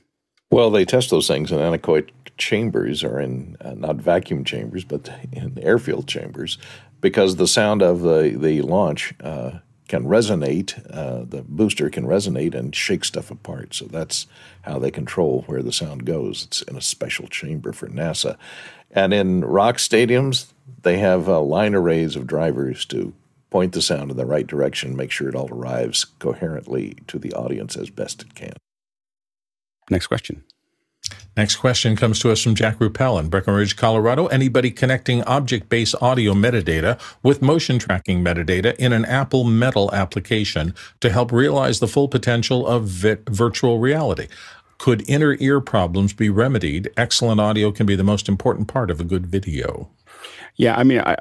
[0.50, 5.08] Well, they test those things in anechoic chambers or in uh, not vacuum chambers, but
[5.32, 6.58] in airfield chambers
[7.00, 9.58] because the sound of the, the launch uh,
[9.88, 13.74] can resonate, uh, the booster can resonate and shake stuff apart.
[13.74, 14.26] So that's
[14.62, 16.44] how they control where the sound goes.
[16.44, 18.36] It's in a special chamber for NASA.
[18.90, 20.46] And in rock stadiums,
[20.82, 23.12] they have uh, line arrays of drivers to
[23.50, 27.32] point the sound in the right direction, make sure it all arrives coherently to the
[27.34, 28.54] audience as best it can.
[29.90, 30.44] Next question.
[31.36, 34.26] Next question comes to us from Jack Ruppel in Breckenridge, Colorado.
[34.28, 41.10] Anybody connecting object-based audio metadata with motion tracking metadata in an Apple Metal application to
[41.10, 44.28] help realize the full potential of vi- virtual reality?
[44.78, 46.92] Could inner ear problems be remedied?
[46.96, 49.90] Excellent audio can be the most important part of a good video.
[50.56, 51.16] Yeah, I mean, I,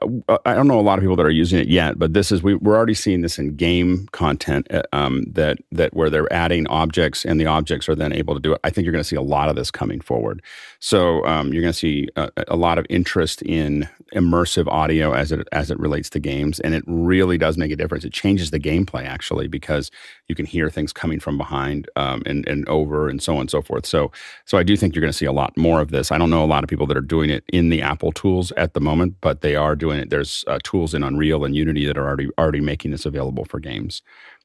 [0.45, 2.43] I don't know a lot of people that are using it yet, but this is
[2.43, 6.67] we, we're already seeing this in game content uh, um, that that where they're adding
[6.67, 8.59] objects and the objects are then able to do it.
[8.63, 10.43] I think you're going to see a lot of this coming forward.
[10.79, 15.31] So um, you're going to see a, a, lot of interest in immersive audio as
[15.31, 18.03] it as it relates to games, and it really does make a difference.
[18.03, 19.89] It changes the gameplay actually because
[20.27, 23.51] you can hear things coming from behind um, and and over and so on and
[23.51, 23.85] so forth.
[23.85, 24.11] So
[24.45, 26.11] so I do think you're going to see a lot more of this.
[26.11, 28.51] I don't know a lot of people that are doing it in the Apple tools
[28.53, 30.09] at the moment but they are doing it.
[30.09, 33.59] There's uh, tools in Unreal and Unity that are already already making this available for
[33.59, 34.01] games.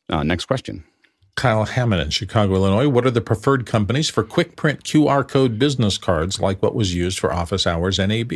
[0.09, 0.85] Uh, next question.
[1.37, 2.89] Kyle Hammond in Chicago, Illinois.
[2.89, 6.95] What are the preferred companies for quick print QR code business cards like what was
[6.95, 8.33] used for Office Hours NAB?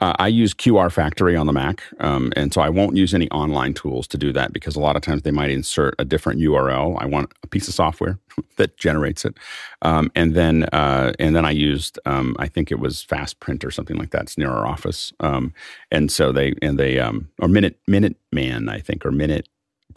[0.00, 3.28] Uh, I use QR Factory on the Mac, um, and so I won't use any
[3.30, 6.40] online tools to do that because a lot of times they might insert a different
[6.40, 6.96] URL.
[7.00, 8.18] I want a piece of software
[8.56, 9.36] that generates it,
[9.82, 13.64] um, and then uh, and then I used um, I think it was Fast Print
[13.64, 14.22] or something like that.
[14.22, 15.52] It's near our office, um,
[15.90, 19.48] and so they and they um, or Minute Minute Man I think or Minute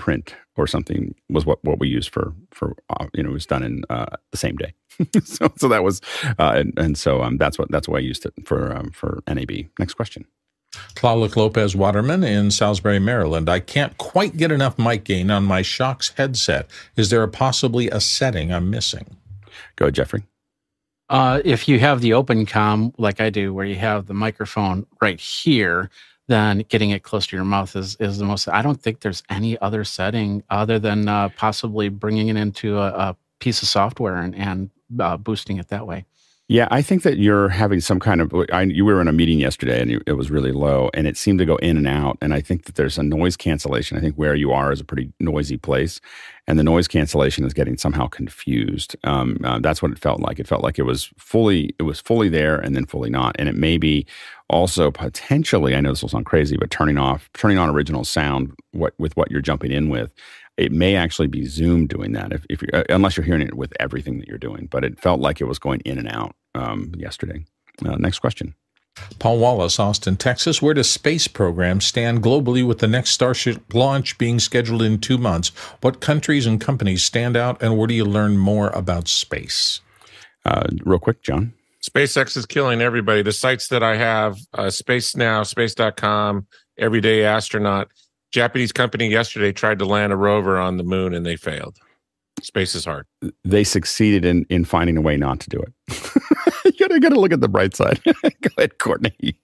[0.02, 3.46] Print or something was what, what we used for for uh, you know it was
[3.46, 4.74] done in uh, the same day.
[5.24, 6.02] so so that was
[6.40, 9.22] uh, and, and, so um, that's what that's why I used it for um, for
[9.28, 9.52] NAB.
[9.78, 10.26] Next question.
[10.96, 13.48] Tlaloc Lopez Waterman in Salisbury, Maryland.
[13.48, 16.68] I can't quite get enough mic gain on my Shokz headset.
[16.96, 19.18] Is there a possibly a setting I'm missing?
[19.76, 20.24] Go, ahead, Jeffrey.
[21.10, 24.88] Uh, if you have the open com like I do, where you have the microphone
[25.00, 25.92] right here,
[26.32, 28.48] then getting it close to your mouth is, is the most.
[28.48, 32.88] I don't think there's any other setting other than uh, possibly bringing it into a,
[32.88, 34.70] a, piece of software and, and
[35.00, 36.06] uh, boosting it that way.
[36.48, 38.34] Yeah, I think that you're having some kind of.
[38.52, 41.40] I, you were in a meeting yesterday, and it was really low, and it seemed
[41.40, 42.18] to go in and out.
[42.22, 43.98] And I think that there's a noise cancellation.
[43.98, 46.02] I think where you are is a pretty noisy place,
[46.48, 48.98] and the noise cancellation is getting somehow confused.
[49.06, 50.40] Um, uh, that's what it felt like.
[50.40, 53.34] It felt like it was fully, it was fully there, and then fully not.
[53.40, 54.06] And it may be
[54.52, 55.76] also potentially.
[55.76, 59.16] I know this will sound crazy, but turning off, turning on original sound, what with
[59.18, 60.14] what you're jumping in with,
[60.58, 63.56] it may actually be Zoom doing that, if, if you're, uh, unless you're hearing it
[63.56, 64.68] with everything that you're doing.
[64.70, 67.46] But it felt like it was going in and out um, yesterday.
[67.84, 68.54] Uh, next question.
[69.20, 70.62] Paul Wallace, Austin, Texas.
[70.62, 75.18] Where does space program stand globally with the next Starship launch being scheduled in two
[75.18, 75.50] months?
[75.80, 79.80] What countries and companies stand out, and where do you learn more about space?
[80.44, 81.54] Uh, real quick, John.
[81.94, 83.22] SpaceX is killing everybody.
[83.22, 87.90] The sites that I have, uh, Space Now, Space.com, Everyday Astronaut,
[88.32, 91.78] Japanese company yesterday tried to land a rover on the moon and they failed.
[92.42, 93.06] Space is hard.
[93.44, 95.74] They succeeded in in finding a way not to do it.
[96.66, 98.02] you gotta gotta look at the bright side.
[98.06, 99.38] Go ahead, Courtney.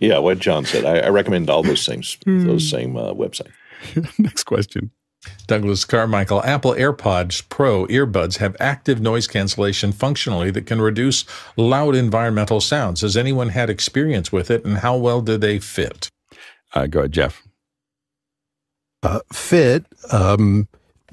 [0.00, 0.84] Yeah, what John said.
[0.84, 3.52] I, I recommend all those things, those same uh, website.
[4.18, 4.90] Next question.
[5.46, 11.24] Douglas Carmichael, Apple AirPods Pro earbuds have active noise cancellation functionally that can reduce
[11.56, 13.02] loud environmental sounds.
[13.02, 16.08] Has anyone had experience with it, and how well do they fit?
[16.74, 17.42] Uh, go ahead, Jeff
[19.02, 20.68] uh, fit, um,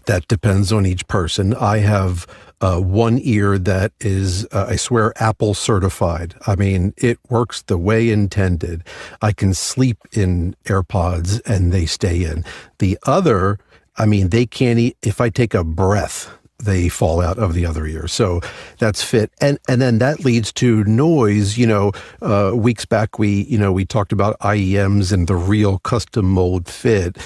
[0.06, 1.54] that depends on each person.
[1.56, 2.26] I have
[2.62, 6.36] uh, one ear that is, uh, I swear, Apple certified.
[6.48, 8.84] I mean, it works the way intended.
[9.22, 12.44] I can sleep in AirPods and they stay in.
[12.80, 13.60] The other,
[14.00, 16.32] I mean, they can't eat, if I take a breath,
[16.62, 18.08] they fall out of the other ear.
[18.08, 18.42] So
[18.80, 19.32] that's fit.
[19.40, 21.58] And and then that leads to noise.
[21.58, 21.92] You know,
[22.22, 26.68] uh, weeks back we you know we talked about IEMs and the real custom mold
[26.68, 27.18] fit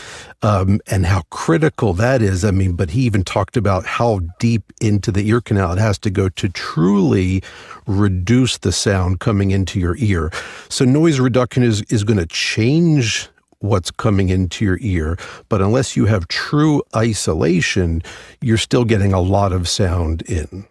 [0.43, 2.45] um, and how critical that is.
[2.45, 5.97] I mean, but he even talked about how deep into the ear canal it has
[5.99, 7.41] to go to truly
[7.87, 10.31] reduce the sound coming into your ear.
[10.69, 13.29] So noise reduction is is going to change
[13.63, 15.17] what's coming into your ear.
[15.47, 18.03] But unless you have true isolation,
[18.41, 20.67] you're still getting a lot of sound in.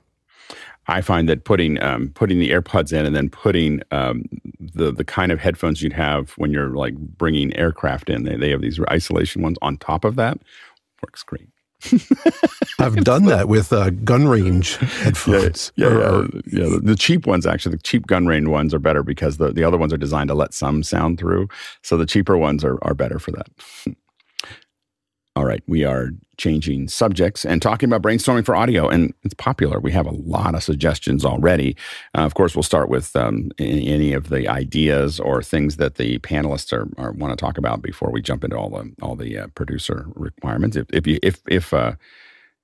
[0.88, 4.24] I find that putting um, putting the AirPods in and then putting um,
[4.60, 8.50] the the kind of headphones you'd have when you're like bringing aircraft in, they, they
[8.50, 10.38] have these isolation ones on top of that,
[11.02, 11.48] works great.
[12.78, 15.72] I've done that with uh, gun range headphones.
[15.76, 16.40] Yeah, yeah, or, yeah.
[16.46, 19.52] yeah the, the, cheap ones actually, the cheap gun range ones are better because the,
[19.52, 21.48] the other ones are designed to let some sound through.
[21.82, 23.48] So the cheaper ones are, are better for that.
[25.34, 29.80] All right, we are changing subjects and talking about brainstorming for audio, and it's popular.
[29.80, 31.74] We have a lot of suggestions already.
[32.14, 36.18] Uh, of course, we'll start with um, any, of the ideas or things that the
[36.18, 39.38] panelists are, are want to talk about before we jump into all the all the
[39.38, 40.76] uh, producer requirements.
[40.76, 41.94] If if you, if if uh,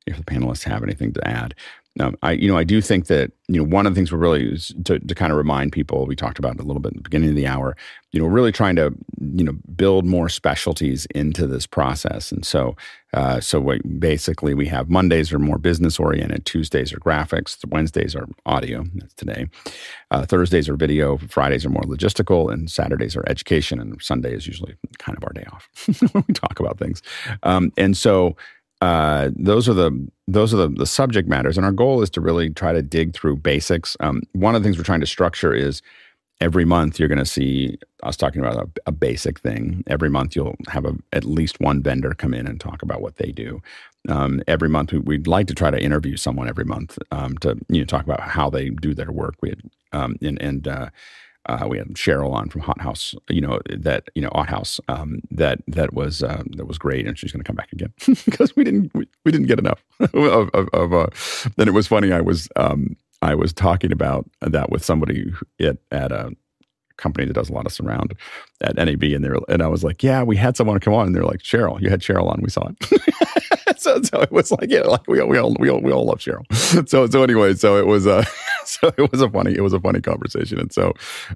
[0.06, 1.54] if the panelists have anything to add,
[2.00, 4.18] um, I, you know, I do think that you know one of the things we're
[4.18, 6.06] really to, to kind of remind people.
[6.06, 7.76] We talked about a little bit at the beginning of the hour.
[8.12, 12.76] You know, really trying to you know build more specialties into this process, and so
[13.14, 18.28] uh, so basically we have Mondays are more business oriented, Tuesdays are graphics, Wednesdays are
[18.46, 18.84] audio.
[18.94, 19.46] That's today.
[20.10, 24.46] Uh, Thursdays are video, Fridays are more logistical, and Saturdays are education, and Sunday is
[24.46, 25.68] usually kind of our day off
[26.12, 27.02] when we talk about things.
[27.42, 28.36] Um, and so
[28.80, 32.20] uh, those are the those are the, the subject matters, and our goal is to
[32.20, 33.96] really try to dig through basics.
[34.00, 35.82] Um, one of the things we're trying to structure is
[36.40, 39.82] every month you're going to see us talking about a, a, basic thing.
[39.88, 43.16] Every month you'll have a, at least one vendor come in and talk about what
[43.16, 43.60] they do.
[44.08, 47.58] Um, every month we, would like to try to interview someone every month um, to
[47.68, 49.34] you know talk about how they do their work.
[49.40, 49.62] We had,
[49.92, 50.90] um, and, and uh,
[51.48, 54.80] Uh, we had Cheryl on from Ott House, you know that you know Ott House
[54.88, 57.92] um, that that was uh, that was great, and she's going to come back again
[58.24, 60.50] because we didn't we, we, didn't get enough of.
[60.54, 61.06] of, of uh,
[61.56, 62.12] then it was funny.
[62.12, 66.32] I was um, I was talking about that with somebody at at a
[66.98, 68.14] company that does a lot of surround
[68.60, 71.14] at NAB, and they and I was like, yeah, we had someone come on, and
[71.16, 73.78] they're like, Cheryl, you had Cheryl on, we saw it.
[73.80, 76.18] so, so it was like, yeah, like we, we all we all we all love
[76.18, 76.44] Cheryl.
[76.88, 78.24] So so anyway, so it was uh
[78.64, 80.92] so it was a funny it was a funny conversation, and so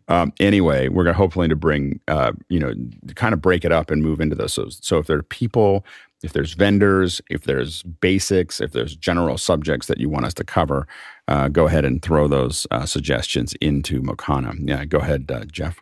[0.09, 2.75] um, anyway, we're gonna hopefully to bring uh you know
[3.15, 4.55] kind of break it up and move into this.
[4.55, 5.85] So so if there are people
[6.23, 10.45] if there's vendors, if there's basics, if there's general subjects that you want us to
[10.45, 10.87] cover,
[11.29, 14.57] uh, go ahead and throw those uh, suggestions into Mokana.
[14.61, 15.81] Yeah, go ahead, uh, Jeff.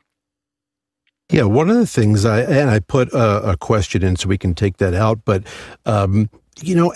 [1.30, 4.38] Yeah, one of the things I and I put a, a question in so we
[4.38, 5.44] can take that out, but
[5.86, 6.28] um,
[6.60, 6.92] you know,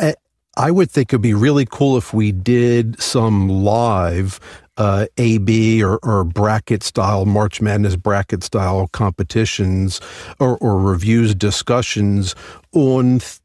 [0.57, 4.39] I would think it'd be really cool if we did some live
[4.77, 10.01] uh, AB or, or, bracket style, March Madness bracket style competitions
[10.41, 12.35] or, or reviews, discussions
[12.73, 13.39] on th-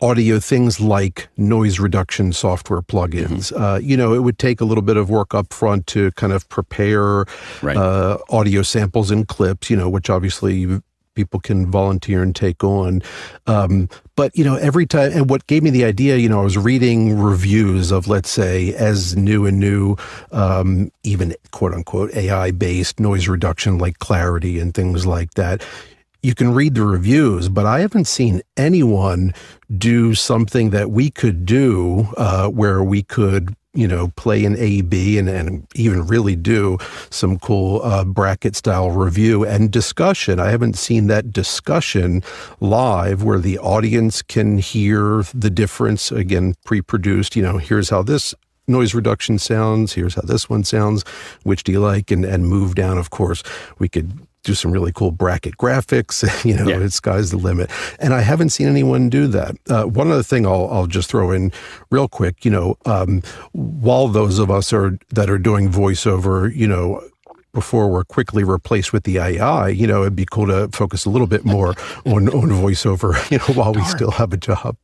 [0.00, 3.52] audio things like noise reduction software plugins.
[3.52, 3.62] Mm-hmm.
[3.62, 6.32] Uh, you know, it would take a little bit of work up front to kind
[6.32, 7.24] of prepare
[7.62, 7.76] right.
[7.76, 10.80] uh, audio samples and clips, you know, which obviously
[11.18, 13.02] people can volunteer and take on.
[13.48, 16.44] Um, but you know, every time, and what gave me the idea, you know, I
[16.44, 19.96] was reading reviews of, let's say, as new and new,
[20.30, 25.64] um, even quote unquote AI based noise reduction like Clarity and things like that
[26.22, 29.32] you can read the reviews, but I haven't seen anyone
[29.76, 34.80] do something that we could do uh, where we could, you know, play an A
[34.80, 36.78] B and, and even really do
[37.10, 40.40] some cool uh, bracket style review and discussion.
[40.40, 42.22] I haven't seen that discussion
[42.60, 47.36] live where the audience can hear the difference again, pre produced.
[47.36, 48.34] You know, here's how this
[48.66, 49.92] noise reduction sounds.
[49.92, 51.04] Here's how this one sounds.
[51.44, 52.10] Which do you like?
[52.10, 52.98] And and move down.
[52.98, 53.44] Of course,
[53.78, 56.22] we could do some really cool bracket graphics.
[56.44, 56.86] you know, yeah.
[56.88, 57.70] sky's the limit.
[57.98, 59.56] And I haven't seen anyone do that.
[59.68, 61.52] Uh, one other thing I'll, I'll just throw in
[61.90, 63.22] real quick, you know, um,
[63.52, 67.02] while those of us are that are doing voiceover, you know,
[67.52, 71.10] before we're quickly replaced with the AI, you know, it'd be cool to focus a
[71.10, 71.68] little bit more
[72.06, 73.86] on, on voiceover, you know, while Dark.
[73.86, 74.76] we still have a job.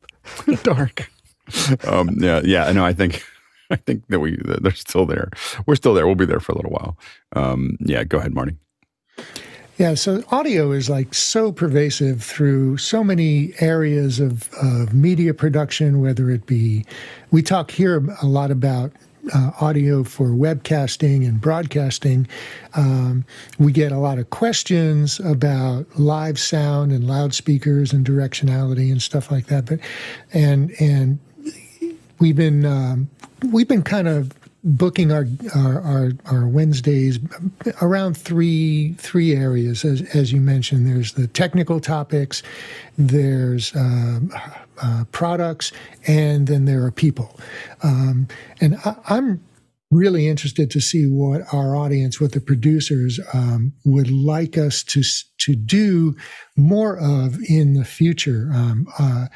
[0.63, 1.09] Dark.
[1.85, 2.65] Um, yeah, yeah.
[2.65, 2.83] I know.
[2.83, 3.23] I think
[3.69, 5.29] I think that we they're still there.
[5.65, 6.05] We're still there.
[6.05, 6.97] We'll be there for a little while.
[7.33, 8.57] Um, yeah, go ahead, Marty.
[9.77, 15.99] Yeah, so audio is like so pervasive through so many areas of, of media production,
[15.99, 16.85] whether it be,
[17.31, 18.93] we talk here a lot about
[19.33, 22.25] uh, audio for webcasting and broadcasting.
[22.75, 23.25] Um,
[23.59, 29.29] we get a lot of questions about live sound and loudspeakers and directionality and stuff
[29.29, 29.65] like that.
[29.65, 29.79] But
[30.33, 31.19] and and
[32.19, 33.09] we've been um,
[33.51, 34.31] we've been kind of
[34.65, 37.19] booking our, our, our our Wednesdays
[37.81, 40.87] around three three areas as as you mentioned.
[40.87, 42.41] There's the technical topics,
[42.97, 44.19] there's uh,
[44.81, 45.71] uh, products,
[46.07, 47.39] and then there are people.
[47.83, 48.27] Um,
[48.59, 49.41] and I, am
[49.91, 55.03] really interested to see what our audience, what the producers um, would like us to
[55.37, 56.15] to do
[56.57, 58.49] more of in the future.
[58.51, 59.27] Um, uh,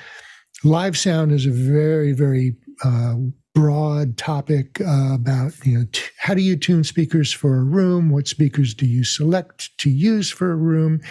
[0.63, 3.15] live sound is a very very uh,
[3.55, 8.09] broad topic uh, about you know t- how do you tune speakers for a room?
[8.09, 11.01] What speakers do you select to use for a room?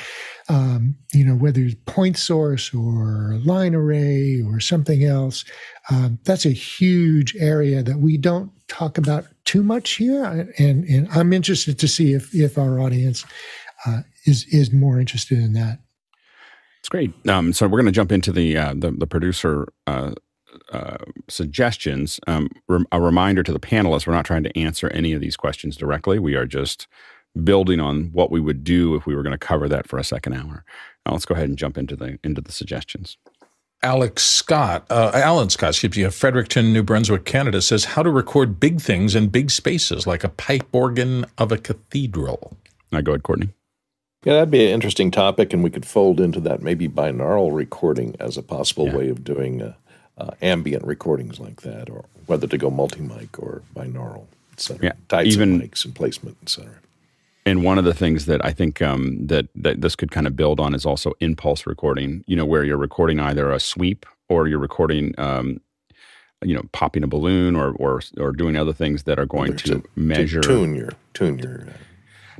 [0.49, 5.45] Um, you know whether it's point source or line array or something else.
[5.91, 10.24] Um, that's a huge area that we don't talk about too much here
[10.59, 13.24] and and i'm interested to see if if our audience
[13.86, 15.78] uh, is is more interested in that.
[16.80, 17.12] It's great.
[17.28, 20.12] Um, so we're going to jump into the uh, the, the producer uh,
[20.72, 20.98] uh,
[21.28, 22.20] suggestions.
[22.26, 22.48] Um,
[22.92, 26.18] a reminder to the panelists: we're not trying to answer any of these questions directly.
[26.18, 26.86] We are just
[27.44, 30.04] building on what we would do if we were going to cover that for a
[30.04, 30.64] second hour.
[31.06, 33.16] Now let's go ahead and jump into the into the suggestions.
[33.82, 38.11] Alex Scott, uh, Alan Scott, excuse me, of Fredericton, New Brunswick, Canada, says how to
[38.11, 42.56] record big things in big spaces, like a pipe organ of a cathedral.
[42.90, 43.50] Now go ahead, Courtney.
[44.24, 48.16] Yeah, that'd be an interesting topic, and we could fold into that maybe binaural recording
[48.18, 48.96] as a possible yeah.
[48.96, 49.74] way of doing uh,
[50.18, 54.84] uh, ambient recordings like that, or whether to go multi mic or binaural, et cetera.
[54.86, 56.74] Yeah, Types even, of mics and placement, et cetera.
[57.46, 60.36] And one of the things that I think um, that that this could kind of
[60.36, 62.22] build on is also impulse recording.
[62.26, 65.61] You know, where you're recording either a sweep or you're recording, um,
[66.42, 69.80] you know, popping a balloon or or or doing other things that are going to,
[69.80, 71.66] to, measure to tune your tune your.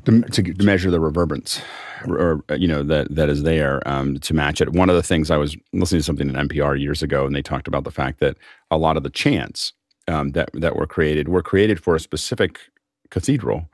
[0.05, 1.61] To, to, to, measure the reverberance,
[2.07, 4.73] or you know that that is there um, to match it.
[4.73, 7.43] One of the things I was listening to something in NPR years ago, and they
[7.43, 8.37] talked about the fact that
[8.71, 9.73] a lot of the chants
[10.07, 12.61] um, that that were created were created for a specific
[13.11, 13.69] cathedral,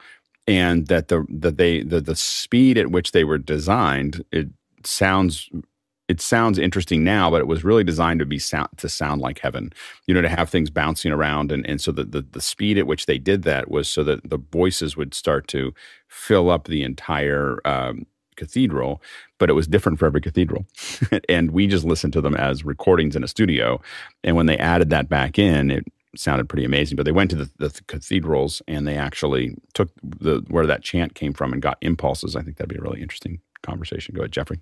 [0.46, 4.48] and that the that they the the speed at which they were designed it
[4.84, 5.50] sounds
[6.08, 9.38] it sounds interesting now, but it was really designed to be sound to sound like
[9.38, 9.72] heaven.
[10.06, 12.86] You know, to have things bouncing around, and and so the the, the speed at
[12.86, 15.72] which they did that was so that the voices would start to
[16.08, 18.06] fill up the entire um,
[18.36, 19.00] cathedral.
[19.38, 20.66] But it was different for every cathedral,
[21.28, 23.80] and we just listened to them as recordings in a studio.
[24.22, 25.84] And when they added that back in, it
[26.16, 26.96] sounded pretty amazing.
[26.96, 31.14] But they went to the, the cathedrals and they actually took the where that chant
[31.14, 32.36] came from and got impulses.
[32.36, 34.14] I think that'd be a really interesting conversation.
[34.14, 34.60] Go ahead, Jeffrey.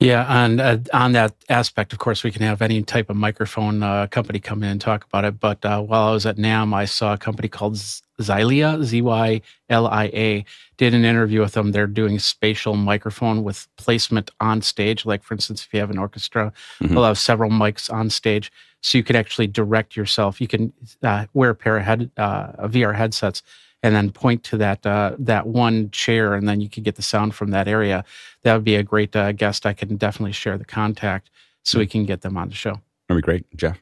[0.00, 3.82] Yeah, and uh, on that aspect, of course, we can have any type of microphone
[3.82, 5.38] uh, company come in and talk about it.
[5.38, 9.42] But uh, while I was at NAMM, I saw a company called Zylia, Z Y
[9.68, 10.44] L I A,
[10.78, 11.72] did an interview with them.
[11.72, 15.04] They're doing spatial microphone with placement on stage.
[15.04, 16.50] Like, for instance, if you have an orchestra,
[16.80, 16.94] mm-hmm.
[16.94, 18.50] they'll have several mics on stage.
[18.80, 20.40] So you can actually direct yourself.
[20.40, 20.72] You can
[21.02, 23.42] uh, wear a pair of head, uh, VR headsets
[23.82, 27.02] and then point to that uh, that one chair, and then you could get the
[27.02, 28.04] sound from that area.
[28.42, 29.66] That would be a great uh, guest.
[29.66, 31.30] I can definitely share the contact
[31.62, 32.80] so we can get them on the show.
[33.08, 33.78] That'd be great, Jeff.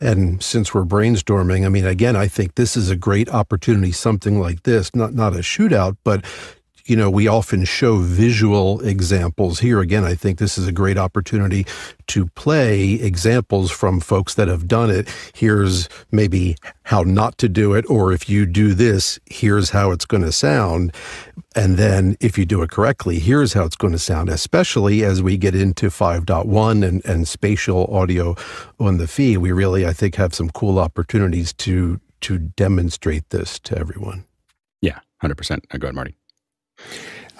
[0.00, 3.92] And since we're brainstorming, I mean, again, I think this is a great opportunity.
[3.92, 6.24] Something like this, not not a shootout, but
[6.86, 9.60] you know, we often show visual examples.
[9.60, 11.66] Here again, I think this is a great opportunity
[12.08, 15.08] to play examples from folks that have done it.
[15.34, 20.04] Here's maybe how not to do it, or if you do this, here's how it's
[20.04, 20.92] going to sound.
[21.54, 25.22] And then if you do it correctly, here's how it's going to sound, especially as
[25.22, 28.34] we get into 5.1 and, and spatial audio
[28.78, 29.36] on the fee.
[29.36, 34.26] We really, I think, have some cool opportunities to to demonstrate this to everyone.
[34.80, 35.68] Yeah, 100%.
[35.78, 36.16] Go ahead, Marty.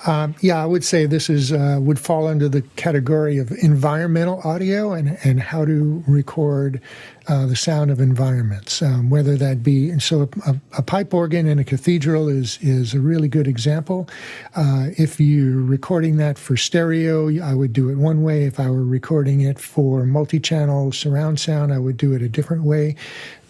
[0.06, 4.40] Um, yeah, I would say this is uh, would fall under the category of environmental
[4.44, 6.80] audio and and how to record
[7.28, 11.58] uh, the sound of environments, um, whether that be so a, a, pipe organ in
[11.58, 14.08] a cathedral is is a really good example.
[14.56, 18.44] Uh, if you're recording that for stereo, I would do it one way.
[18.44, 22.64] If I were recording it for multi-channel surround sound, I would do it a different
[22.64, 22.96] way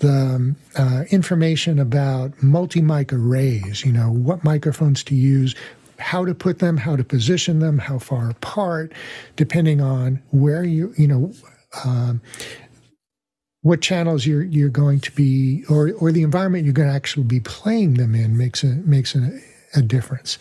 [0.01, 5.55] the um, uh, information about multi mic arrays, you know, what microphones to use,
[6.01, 8.93] how to put them, how to position them, how far apart,
[9.37, 11.33] depending on where you, you know,
[11.85, 12.21] um,
[13.63, 17.25] what channels you're you're going to be, or or the environment you're going to actually
[17.25, 19.39] be playing them in makes a makes a,
[19.75, 20.39] a difference.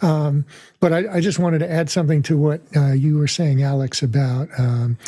[0.00, 0.46] Um,
[0.80, 4.02] but I, I, just wanted to add something to what uh, you were saying, Alex,
[4.02, 4.48] about.
[4.58, 4.98] Um,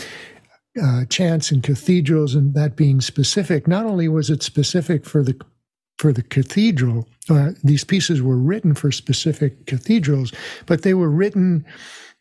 [0.83, 3.69] uh, chants in cathedrals and that being specific.
[3.69, 5.41] Not only was it specific for the
[5.99, 7.09] for the cathedral.
[7.29, 10.33] Uh, these pieces were written for specific cathedrals,
[10.67, 11.65] but they were written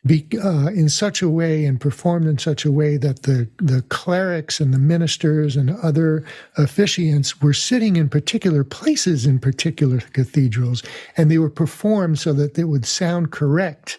[0.06, 3.82] be, uh, in such a way and performed in such a way that the, the
[3.88, 6.24] clerics and the ministers and other
[6.58, 10.82] officiants were sitting in particular places in particular cathedrals,
[11.16, 13.98] and they were performed so that they would sound correct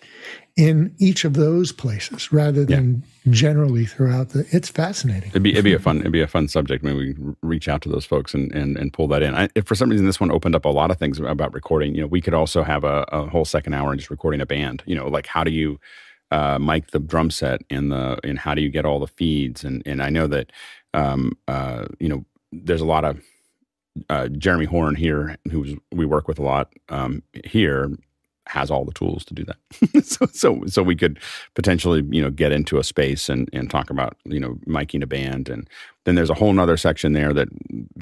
[0.58, 3.34] in each of those places rather than yeah.
[3.34, 5.30] generally throughout the it's fascinating.
[5.30, 6.84] It'd be it'd be a fun it'd be a fun subject.
[6.84, 9.36] Maybe we reach out to those folks and and, and pull that in.
[9.36, 11.94] I, if for some reason this one opened up a lot of things about recording
[11.94, 14.46] you know we could also have a, a whole second hour and just recording a
[14.46, 15.80] band you know like how do you
[16.32, 19.64] uh, mic the drum set and the and how do you get all the feeds?
[19.64, 20.52] And and I know that
[20.94, 23.22] um, uh, you know there's a lot of
[24.10, 27.92] uh, Jeremy Horn here, who we work with a lot um, here,
[28.48, 30.04] has all the tools to do that.
[30.06, 31.20] so, so, so we could
[31.56, 35.08] potentially, you know, get into a space and, and talk about, you know, miking a
[35.08, 35.50] band.
[35.50, 35.70] And
[36.06, 37.48] then there's a whole nother section there that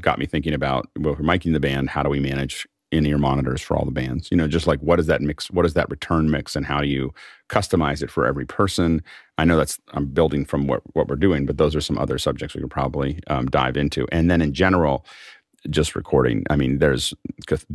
[0.02, 3.62] got me thinking about, well, for miking the band, how do we manage in-ear monitors
[3.62, 4.30] for all the bands?
[4.30, 5.50] You know, just like what is that mix?
[5.50, 7.14] What is that return mix and how do you
[7.50, 9.02] customize it for every person?
[9.38, 12.18] I know that's, I'm building from what, what we're doing, but those are some other
[12.18, 14.08] subjects we could probably um, dive into.
[14.12, 15.06] And then in general,
[15.70, 16.46] just recording.
[16.50, 17.14] I mean, there's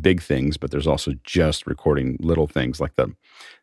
[0.00, 3.14] big things, but there's also just recording little things like the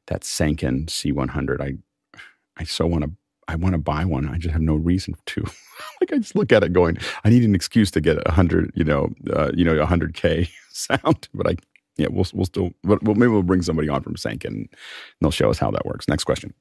[0.07, 1.61] that Sanken C100.
[1.61, 2.19] I
[2.57, 3.11] I so want to
[3.47, 4.27] I want to buy one.
[4.27, 5.41] I just have no reason to.
[6.02, 8.72] like I just look at it going, I need an excuse to get a hundred,
[8.76, 11.27] you know, uh, you know, a hundred K sound.
[11.34, 11.56] But I,
[11.97, 14.69] yeah, we'll we'll still, but maybe we'll bring somebody on from Sanken and
[15.22, 16.07] they'll show us how that works.
[16.07, 16.53] Next question.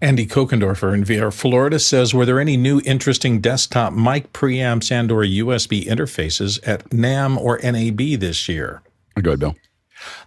[0.00, 5.10] Andy Kokendorfer in VR Florida says, were there any new interesting desktop mic preamps and
[5.12, 8.82] or USB interfaces at NAMM or NAB this year?
[9.20, 9.56] Go ahead, Bill.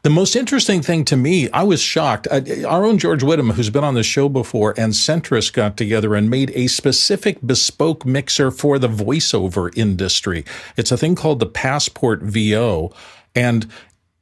[0.03, 2.27] The most interesting thing to me, I was shocked.
[2.29, 6.13] Uh, our own George Whittam, who's been on the show before, and CEntrance got together
[6.13, 10.45] and made a specific bespoke mixer for the voiceover industry.
[10.77, 12.93] It's a thing called the Passport VO.
[13.35, 13.67] And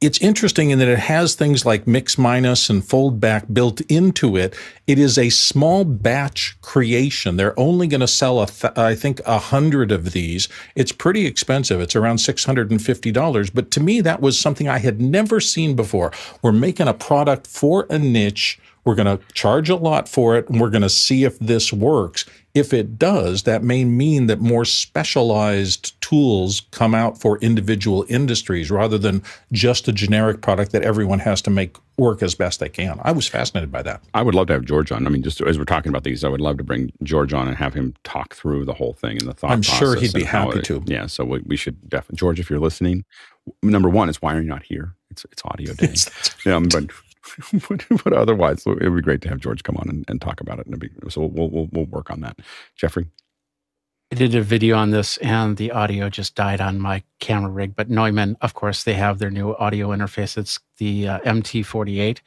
[0.02, 4.36] it's interesting in that it has things like mix minus and fold back built into
[4.36, 4.54] it.
[4.88, 7.36] It is a small batch creation.
[7.36, 10.48] They're only going to sell, th- I think, a hundred of these.
[10.74, 11.80] It's pretty expensive.
[11.80, 13.54] It's around $650.
[13.54, 16.10] But to me, that was something I had never seen before.
[16.42, 18.58] We're making a product for a niche.
[18.84, 21.72] We're going to charge a lot for it and we're going to see if this
[21.72, 22.24] works.
[22.54, 28.70] If it does, that may mean that more specialized tools come out for individual industries
[28.70, 29.22] rather than
[29.52, 33.00] just a generic product that everyone has to make work as best they can.
[33.04, 34.02] I was fascinated by that.
[34.12, 35.06] I would love to have George on.
[35.06, 37.48] I mean, just as we're talking about these, I would love to bring George on
[37.48, 39.50] and have him talk through the whole thing and the thought.
[39.50, 40.82] I'm sure he'd be happy it- to.
[40.86, 42.16] Yeah, so we, we should definitely.
[42.18, 43.04] George, if you're listening,
[43.62, 44.94] number one is why are you not here?
[45.10, 45.94] It's it's audio day.
[46.44, 46.90] yeah, but but,
[48.04, 50.58] but otherwise, it would be great to have George come on and, and talk about
[50.58, 50.66] it.
[50.66, 52.38] And it'd be, so we'll, we'll we'll work on that.
[52.76, 53.06] Jeffrey,
[54.12, 57.74] I did a video on this and the audio just died on my camera rig.
[57.74, 60.36] But Neumann, of course, they have their new audio interface.
[60.36, 62.18] It's the uh, MT48.
[62.18, 62.20] Uh,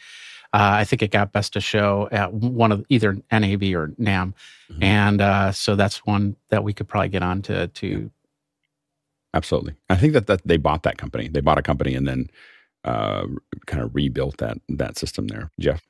[0.51, 4.33] I think it got best of show at one of either NAB or NAMM.
[4.81, 7.67] And uh, so that's one that we could probably get on to.
[7.67, 8.09] to
[9.35, 9.75] absolutely.
[9.87, 11.27] I think that that they bought that company.
[11.27, 12.31] They bought a company and then
[12.85, 13.25] uh,
[13.65, 15.51] kind of rebuilt that that system there.
[15.59, 15.81] Jeff,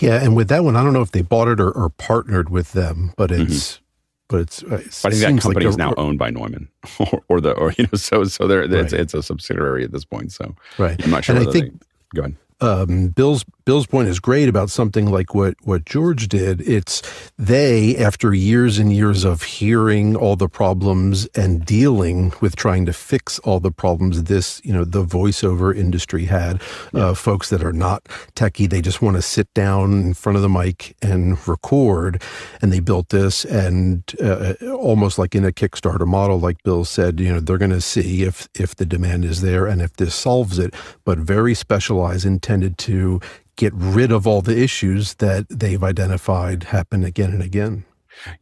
[0.00, 2.50] Yeah, and with that one, I don't know if they bought it or, or partnered
[2.50, 3.80] with them, but it's
[4.28, 4.62] but it's.
[4.62, 5.06] Uh, it but Mm-hmm.
[5.06, 6.68] I think that like company a- is now owned by Neumann,
[7.00, 10.04] or, or the or you know so so they're it's, it's a subsidiary at this
[10.04, 10.32] point.
[10.32, 11.02] So Right.
[11.04, 11.36] I'm not sure.
[11.36, 12.36] And I think- they, go ahead.
[12.60, 16.60] Um, Bill's Bill's point is great about something like what what George did.
[16.60, 17.02] It's
[17.36, 22.92] they, after years and years of hearing all the problems and dealing with trying to
[22.92, 26.62] fix all the problems this you know the voiceover industry had,
[26.94, 28.04] uh, folks that are not
[28.36, 32.22] techie, they just want to sit down in front of the mic and record,
[32.62, 37.18] and they built this and uh, almost like in a Kickstarter model, like Bill said,
[37.18, 40.14] you know they're going to see if if the demand is there and if this
[40.14, 40.72] solves it,
[41.04, 43.20] but very specialized, intended to
[43.56, 47.84] get rid of all the issues that they've identified happen again and again.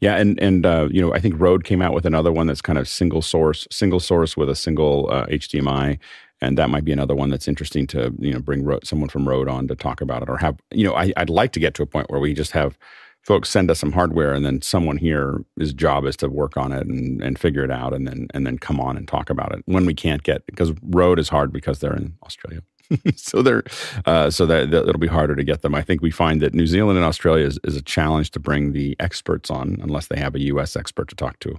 [0.01, 2.61] Yeah, and and uh, you know I think Rode came out with another one that's
[2.61, 5.99] kind of single source, single source with a single uh, HDMI,
[6.41, 9.49] and that might be another one that's interesting to you know bring someone from Rode
[9.49, 11.83] on to talk about it, or have you know I, I'd like to get to
[11.83, 12.79] a point where we just have
[13.23, 16.71] folks send us some hardware, and then someone here his job is to work on
[16.71, 19.53] it and and figure it out, and then and then come on and talk about
[19.53, 22.61] it when we can't get because Rode is hard because they're in Australia.
[23.17, 23.63] so they're
[24.07, 25.75] uh, so that, that it'll be harder to get them.
[25.75, 28.73] I think we find that New Zealand and Australia is, is a challenge to bring
[28.73, 30.77] the experts on unless they have a U.S.
[30.77, 31.59] expert to talk to.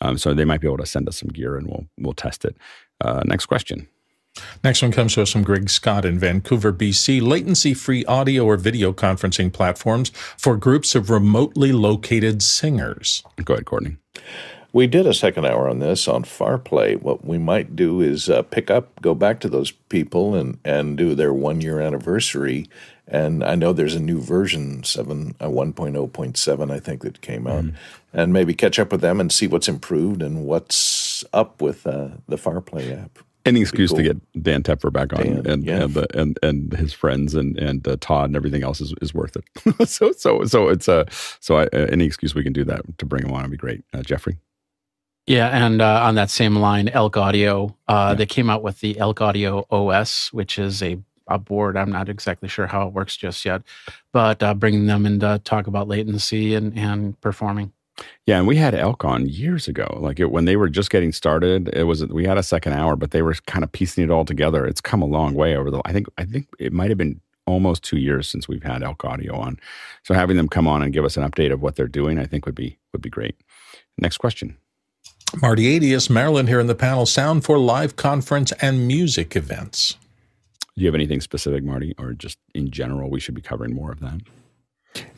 [0.00, 2.44] Um, so they might be able to send us some gear and we'll we'll test
[2.44, 2.56] it.
[3.00, 3.88] Uh, next question.
[4.64, 7.22] Next one comes to us from Greg Scott in Vancouver, BC.
[7.22, 13.22] Latency free audio or video conferencing platforms for groups of remotely located singers.
[13.44, 13.96] Go ahead, Courtney.
[14.74, 17.00] We did a second hour on this on FarPlay.
[17.00, 20.98] What we might do is uh, pick up, go back to those people, and and
[20.98, 22.68] do their one year anniversary.
[23.06, 25.72] And I know there's a new version seven, uh, one
[26.72, 27.66] I think that came out,
[28.12, 32.08] and maybe catch up with them and see what's improved and what's up with uh,
[32.26, 33.20] the FarPlay app.
[33.46, 33.98] Any excuse cool.
[33.98, 35.84] to get Dan Tepfer back on Dan, and yeah.
[35.84, 39.14] and, the, and and his friends and and uh, Todd and everything else is, is
[39.14, 39.88] worth it.
[39.88, 41.04] so so so it's uh,
[41.38, 43.56] so I, uh, any excuse we can do that to bring him on would be
[43.56, 43.84] great.
[43.92, 44.36] Uh, Jeffrey.
[45.26, 48.98] Yeah, and uh, on that same line, Elk Audio, uh, they came out with the
[48.98, 50.98] Elk Audio OS, which is a,
[51.28, 51.78] a board.
[51.78, 53.62] I'm not exactly sure how it works just yet,
[54.12, 57.72] but uh, bringing them in to talk about latency and, and performing.
[58.26, 59.98] Yeah, and we had Elk on years ago.
[59.98, 62.94] Like it, when they were just getting started, it was we had a second hour,
[62.96, 64.66] but they were kind of piecing it all together.
[64.66, 65.80] It's come a long way over the.
[65.84, 69.04] I think I think it might have been almost two years since we've had Elk
[69.04, 69.58] Audio on.
[70.02, 72.26] So having them come on and give us an update of what they're doing, I
[72.26, 73.36] think would be would be great.
[73.96, 74.56] Next question.
[75.40, 77.06] Marty Adius, Maryland, here in the panel.
[77.06, 79.96] Sound for live conference and music events.
[80.76, 83.92] Do you have anything specific, Marty, or just in general we should be covering more
[83.92, 84.20] of that?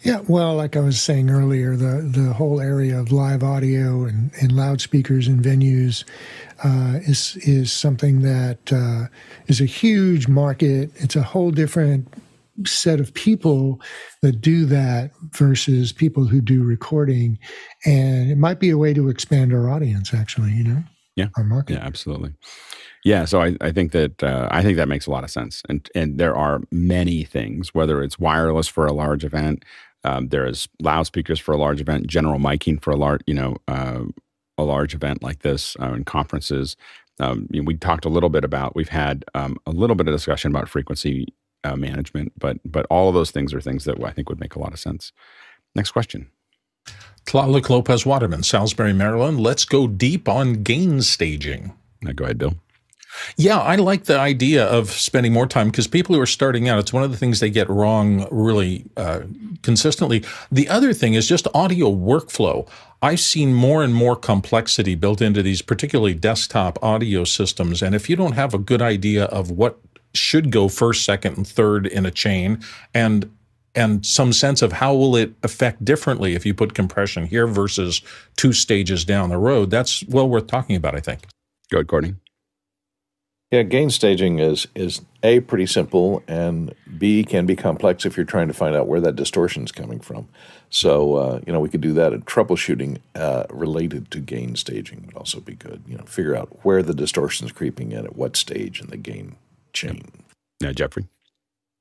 [0.03, 4.31] Yeah, well, like I was saying earlier, the the whole area of live audio and,
[4.41, 6.05] and loudspeakers and venues
[6.65, 9.09] uh, is is something that uh,
[9.49, 10.91] is a huge market.
[10.97, 12.09] It's a whole different
[12.65, 13.81] set of people
[14.23, 17.39] that do that versus people who do recording,
[17.85, 20.15] and it might be a way to expand our audience.
[20.15, 20.83] Actually, you know,
[21.16, 21.28] Yeah.
[21.37, 21.74] our market.
[21.74, 22.33] Yeah, absolutely.
[23.05, 25.62] Yeah, so I, I think that uh, I think that makes a lot of sense,
[25.69, 29.65] and and there are many things, whether it's wireless for a large event,
[30.05, 33.57] um, there is loudspeakers for a large event, general miking for a large, you know,
[33.69, 34.01] uh,
[34.59, 36.77] a large event like this, uh, and conferences.
[37.20, 40.09] Um, you know, we talked a little bit about we've had um, a little bit
[40.09, 41.27] of discussion about frequency
[41.67, 44.55] uh, management, but but all of those things are things that I think would make
[44.55, 45.13] a lot of sense.
[45.75, 46.31] Next question.
[47.27, 49.41] Tlaloc Lopez Waterman, Salisbury, Maryland.
[49.41, 51.73] Let's go deep on gain staging.
[52.01, 52.55] Now go ahead, Bill.
[53.37, 56.79] Yeah, I like the idea of spending more time because people who are starting out,
[56.79, 59.21] it's one of the things they get wrong really uh,
[59.63, 60.23] consistently.
[60.53, 62.69] The other thing is just audio workflow.
[63.03, 67.83] I've seen more and more complexity built into these, particularly desktop audio systems.
[67.83, 69.81] And if you don't have a good idea of what
[70.17, 72.61] should go first, second, and third in a chain,
[72.95, 73.31] and
[73.77, 78.01] and some sense of how will it affect differently if you put compression here versus
[78.37, 81.27] two stages down the road, that's well worth talking about, I think.
[81.71, 82.15] Go ahead, Courtney.
[83.53, 88.27] Yeah, gain staging is is a pretty simple, and b can be complex if you're
[88.27, 90.29] trying to find out where that distortion is coming from.
[90.69, 92.13] So uh, you know we could do that.
[92.13, 95.85] And troubleshooting uh, related to gain staging would also be good.
[95.87, 98.97] You know, figure out where the distortion is creeping in at what stage in the
[98.97, 99.37] gain
[99.77, 100.03] chain.
[100.61, 101.07] Yeah, Jeffrey.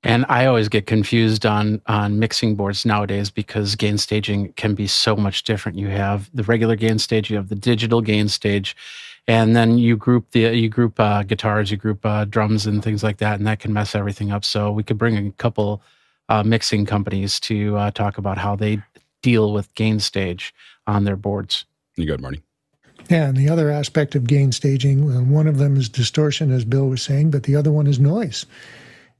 [0.03, 4.85] And I always get confused on on mixing boards nowadays because gain staging can be
[4.85, 5.79] so much different.
[5.79, 8.75] You have the regular gain stage, you have the digital gain stage,
[9.27, 13.01] and then you group the you group uh, guitars, you group uh, drums and things
[13.01, 14.45] like that, and that can mess everything up.
[14.45, 15.81] So we could bring a couple
[16.29, 18.83] uh, mixing companies to uh, talk about how they
[19.23, 20.53] deal with gain stage
[20.85, 21.65] on their boards.
[21.95, 22.43] You good, Marty?
[23.09, 26.65] Yeah, and the other aspect of gain staging, uh, one of them is distortion, as
[26.65, 28.45] Bill was saying, but the other one is noise.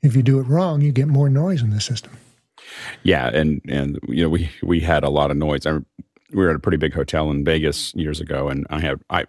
[0.01, 2.17] If you do it wrong, you get more noise in the system.
[3.03, 5.65] Yeah, and and you know we we had a lot of noise.
[5.65, 9.01] I, we were at a pretty big hotel in Vegas years ago, and I have
[9.09, 9.25] I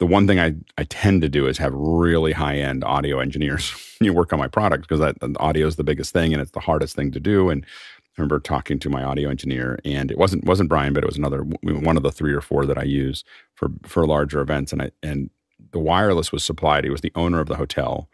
[0.00, 3.72] the one thing I, I tend to do is have really high end audio engineers
[4.00, 6.60] you work on my product because that audio is the biggest thing and it's the
[6.60, 7.50] hardest thing to do.
[7.50, 7.64] And
[8.20, 11.42] remember talking to my audio engineer, and it wasn't wasn't Brian, but it was another
[11.62, 13.24] one of the three or four that I use
[13.54, 14.72] for for larger events.
[14.72, 15.30] And I and
[15.72, 16.84] the wireless was supplied.
[16.84, 18.08] He was the owner of the hotel,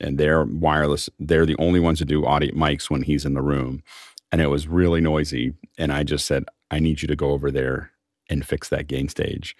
[0.00, 1.08] and their wireless.
[1.18, 3.82] They're the only ones to do audio mics when he's in the room,
[4.30, 5.54] and it was really noisy.
[5.78, 7.90] And I just said, I need you to go over there
[8.28, 9.56] and fix that gain stage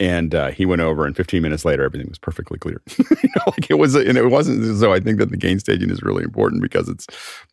[0.00, 3.04] and uh, he went over and 15 minutes later everything was perfectly clear you
[3.36, 6.02] know, like it was and it wasn't so i think that the gain staging is
[6.02, 7.06] really important because it's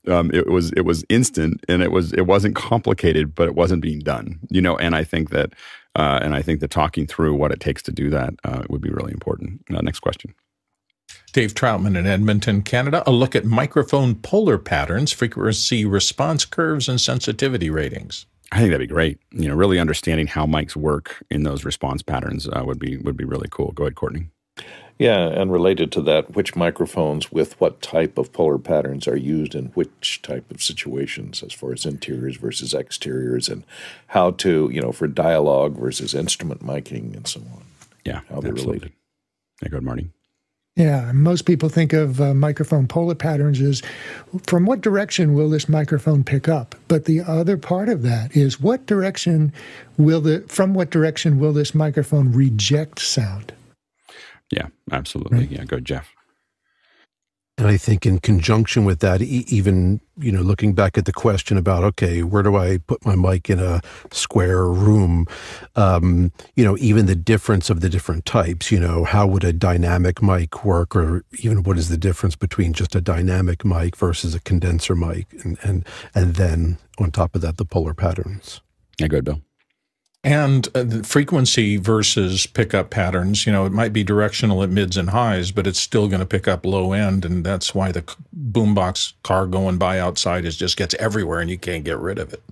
[0.07, 3.81] um, it was it was instant and it was it wasn't complicated but it wasn't
[3.81, 5.53] being done you know and i think that
[5.95, 8.81] uh, and i think that talking through what it takes to do that uh, would
[8.81, 10.33] be really important uh, next question
[11.33, 13.03] Dave Troutman in Edmonton, Canada.
[13.07, 18.25] A look at microphone polar patterns, frequency response curves, and sensitivity ratings.
[18.51, 19.19] I think that'd be great.
[19.31, 23.17] You know, really understanding how mics work in those response patterns uh, would be would
[23.17, 23.71] be really cool.
[23.71, 24.27] Go ahead, Courtney.
[24.99, 29.55] Yeah, and related to that, which microphones with what type of polar patterns are used
[29.55, 33.63] in which type of situations, as far as interiors versus exteriors, and
[34.07, 37.63] how to, you know, for dialogue versus instrument miking and so on.
[38.05, 38.65] Yeah, how they're absolutely.
[38.65, 38.91] related.
[39.63, 40.09] Yeah, go ahead, Marty.
[40.77, 43.81] Yeah, most people think of uh, microphone polar patterns as
[44.47, 46.75] from what direction will this microphone pick up?
[46.87, 49.51] But the other part of that is what direction
[49.97, 53.53] will the from what direction will this microphone reject sound?
[54.49, 55.39] Yeah, absolutely.
[55.39, 55.51] Right.
[55.51, 56.13] Yeah, go Jeff.
[57.61, 61.13] And I think in conjunction with that, e- even, you know, looking back at the
[61.13, 65.27] question about, okay, where do I put my mic in a square room?
[65.75, 69.53] Um, you know, even the difference of the different types, you know, how would a
[69.53, 70.95] dynamic mic work?
[70.95, 75.27] Or even what is the difference between just a dynamic mic versus a condenser mic?
[75.43, 75.85] And, and,
[76.15, 78.61] and then on top of that, the polar patterns.
[78.99, 79.39] Yeah, good, Bill
[80.23, 83.45] and uh, frequency versus pickup patterns.
[83.45, 86.25] You know, it might be directional at mids and highs, but it's still going to
[86.25, 88.03] pick up low end, and that's why the
[88.51, 92.33] boombox car going by outside is just gets everywhere, and you can't get rid of
[92.33, 92.43] it.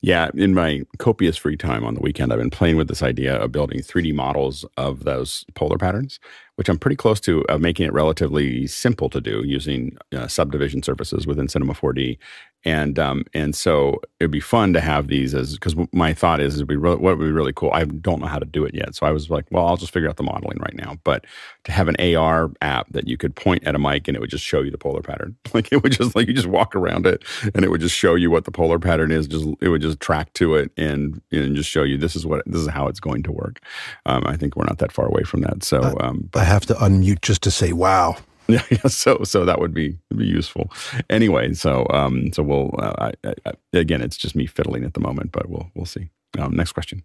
[0.00, 3.36] Yeah, in my copious free time on the weekend, I've been playing with this idea
[3.36, 6.20] of building 3D models of those polar patterns,
[6.56, 10.82] which I'm pretty close to uh, making it relatively simple to do using uh, subdivision
[10.82, 12.18] surfaces within Cinema 4D
[12.64, 16.56] and um, and so it'd be fun to have these as because my thought is
[16.56, 17.70] it'd be re- what would be really cool.
[17.72, 19.92] I don't know how to do it yet, so I was like, well, I'll just
[19.92, 20.98] figure out the modeling right now.
[21.04, 21.26] But
[21.64, 24.30] to have an AR app that you could point at a mic and it would
[24.30, 27.06] just show you the polar pattern, like it would just like you just walk around
[27.06, 27.24] it
[27.54, 29.28] and it would just show you what the polar pattern is.
[29.28, 32.42] Just it would just track to it and and just show you this is what
[32.46, 33.60] this is how it's going to work.
[34.06, 35.62] Um, I think we're not that far away from that.
[35.62, 38.16] So um, but, I have to unmute just to say, wow.
[38.56, 40.70] Yeah, yeah, so so that would be be useful.
[41.10, 45.00] Anyway, so um, so we'll uh, I, I, again, it's just me fiddling at the
[45.00, 46.10] moment, but we'll we'll see.
[46.38, 47.02] Um, next question.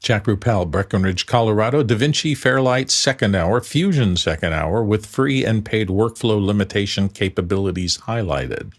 [0.00, 1.82] Jack Ruppel, Breckenridge, Colorado.
[1.82, 7.98] Da Vinci Fairlight second hour, Fusion second hour with free and paid workflow limitation capabilities
[7.98, 8.72] highlighted.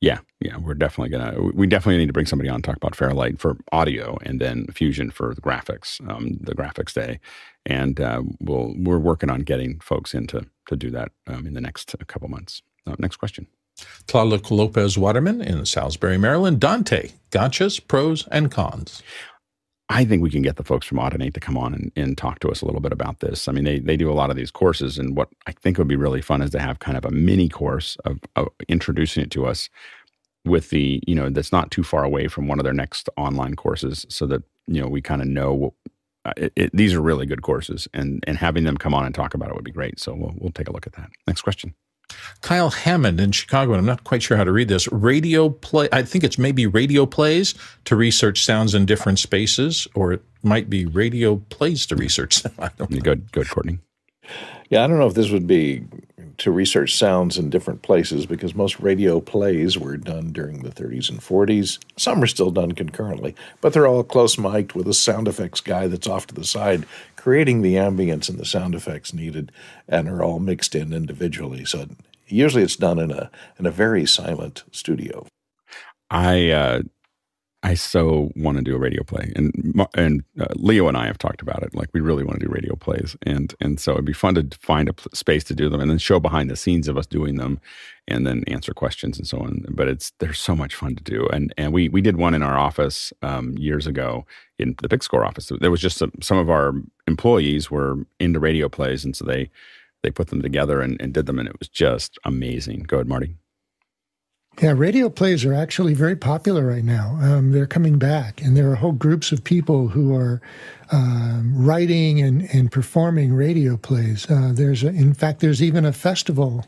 [0.00, 1.40] Yeah, yeah, we're definitely gonna.
[1.54, 5.10] We definitely need to bring somebody on talk about Fairlight for audio, and then Fusion
[5.10, 7.20] for the graphics, um, the graphics day,
[7.66, 11.60] and uh, we'll we're working on getting folks into to do that um, in the
[11.60, 12.62] next couple months.
[12.86, 13.46] Uh, next question.
[14.06, 16.60] Tlaloc Lopez Waterman in Salisbury, Maryland.
[16.60, 19.02] Dante, gotchas, pros, and cons.
[19.90, 22.40] I think we can get the folks from Audinate to come on and, and talk
[22.40, 23.48] to us a little bit about this.
[23.48, 25.88] I mean, they, they do a lot of these courses, and what I think would
[25.88, 29.30] be really fun is to have kind of a mini course of, of introducing it
[29.30, 29.70] to us
[30.44, 33.54] with the, you know, that's not too far away from one of their next online
[33.54, 35.72] courses so that, you know, we kind of know what,
[36.24, 39.14] uh, it, it, these are really good courses and, and having them come on and
[39.14, 39.98] talk about it would be great.
[39.98, 41.10] So we'll, we'll take a look at that.
[41.26, 41.74] Next question.
[42.40, 44.90] Kyle Hammond in Chicago, and I'm not quite sure how to read this.
[44.92, 47.54] Radio play, I think it's maybe radio plays
[47.84, 52.44] to research sounds in different spaces, or it might be radio plays to research.
[52.58, 53.00] I don't know.
[53.00, 53.78] Go, go, Courtney.
[54.70, 55.84] Yeah, I don't know if this would be
[56.36, 61.10] to research sounds in different places because most radio plays were done during the 30s
[61.10, 61.78] and 40s.
[61.96, 65.88] Some are still done concurrently, but they're all close mic'd with a sound effects guy
[65.88, 66.86] that's off to the side
[67.28, 69.52] creating the ambience and the sound effects needed
[69.88, 71.64] and are all mixed in individually.
[71.64, 71.88] So
[72.28, 75.26] usually it's done in a in a very silent studio.
[76.10, 76.82] I uh,
[77.62, 81.18] I so want to do a radio play, and and uh, Leo and I have
[81.18, 81.74] talked about it.
[81.74, 84.48] Like we really want to do radio plays, and and so it'd be fun to
[84.60, 87.36] find a space to do them, and then show behind the scenes of us doing
[87.36, 87.60] them,
[88.06, 89.64] and then answer questions and so on.
[89.70, 92.44] But it's they're so much fun to do, and and we we did one in
[92.44, 94.24] our office um, years ago
[94.60, 95.50] in the Big Score office.
[95.60, 96.74] There was just some, some of our
[97.08, 99.50] employees were into radio plays, and so they
[100.02, 102.84] they put them together and, and did them, and it was just amazing.
[102.84, 103.36] Go ahead, Marty.
[104.60, 107.16] Yeah, radio plays are actually very popular right now.
[107.22, 110.40] Um, they're coming back, and there are whole groups of people who are
[110.90, 114.28] um, writing and, and performing radio plays.
[114.28, 116.66] Uh, there's, a, in fact, there's even a festival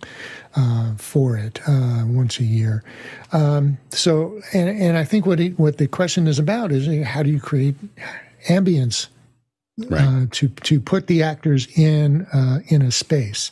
[0.55, 2.85] uh, for it uh, once a year.
[3.33, 7.25] Um, so, and, and I think what it, what the question is about is how
[7.25, 7.75] do you create
[8.47, 9.09] ambience
[9.89, 10.03] right.
[10.03, 13.51] Uh, to to put the actors in uh, in a space?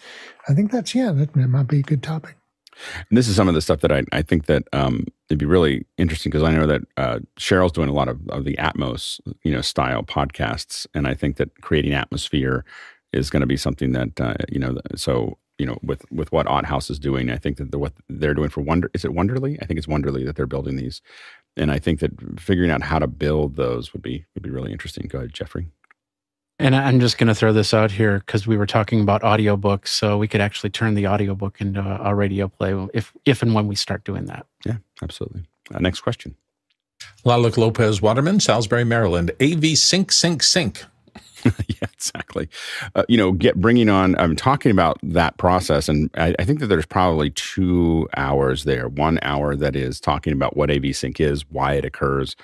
[0.48, 2.36] I think that's yeah, that, that might be a good topic.
[3.10, 5.46] And this is some of the stuff that I, I think that um, it'd be
[5.46, 9.20] really interesting because I know that uh, Cheryl's doing a lot of, of the Atmos,
[9.42, 12.64] you know, style podcasts, and I think that creating atmosphere
[13.12, 14.78] is going to be something that uh, you know.
[14.96, 17.92] So you know, with with what Ott House is doing, I think that the, what
[18.08, 19.58] they're doing for Wonder is it Wonderly?
[19.60, 21.02] I think it's Wonderly that they're building these,
[21.56, 24.72] and I think that figuring out how to build those would be would be really
[24.72, 25.08] interesting.
[25.08, 25.68] Go ahead, Jeffrey.
[26.60, 29.88] And I'm just going to throw this out here because we were talking about audiobooks,
[29.88, 33.68] so we could actually turn the audiobook into a, radio play if if and when
[33.68, 34.44] we start doing that.
[34.66, 35.44] Yeah, absolutely.
[35.72, 36.34] Uh, next question.
[37.24, 39.30] Tlaloc Lopez Waterman, Salisbury, Maryland.
[39.40, 40.84] AV sync, sync, sync.
[41.44, 42.48] yeah, exactly.
[42.94, 44.16] Uh, you know, get bringing on.
[44.18, 48.88] I'm talking about that process, and I, I, think that there's probably two hours there.
[48.88, 52.34] One hour that is talking about what AV sync is, why it occurs,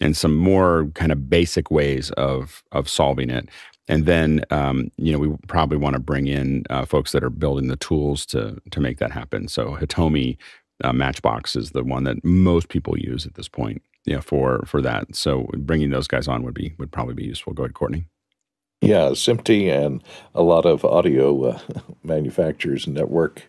[0.00, 3.48] and some more kind of basic ways of of solving it.
[3.88, 7.30] And then, um, you know, we probably want to bring in uh, folks that are
[7.30, 9.48] building the tools to to make that happen.
[9.48, 10.36] So Hitomi
[10.82, 14.62] uh, Matchbox is the one that most people use at this point, you know, for
[14.66, 15.14] for that.
[15.14, 17.52] So bringing those guys on would be would probably be useful.
[17.52, 18.04] Go ahead, Courtney.
[18.80, 20.02] Yeah, SMPTE and
[20.34, 21.58] a lot of audio uh,
[22.02, 23.42] manufacturers, network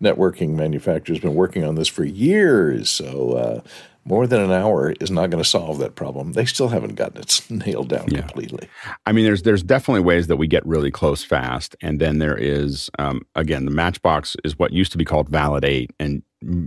[0.00, 2.88] networking manufacturers, been working on this for years.
[2.88, 3.60] So uh,
[4.06, 6.32] more than an hour is not going to solve that problem.
[6.32, 8.20] They still haven't gotten it nailed down yeah.
[8.20, 8.68] completely.
[9.04, 12.36] I mean, there's there's definitely ways that we get really close fast, and then there
[12.36, 16.22] is um, again the Matchbox is what used to be called Validate, and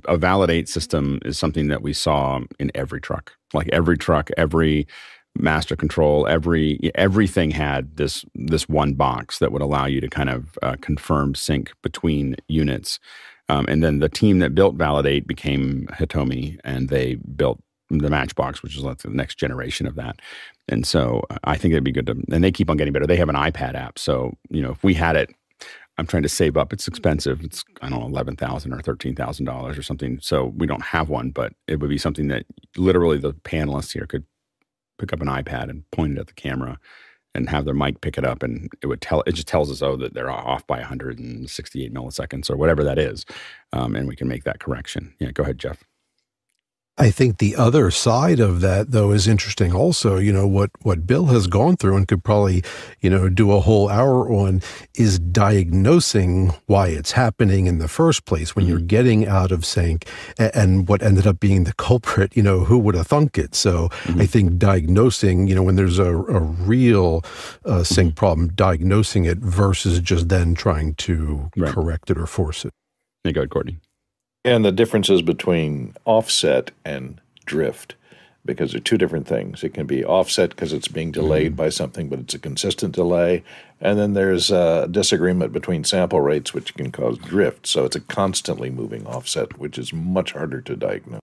[0.06, 4.88] a Validate system is something that we saw in every truck, like every truck, every
[5.38, 10.30] master control every everything had this this one box that would allow you to kind
[10.30, 13.00] of uh, confirm sync between units
[13.50, 17.60] um, and then the team that built Validate became Hitomi, and they built
[17.90, 20.20] the Matchbox, which is like the next generation of that.
[20.68, 23.08] And so I think it'd be good to, and they keep on getting better.
[23.08, 25.32] They have an iPad app, so you know if we had it,
[25.98, 26.72] I'm trying to save up.
[26.72, 27.44] It's expensive.
[27.44, 30.20] It's I don't know eleven thousand or thirteen thousand dollars or something.
[30.22, 32.46] So we don't have one, but it would be something that
[32.78, 34.26] literally the panelists here could
[35.00, 36.78] pick up an iPad and point it at the camera
[37.40, 39.82] and have their mic pick it up and it would tell it just tells us
[39.82, 43.26] oh that they're off by 168 milliseconds or whatever that is
[43.74, 45.14] um, and we can make that correction.
[45.20, 45.84] Yeah go ahead jeff
[47.00, 50.18] I think the other side of that, though, is interesting also.
[50.18, 52.62] You know, what, what Bill has gone through and could probably,
[53.00, 54.62] you know, do a whole hour on
[54.96, 58.72] is diagnosing why it's happening in the first place when mm-hmm.
[58.72, 62.66] you're getting out of sync and, and, what ended up being the culprit, you know,
[62.66, 63.56] who would have thunk it?
[63.56, 64.22] So mm-hmm.
[64.22, 67.24] I think diagnosing, you know, when there's a, a real
[67.64, 68.16] uh, sync mm-hmm.
[68.16, 71.72] problem, diagnosing it versus just then trying to right.
[71.72, 72.74] correct it or force it.
[73.24, 73.78] Hey, go ahead, Courtney.
[74.46, 77.96] And the differences between offset and drift,
[78.46, 79.64] because they're two different things.
[79.64, 81.58] It can be offset because it's being delayed mm.
[81.58, 83.44] by something, but it's a consistent delay.
[83.82, 87.68] And then there's a disagreement between sample rates, which can cause drift.
[87.68, 91.20] So it's a constantly moving offset, which is much harder to diagnose.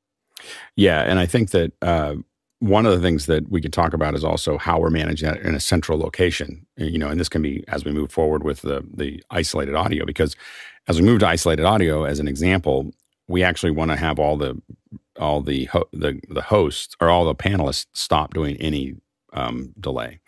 [0.76, 1.00] Yeah.
[1.00, 2.16] And I think that, uh,
[2.60, 5.40] one of the things that we could talk about is also how we're managing that
[5.42, 6.66] in a central location.
[6.76, 10.06] You know, and this can be as we move forward with the the isolated audio
[10.06, 10.36] because
[10.88, 12.92] as we move to isolated audio, as an example,
[13.28, 14.60] we actually want to have all the
[15.18, 18.94] all the ho- the the hosts or all the panelists stop doing any
[19.32, 20.20] um, delay.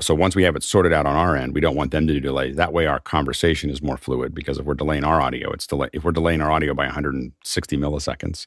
[0.00, 2.12] So once we have it sorted out on our end, we don't want them to
[2.14, 2.52] do delay.
[2.52, 5.88] That way, our conversation is more fluid because if we're delaying our audio, it's delay.
[5.92, 8.46] If we're delaying our audio by 160 milliseconds,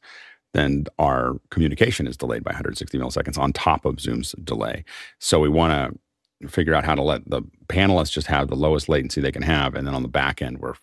[0.54, 4.86] then our communication is delayed by 160 milliseconds on top of Zoom's delay.
[5.20, 5.74] So we want
[6.42, 9.42] to figure out how to let the panelists just have the lowest latency they can
[9.42, 10.76] have, and then on the back end, we're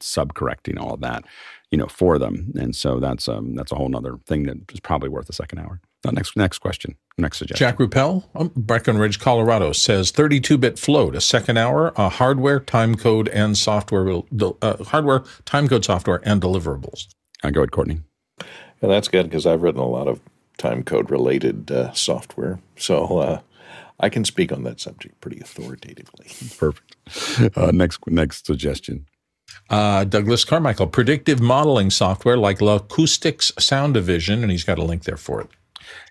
[0.00, 1.24] subcorrecting all of that,
[1.70, 2.52] you know, for them.
[2.58, 5.58] And so that's um that's a whole other thing that is probably worth a second
[5.58, 5.80] hour.
[6.06, 7.66] Uh, next next question, next suggestion.
[7.66, 13.28] Jack Ruppel, um, Breckenridge, Colorado says 32-bit float, a second hour, a hardware, time code,
[13.28, 14.22] and software,
[14.62, 17.08] uh, hardware, time code, software, and deliverables.
[17.42, 18.00] I go ahead, Courtney.
[18.80, 20.20] And that's good because I've written a lot of
[20.56, 23.40] time code related uh, software, so uh,
[23.98, 26.28] I can speak on that subject pretty authoritatively.
[26.56, 26.96] Perfect.
[27.56, 29.06] Uh, next next suggestion.
[29.70, 35.18] Uh, Douglas Carmichael, predictive modeling software like L-Acoustics Soundvision, and he's got a link there
[35.18, 35.48] for it.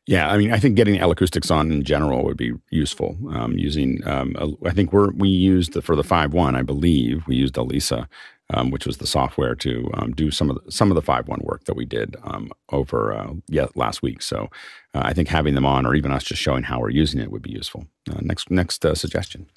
[0.06, 3.18] Yeah, I mean, I think getting L-Acoustics on in general would be useful.
[3.30, 7.28] Um, using, um, I think we're we used the, for the five one, I believe
[7.28, 8.08] we used L-ISA,
[8.54, 11.28] um, which was the software to um, do some of the, some of the five
[11.28, 14.22] one work that we did um, over uh, yeah last week.
[14.22, 14.50] So
[14.94, 17.32] uh, I think having them on, or even us just showing how we're using it,
[17.32, 17.88] would be useful.
[18.10, 19.48] Uh, next next uh, suggestion.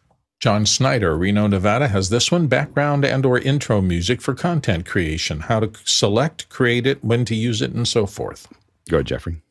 [0.41, 5.41] John Snyder, Reno, Nevada, has this one: background and/or intro music for content creation.
[5.41, 8.49] How to select, create it, when to use it, and so forth.
[8.89, 9.43] Go ahead, Jeffrey.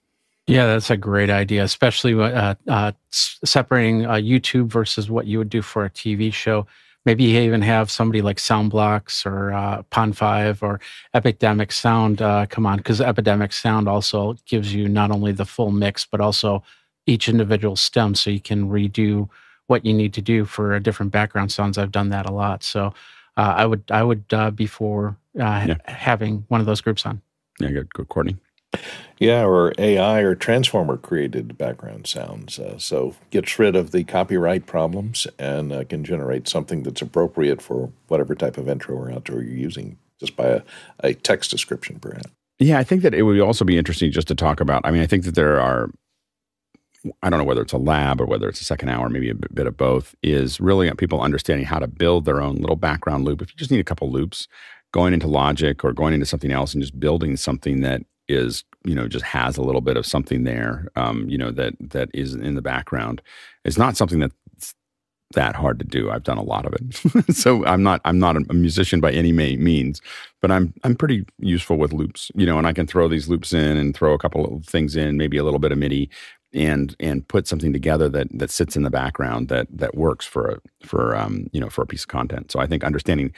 [0.48, 5.50] Yeah, that's a great idea, especially uh, uh, separating uh, YouTube versus what you would
[5.50, 6.66] do for a TV show.
[7.06, 10.82] Maybe you even have somebody like Soundblocks or uh, Pond5 or
[11.14, 15.72] Epidemic Sound uh, come on, because Epidemic Sound also gives you not only the full
[15.72, 16.64] mix, but also
[17.06, 19.30] each individual stem so you can redo
[19.70, 21.78] what you need to do for a different background sounds.
[21.78, 22.64] I've done that a lot.
[22.64, 22.94] So
[23.38, 25.76] uh, I would I would uh, be for uh, yeah.
[25.86, 27.22] having one of those groups on.
[27.60, 28.38] Yeah, good, good, Courtney.
[29.18, 32.60] Yeah, or AI or transformer created background sounds.
[32.60, 37.62] Uh, so gets rid of the copyright problems and uh, can generate something that's appropriate
[37.62, 40.62] for whatever type of intro or outro you're using, just by a,
[41.02, 42.32] a text description, perhaps.
[42.60, 44.82] Yeah, I think that it would also be interesting just to talk about.
[44.86, 45.90] I mean, I think that there are
[47.22, 49.36] I don't know whether it's a lab or whether it's a second hour, maybe a
[49.36, 53.42] bit of both, is really people understanding how to build their own little background loop.
[53.42, 54.48] If you just need a couple loops,
[54.92, 58.96] going into Logic or going into something else and just building something that is, you
[58.96, 62.34] know, just has a little bit of something there, um, you know, that that is
[62.36, 63.22] in the background.
[63.66, 64.36] It's not something that's
[65.36, 66.10] that hard to do.
[66.10, 69.32] I've done a lot of it, so I'm not I'm not a musician by any
[69.32, 70.02] means,
[70.42, 73.54] but I'm I'm pretty useful with loops, you know, and I can throw these loops
[73.54, 76.10] in and throw a couple of things in, maybe a little bit of MIDI,
[76.54, 80.50] and and put something together that that sits in the background that that works for
[80.50, 82.52] a for um you know for a piece of content.
[82.52, 83.34] So I think understanding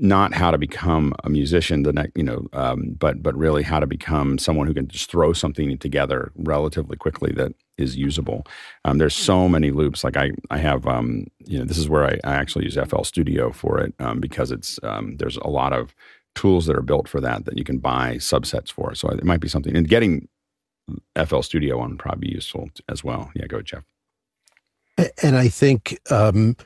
[0.00, 3.78] not how to become a musician the next you know um, but but really how
[3.78, 8.44] to become someone who can just throw something together relatively quickly that is usable.
[8.84, 10.02] Um, there's so many loops.
[10.02, 13.02] Like i i have um, you know this is where i, I actually use fl
[13.02, 15.94] studio for it um, because it's um, there's a lot of
[16.34, 18.94] tools that are built for that that you can buy subsets for.
[18.94, 20.28] So it might be something and getting
[21.26, 23.30] FL Studio one probably useful as well.
[23.34, 23.84] Yeah, go Jeff.
[25.22, 26.56] And I think um,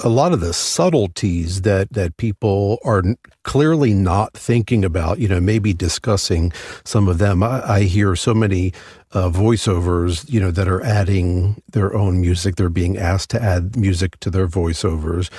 [0.00, 3.02] a lot of the subtleties that that people are
[3.44, 6.52] clearly not thinking about, you know, maybe discussing
[6.84, 7.42] some of them.
[7.42, 8.72] I, I hear so many
[9.12, 12.56] uh, voiceovers, you know, that are adding their own music.
[12.56, 15.30] They're being asked to add music to their voiceovers,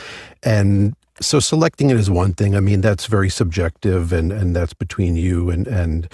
[0.41, 2.55] and so selecting it is one thing.
[2.55, 6.07] I mean, that's very subjective, and and that's between you and and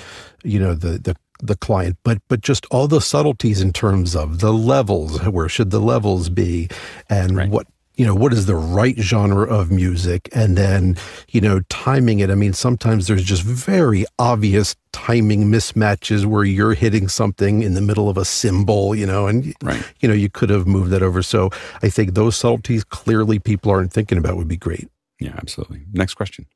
[0.44, 4.40] you know the the the client, but but just all the subtleties in terms of
[4.40, 6.70] the levels, where should the levels be,
[7.10, 7.50] and right.
[7.50, 10.98] what you know what is the right genre of music, and then
[11.30, 12.30] you know timing it.
[12.30, 17.82] I mean, sometimes there's just very obvious timing mismatches where you're hitting something in the
[17.82, 19.84] middle of a cymbal you know, and right.
[20.00, 21.22] you know you could have moved that over.
[21.22, 21.50] So
[21.84, 24.90] I think those subtleties clearly people aren't thinking about would be great.
[25.20, 25.84] Yeah, absolutely.
[25.94, 26.48] Next question.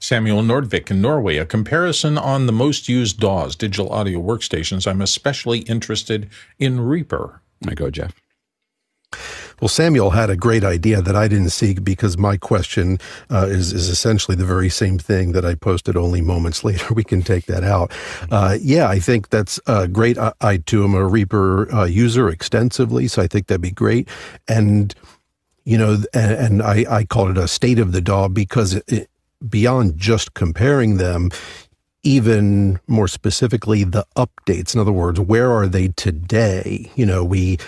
[0.00, 4.86] Samuel Nordvik in Norway, a comparison on the most used DAWs, digital audio workstations.
[4.86, 6.28] I'm especially interested
[6.58, 7.42] in Reaper.
[7.68, 8.14] I go, Jeff.
[9.60, 12.98] Well, Samuel had a great idea that I didn't see because my question
[13.28, 16.94] uh, is is essentially the very same thing that I posted only moments later.
[16.94, 17.92] We can take that out.
[18.30, 20.16] Uh, yeah, I think that's uh, great.
[20.16, 24.08] I, I too am a Reaper uh, user extensively, so I think that'd be great.
[24.48, 24.94] And
[25.64, 29.09] you know, and, and I, I call it a state of the DAW because it,
[29.48, 31.30] beyond just comparing them,
[32.02, 37.58] even more specifically the updates in other words where are they today you know we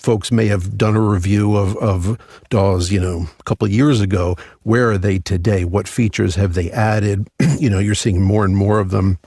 [0.00, 2.18] folks may have done a review of, of
[2.48, 4.34] DAWs, you know, a couple of years ago.
[4.62, 5.64] Where are they today?
[5.64, 7.28] What features have they added?
[7.58, 9.18] you know, you're seeing more and more of them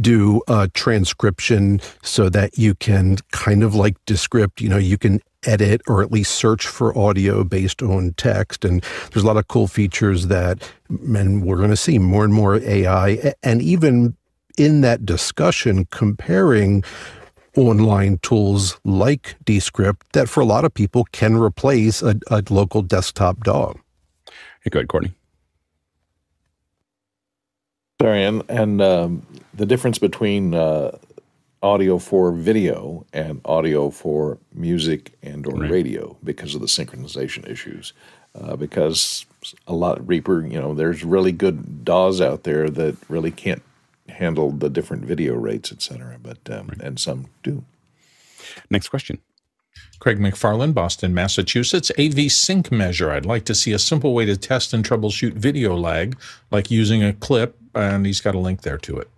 [0.00, 5.20] do uh, transcription so that you can kind of like Descript, you know, you can
[5.48, 8.64] edit or at least search for audio based on text.
[8.64, 12.34] And there's a lot of cool features that, and we're going to see more and
[12.34, 13.34] more AI.
[13.42, 14.16] And even
[14.58, 16.84] in that discussion, comparing
[17.56, 22.82] online tools like Descript that for a lot of people can replace a, a local
[22.82, 23.72] desktop DAW.
[24.62, 25.12] Hey, go ahead, Courtney.
[28.00, 30.96] Sorry, and, and um, the difference between uh,
[31.62, 35.70] audio for video and audio for music and or right.
[35.70, 37.92] radio because of the synchronization issues.
[38.34, 39.26] Uh, because
[39.66, 43.62] a lot Reaper, you know, there's really good DAWs out there that really can't
[44.08, 46.80] handle the different video rates, et cetera, but um, right.
[46.80, 47.64] and some do.
[48.70, 49.18] Next question.
[49.98, 51.90] Craig McFarland, Boston, Massachusetts.
[51.98, 53.10] AV sync measure.
[53.10, 56.16] I'd like to see a simple way to test and troubleshoot video lag,
[56.50, 59.10] like using a clip, and he's got a link there to it.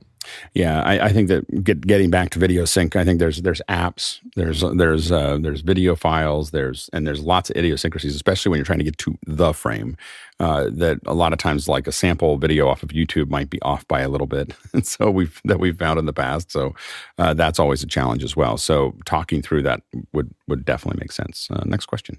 [0.55, 3.62] Yeah, I, I, think that get, getting back to video sync, I think there's there's
[3.69, 8.59] apps, there's there's uh, there's video files, there's and there's lots of idiosyncrasies, especially when
[8.59, 9.97] you're trying to get to the frame.
[10.39, 13.61] Uh, that a lot of times, like a sample video off of YouTube, might be
[13.61, 16.51] off by a little bit, and so we've that we've found in the past.
[16.51, 16.74] So
[17.19, 18.57] uh, that's always a challenge as well.
[18.57, 19.82] So talking through that
[20.12, 21.48] would would definitely make sense.
[21.51, 22.19] Uh, next question.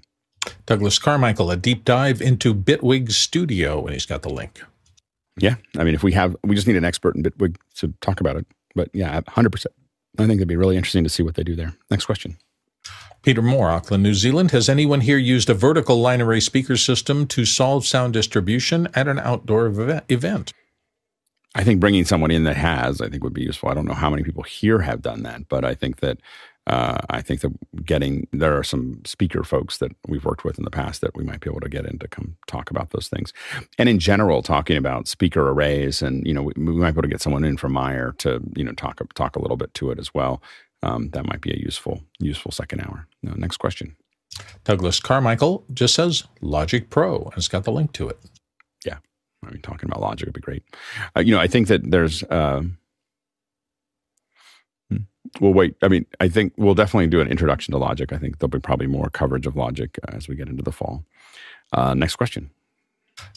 [0.66, 4.60] Douglas Carmichael, a deep dive into Bitwig Studio, and he's got the link.
[5.38, 8.20] Yeah, I mean, if we have, we just need an expert in Bitwig to talk
[8.20, 8.46] about it.
[8.74, 9.74] But yeah, hundred percent.
[10.18, 11.74] I think it'd be really interesting to see what they do there.
[11.90, 12.36] Next question.
[13.22, 14.50] Peter Moore, Auckland, New Zealand.
[14.50, 19.06] Has anyone here used a vertical line array speaker system to solve sound distribution at
[19.06, 19.66] an outdoor
[20.08, 20.52] event?
[21.54, 23.68] I think bringing someone in that has, I think would be useful.
[23.68, 26.18] I don't know how many people here have done that, but I think that
[26.66, 30.64] uh, I think that getting there are some speaker folks that we've worked with in
[30.64, 33.08] the past that we might be able to get in to come talk about those
[33.08, 33.32] things.
[33.78, 37.02] And in general, talking about speaker arrays, and you know, we, we might be able
[37.02, 39.90] to get someone in from Meyer to you know talk talk a little bit to
[39.90, 40.40] it as well.
[40.84, 43.08] Um, that might be a useful useful second hour.
[43.22, 43.96] Now, next question.
[44.64, 48.18] Douglas Carmichael just says Logic Pro and it's got the link to it.
[48.86, 48.98] Yeah,
[49.44, 50.62] I mean, talking about Logic would be great.
[51.16, 52.22] Uh, you know, I think that there's.
[52.24, 52.62] Uh,
[55.40, 55.74] we'll wait.
[55.82, 58.12] I mean, I think we'll definitely do an introduction to logic.
[58.12, 60.72] I think there'll be probably more coverage of logic uh, as we get into the
[60.72, 61.04] fall.
[61.72, 62.50] Uh, next question.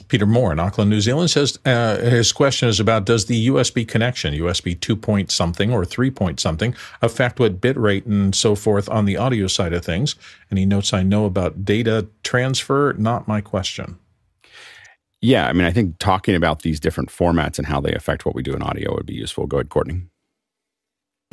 [0.07, 3.87] Peter Moore in Auckland, New Zealand says uh, his question is about does the USB
[3.87, 8.55] connection, USB 2 point something or 3 point something, affect what bit rate and so
[8.55, 10.15] forth on the audio side of things?
[10.49, 13.97] And he notes, I know about data transfer, not my question.
[15.21, 18.35] Yeah, I mean, I think talking about these different formats and how they affect what
[18.35, 19.47] we do in audio would be useful.
[19.47, 20.03] Go ahead, Courtney.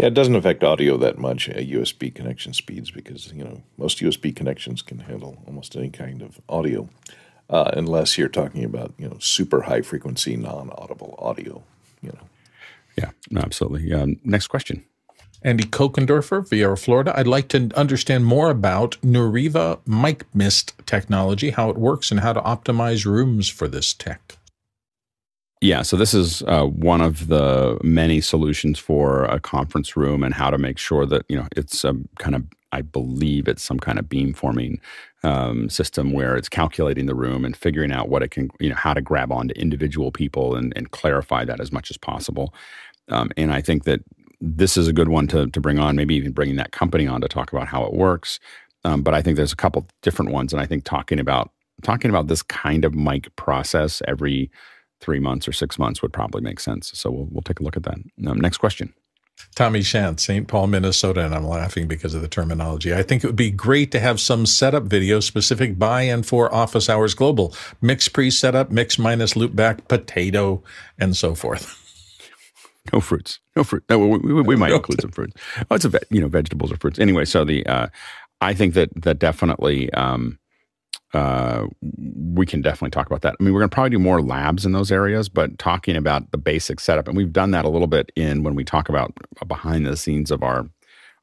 [0.02, 4.00] Yeah, it doesn't affect audio that much, uh, USB connection speeds, because you know most
[4.00, 6.88] USB connections can handle almost any kind of audio,
[7.48, 11.62] uh, unless you're talking about you know super high frequency non-audible audio.
[12.02, 12.26] You know.
[12.98, 13.10] Yeah,
[13.40, 13.92] absolutely.
[13.92, 14.84] Um, next question.
[15.42, 17.16] Andy Kokendorfer, Viera, Florida.
[17.16, 22.32] I'd like to understand more about Nureva mic mist technology, how it works, and how
[22.32, 24.36] to optimize rooms for this tech.
[25.62, 30.34] Yeah, so this is uh, one of the many solutions for a conference room and
[30.34, 33.78] how to make sure that you know it's a kind of I believe it's some
[33.78, 34.80] kind of beam forming
[35.22, 38.74] um, system where it's calculating the room and figuring out what it can you know
[38.74, 42.52] how to grab onto individual people and, and clarify that as much as possible.
[43.08, 44.00] Um, and I think that
[44.40, 47.20] this is a good one to to bring on, maybe even bringing that company on
[47.20, 48.40] to talk about how it works.
[48.84, 51.52] Um, but I think there's a couple different ones, and I think talking about
[51.84, 54.50] talking about this kind of mic process every
[55.02, 56.90] three months or six months would probably make sense.
[56.94, 57.98] So we'll, we'll take a look at that.
[58.26, 58.94] Um, next question.
[59.54, 60.48] Tommy Shant, St.
[60.48, 62.94] Paul, Minnesota, and I'm laughing because of the terminology.
[62.94, 66.54] I think it would be great to have some setup video specific by and for
[66.54, 67.50] Office Hours Global.
[67.82, 70.62] MixPre setup, mix minus loopback, potato,
[70.98, 71.78] and so forth.
[72.92, 73.38] No fruits.
[73.54, 73.84] No fruit.
[73.88, 74.76] No, we, we, we might no.
[74.76, 75.34] include some fruits.
[75.70, 76.98] Oh, it's a ve- you know vegetables or fruits.
[76.98, 77.86] Anyway, so the uh,
[78.40, 80.40] I think that that definitely um,
[81.14, 81.66] uh,
[82.34, 83.36] we can definitely talk about that.
[83.38, 86.30] I mean, we're going to probably do more labs in those areas, but talking about
[86.30, 89.12] the basic setup, and we've done that a little bit in when we talk about
[89.46, 90.68] behind the scenes of our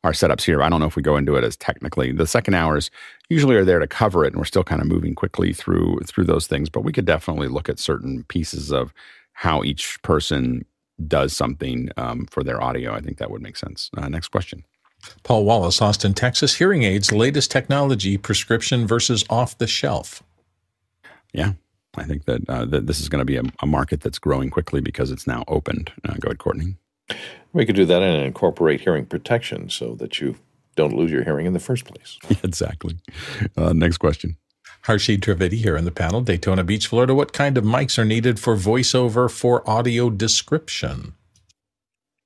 [0.05, 0.63] our setups here.
[0.63, 2.13] I don't know if we go into it as technically.
[2.13, 2.89] The second hours
[3.29, 6.25] usually are there to cover it, and we're still kind of moving quickly through through
[6.25, 6.69] those things.
[6.69, 8.93] But we could definitely look at certain pieces of
[9.33, 10.65] how each person
[11.07, 12.93] does something um, for their audio.
[12.93, 13.89] I think that would make sense.
[13.97, 14.65] Uh, next question.
[15.23, 16.55] Paul Wallace, Austin, Texas.
[16.55, 20.23] Hearing aids, latest technology, prescription versus off the shelf.
[21.33, 21.53] Yeah.
[21.95, 24.49] I think that, uh, that this is going to be a, a, market that's growing
[24.49, 25.91] quickly because it's now opened.
[26.07, 26.75] Uh, go ahead, Courtney.
[27.51, 30.35] We could do that and incorporate hearing protection so that you
[30.75, 32.17] don't lose your hearing in the first place.
[32.43, 32.97] exactly.
[33.57, 34.37] Uh, next question.
[34.83, 37.13] Harshit Trivedi here in the panel, Daytona Beach, Florida.
[37.13, 41.15] What kind of mics are needed for voiceover for audio description?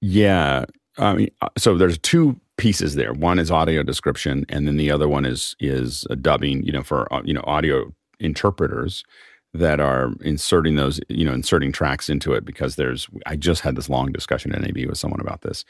[0.01, 0.65] Yeah,
[0.97, 3.13] I mean, uh, so there's two pieces there.
[3.13, 6.63] One is audio description, and then the other one is is dubbing.
[6.63, 9.03] You know, for uh, you know audio interpreters
[9.55, 13.07] that are inserting those, you know, inserting tracks into it because there's.
[13.25, 15.65] I just had this long discussion at NAB with someone about this,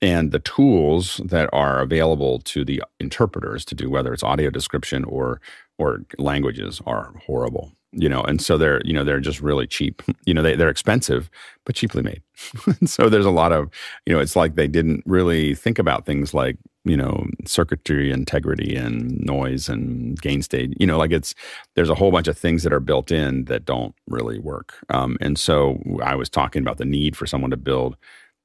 [0.00, 5.04] and the tools that are available to the interpreters to do whether it's audio description
[5.04, 5.40] or
[5.78, 10.02] or languages are horrible you know and so they're you know they're just really cheap.
[10.24, 11.28] You know they, they're expensive
[11.64, 12.22] but cheaply made.
[12.86, 13.70] So there's a lot of
[14.06, 18.74] you know it's like they didn't really think about things like you know circuitry integrity
[18.76, 21.34] and noise and gain state you know like it's
[21.74, 24.74] there's a whole bunch of things that are built in that don't really work.
[24.88, 27.96] Um, and so i was talking about the need for someone to build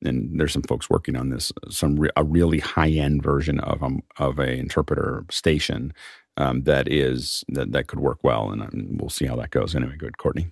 [0.03, 3.81] and there's some folks working on this some re- a really high end version of
[3.83, 5.93] um, of a interpreter station
[6.37, 9.75] um, that is that that could work well, and um, we'll see how that goes.
[9.75, 10.51] Anyway, good, Courtney.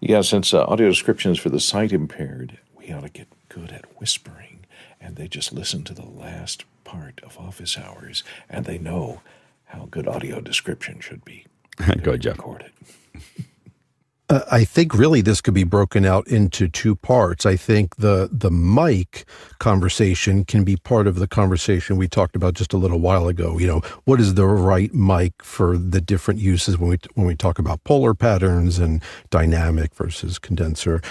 [0.00, 3.84] Yeah, since uh, audio descriptions for the sight impaired, we ought to get good at
[4.00, 4.60] whispering,
[5.00, 9.20] and they just listen to the last part of office hours, and they know
[9.66, 11.46] how good audio description should be.
[12.02, 12.38] Go, Jeff.
[12.38, 12.72] Recorded.
[14.30, 17.46] Uh, I think really this could be broken out into two parts.
[17.46, 19.26] I think the the mic
[19.58, 23.58] conversation can be part of the conversation we talked about just a little while ago.
[23.58, 27.36] You know, what is the right mic for the different uses when we when we
[27.36, 31.02] talk about polar patterns and dynamic versus condenser,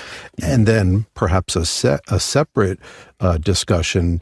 [0.42, 2.80] and then perhaps a set a separate
[3.22, 4.22] uh, discussion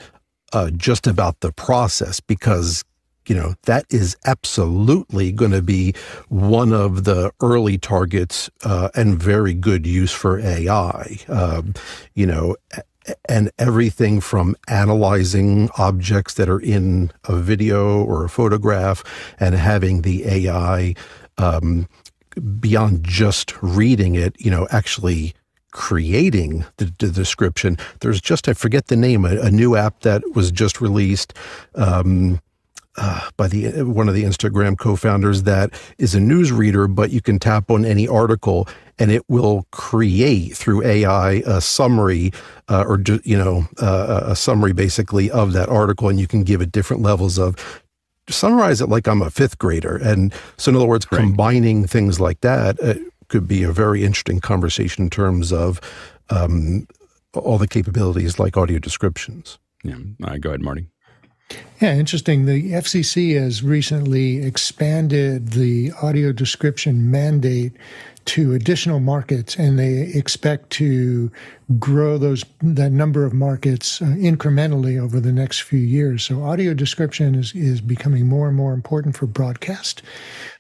[0.54, 2.84] uh, just about the process because
[3.28, 5.94] you know, that is absolutely going to be
[6.30, 11.20] one of the early targets uh, and very good use for AI.
[11.28, 11.74] Um,
[12.16, 12.56] you know,
[13.30, 19.04] and everything from analyzing objects that are in a video or a photograph
[19.40, 20.96] and having the AI
[21.38, 21.88] um,
[22.60, 25.34] beyond just reading it, you know, actually
[25.72, 27.78] creating the, the, description.
[28.00, 31.34] There's just, I forget the name, a, a new app that was just released.
[31.76, 32.42] Um,
[32.98, 37.22] uh, by the one of the Instagram co-founders that is a news reader, but you
[37.22, 38.68] can tap on any article
[39.00, 42.32] and it will create through AI a summary
[42.68, 46.62] uh, or you know uh, a summary basically of that article, and you can give
[46.62, 47.56] it different levels of
[48.30, 49.96] summarize it like I'm a fifth grader.
[49.98, 51.20] And so, in other words, right.
[51.20, 52.96] combining things like that uh,
[53.30, 55.80] could be a very interesting conversation in terms of
[56.30, 56.88] um,
[57.34, 59.60] all the capabilities like audio descriptions.
[59.84, 60.88] Yeah, uh, go ahead, Marty.
[61.82, 62.46] Yeah, interesting.
[62.46, 67.74] The FCC has recently expanded the audio description mandate
[68.26, 71.32] to additional markets, and they expect to
[71.80, 76.26] grow those that number of markets uh, incrementally over the next few years.
[76.26, 80.02] So, audio description is is becoming more and more important for broadcast,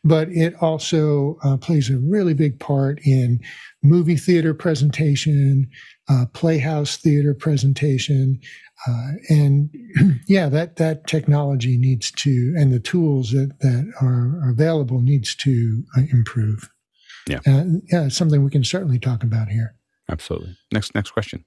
[0.03, 3.41] but it also uh, plays a really big part in
[3.83, 5.67] movie theater presentation,
[6.09, 8.39] uh, playhouse theater presentation,
[8.85, 9.69] uh, and
[10.27, 15.83] yeah, that that technology needs to, and the tools that that are available needs to
[15.97, 16.69] uh, improve.
[17.27, 19.75] Yeah, uh, yeah, it's something we can certainly talk about here.
[20.09, 20.57] Absolutely.
[20.71, 21.43] Next next question.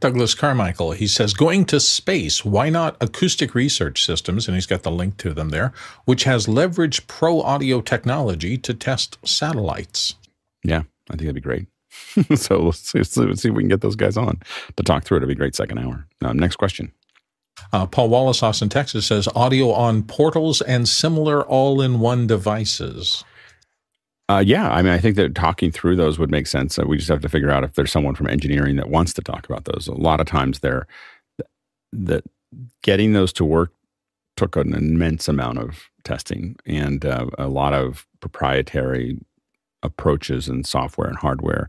[0.00, 4.48] Douglas Carmichael, he says, going to space, why not acoustic research systems?
[4.48, 5.72] And he's got the link to them there,
[6.06, 10.14] which has leveraged pro audio technology to test satellites.
[10.64, 11.66] Yeah, I think that'd be great.
[12.34, 13.12] so let's see, let's
[13.42, 14.40] see, if we can get those guys on
[14.76, 15.22] to talk through it.
[15.22, 16.06] It'll be a great second hour.
[16.22, 16.92] Um, next question.
[17.72, 23.24] Uh, Paul Wallace, Austin, Texas says audio on portals and similar all in one devices.
[24.28, 26.78] Uh, yeah, I mean, I think that talking through those would make sense.
[26.78, 29.22] Uh, we just have to figure out if there's someone from engineering that wants to
[29.22, 29.88] talk about those.
[29.88, 30.86] A lot of times, they're
[31.92, 32.24] that
[32.82, 33.72] getting those to work
[34.36, 39.18] took an immense amount of testing and uh, a lot of proprietary
[39.82, 41.68] approaches and software and hardware.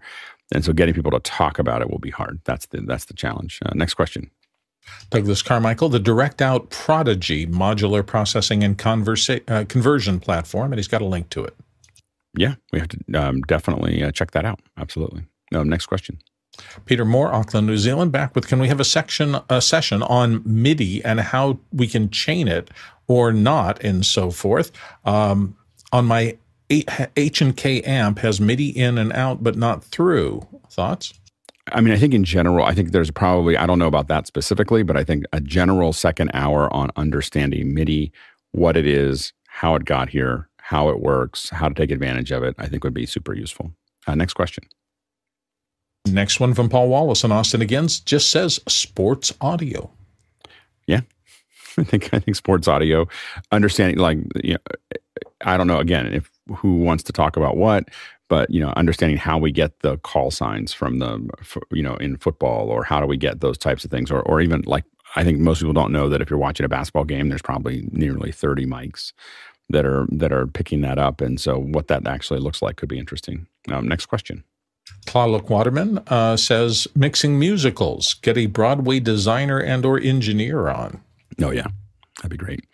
[0.54, 2.40] And so getting people to talk about it will be hard.
[2.44, 3.60] That's the that's the challenge.
[3.66, 4.30] Uh, next question.
[5.10, 11.02] Douglas Carmichael, the DirectOut Prodigy modular processing and conversa- uh, conversion platform, and he's got
[11.02, 11.56] a link to it.
[12.38, 14.60] Yeah, we have to um, definitely uh, check that out.
[14.78, 15.24] Absolutely.
[15.54, 16.20] Um, next question.
[16.86, 20.42] Peter Moore, Auckland, New Zealand, back with can we have a section a session on
[20.46, 22.70] MIDI and how we can chain it
[23.08, 24.72] or not and so forth.
[25.06, 25.56] Um,
[25.92, 26.38] on my
[26.70, 30.48] H and K amp has MIDI in and out, but not through.
[30.70, 31.14] Thoughts?
[31.72, 34.28] I mean, I think in general, I think there's probably, I don't know about that
[34.28, 38.12] specifically, but I think a general second hour on understanding MIDI,
[38.52, 42.44] what it is, how it got here, how it works, how to take advantage of
[42.44, 43.72] it, I think would be super useful.
[44.08, 44.66] Uh, next question.
[46.06, 49.90] Next one from Paul Wallace in Austin again just says sports audio.
[50.86, 51.02] Yeah,
[51.78, 53.08] I think I think sports audio,
[53.52, 55.00] understanding like you know,
[55.42, 57.90] I don't know again if who wants to talk about what,
[58.30, 61.30] but you know, understanding how we get the call signs from the
[61.72, 64.42] you know in football or how do we get those types of things or or
[64.42, 67.30] even like I think most people don't know that if you're watching a basketball game,
[67.30, 69.14] there's probably nearly 30 mics
[69.70, 72.90] that are that are picking that up, and so what that actually looks like could
[72.90, 73.48] be interesting.
[73.72, 74.44] Um, next question.
[75.06, 78.16] Tlaloc Waterman uh, says mixing musicals.
[78.16, 81.02] Get a Broadway designer and or engineer on.
[81.42, 81.68] Oh yeah,
[82.18, 82.66] that'd be great.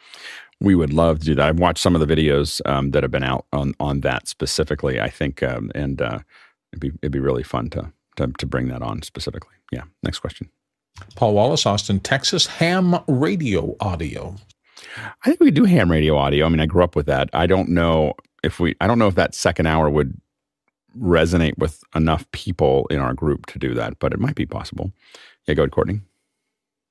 [0.61, 1.47] We would love to do that.
[1.47, 4.99] I've watched some of the videos um, that have been out on on that specifically.
[4.99, 6.19] I think, um, and uh,
[6.71, 9.55] it'd be it'd be really fun to, to to bring that on specifically.
[9.71, 9.83] Yeah.
[10.03, 10.49] Next question.
[11.15, 12.45] Paul Wallace, Austin, Texas.
[12.45, 14.35] Ham radio audio.
[15.23, 16.45] I think we do ham radio audio.
[16.45, 17.29] I mean, I grew up with that.
[17.33, 18.13] I don't know
[18.43, 18.75] if we.
[18.81, 20.19] I don't know if that second hour would
[20.97, 24.91] resonate with enough people in our group to do that, but it might be possible.
[25.47, 26.01] Yeah, go ahead, Courtney.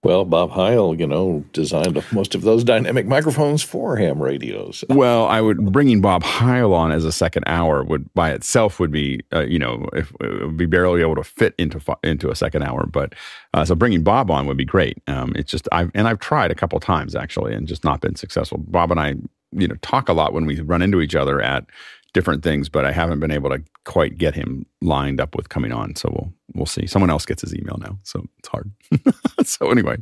[0.05, 4.85] Well, Bob Heil, you know, designed most of those dynamic microphones for ham radios.
[4.89, 8.93] Well, I would bringing Bob Heil on as a second hour would by itself would
[8.93, 10.13] be, uh, you know, if
[10.57, 12.87] be barely able to fit into into a second hour.
[12.87, 13.15] But
[13.55, 14.99] uh, so bringing Bob on would be great.
[15.09, 18.15] Um, it's just I've and I've tried a couple times actually and just not been
[18.15, 18.59] successful.
[18.59, 19.15] Bob and I,
[19.51, 21.65] you know, talk a lot when we run into each other at
[22.13, 25.73] different things, but I haven't been able to quite get him lined up with coming
[25.73, 25.97] on.
[25.97, 26.87] So we'll we'll see.
[26.87, 28.71] Someone else gets his email now, so it's hard.
[29.45, 29.97] so anyway,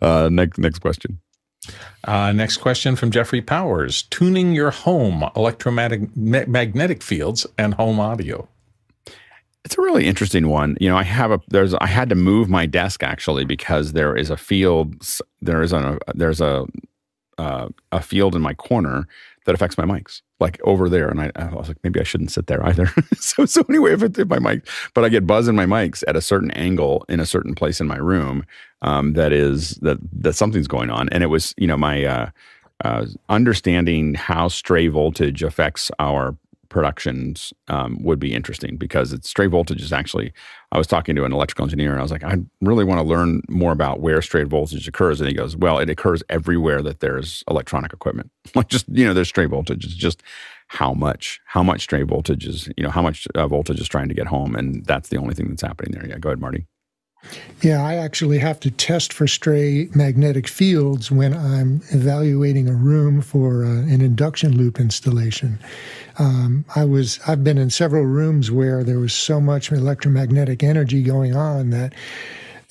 [0.00, 1.20] uh, next next question.
[2.04, 8.48] Uh, next question from Jeffrey Powers: Tuning your home electromagnetic magnetic fields and home audio.
[9.64, 10.76] It's a really interesting one.
[10.80, 14.16] You know, I have a there's I had to move my desk actually because there
[14.16, 15.06] is a field
[15.42, 16.66] there is a there's a
[17.40, 19.06] uh, a field in my corner
[19.46, 21.08] that affects my mics, like over there.
[21.08, 22.86] And I, I was like, maybe I shouldn't sit there either.
[23.16, 26.16] so, so anyway, if it's my mic, but I get buzz in my mics at
[26.16, 28.44] a certain angle in a certain place in my room,
[28.82, 31.08] um, that is that that something's going on.
[31.10, 32.30] And it was, you know, my uh,
[32.84, 36.36] uh, understanding how stray voltage affects our
[36.70, 40.32] productions um, would be interesting because it's stray voltage is actually
[40.72, 43.06] i was talking to an electrical engineer and i was like i really want to
[43.06, 47.00] learn more about where stray voltage occurs and he goes well it occurs everywhere that
[47.00, 48.30] there's electronic equipment.
[48.54, 50.22] Like just you know there's stray voltage it's just
[50.68, 54.08] how much how much stray voltage is you know how much uh, voltage is trying
[54.08, 56.06] to get home and that's the only thing that's happening there.
[56.06, 56.66] Yeah go ahead marty
[57.62, 63.20] yeah, I actually have to test for stray magnetic fields when I'm evaluating a room
[63.20, 65.58] for uh, an induction loop installation.
[66.18, 71.02] Um, I was I've been in several rooms where there was so much electromagnetic energy
[71.02, 71.92] going on that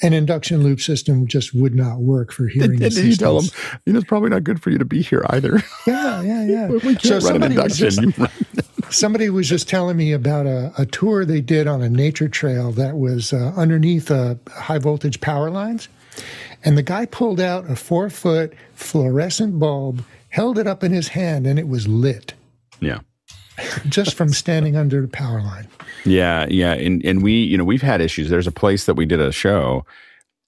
[0.01, 2.79] an induction loop system just would not work for hearing.
[2.79, 3.49] Did, you tell them?
[3.85, 5.61] You know, it's probably not good for you to be here either.
[5.85, 6.67] Yeah, yeah, yeah.
[6.85, 8.11] we can't so run an induction.
[8.11, 12.27] Just, somebody was just telling me about a, a, tour they did on a nature
[12.27, 15.89] trail that was uh, underneath uh, high voltage power lines,
[16.63, 21.09] and the guy pulled out a four foot fluorescent bulb, held it up in his
[21.09, 22.33] hand, and it was lit.
[22.79, 22.99] Yeah.
[23.89, 25.67] just from standing under the power line.
[26.05, 28.29] Yeah, yeah, and and we, you know, we've had issues.
[28.29, 29.85] There's a place that we did a show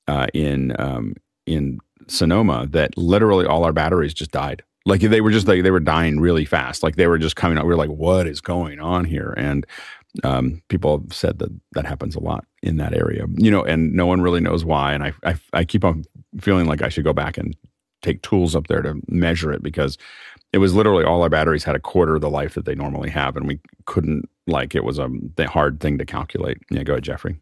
[0.08, 1.16] uh, in um,
[1.46, 4.64] in Sonoma that literally all our batteries just died.
[4.86, 6.84] Like they were just like they were dying really fast.
[6.84, 7.66] Like they were just coming out.
[7.66, 9.66] We were like, "What is going on here?" And
[10.24, 13.26] um, people have said that that happens a lot in that area.
[13.38, 14.94] You know, and no one really knows why.
[14.94, 16.04] And I I, I keep on
[16.40, 17.56] feeling like I should go back and
[18.02, 19.98] take tools up there to measure it because
[20.54, 23.10] it was literally all our batteries had a quarter of the life that they normally
[23.10, 25.10] have, and we couldn't like it was a
[25.48, 26.58] hard thing to calculate.
[26.70, 27.40] Yeah, go ahead, Jeffrey.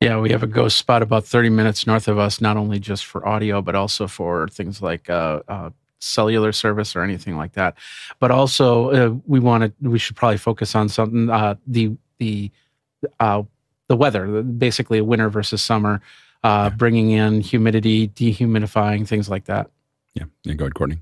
[0.00, 3.04] Yeah, we have a ghost spot about 30 minutes north of us, not only just
[3.04, 5.70] for audio, but also for things like uh, uh,
[6.00, 7.76] cellular service or anything like that.
[8.18, 12.50] But also, uh, we wanted we should probably focus on something uh, the the
[13.20, 13.42] uh,
[13.88, 16.00] the weather, basically winter versus summer,
[16.44, 16.76] uh, yeah.
[16.76, 19.70] bringing in humidity, dehumidifying, things like that.
[20.14, 20.54] Yeah, yeah.
[20.54, 20.98] Go ahead, Courtney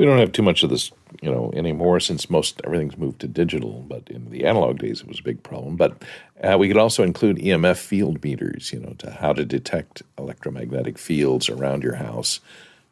[0.00, 0.90] we don't have too much of this,
[1.20, 3.84] you know, anymore since most everything's moved to digital.
[3.86, 5.76] But in the analog days, it was a big problem.
[5.76, 6.02] But
[6.42, 10.96] uh, we could also include EMF field meters, you know, to how to detect electromagnetic
[10.96, 12.40] fields around your house,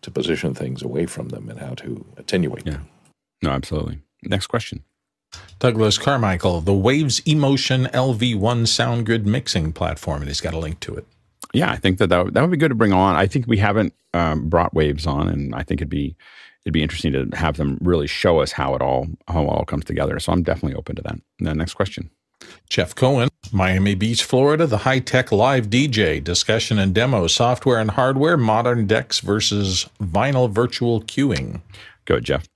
[0.03, 2.75] to position things away from them, and how to attenuate yeah.
[2.75, 2.89] them.
[3.43, 4.01] No, absolutely.
[4.23, 4.85] Next question.
[5.59, 10.95] Douglas Carmichael, the Waves Emotion LV1 SoundGrid mixing platform, and he's got a link to
[10.95, 11.07] it.
[11.53, 13.17] Yeah, I think that that, that would be good to bring on.
[13.17, 16.17] I think we haven't um, brought Waves on, and I think it'd be
[16.65, 19.65] it'd be interesting to have them really show us how it all how it all
[19.65, 20.19] comes together.
[20.19, 21.13] So I'm definitely open to that.
[21.39, 22.11] And then next question.
[22.69, 27.93] Jeff Cohen, Miami Beach, Florida, the high tech live DJ discussion and demo, software and
[27.93, 31.63] hardware, modern decks versus vinyl virtual queuing.
[32.05, 32.47] Go, Jeff.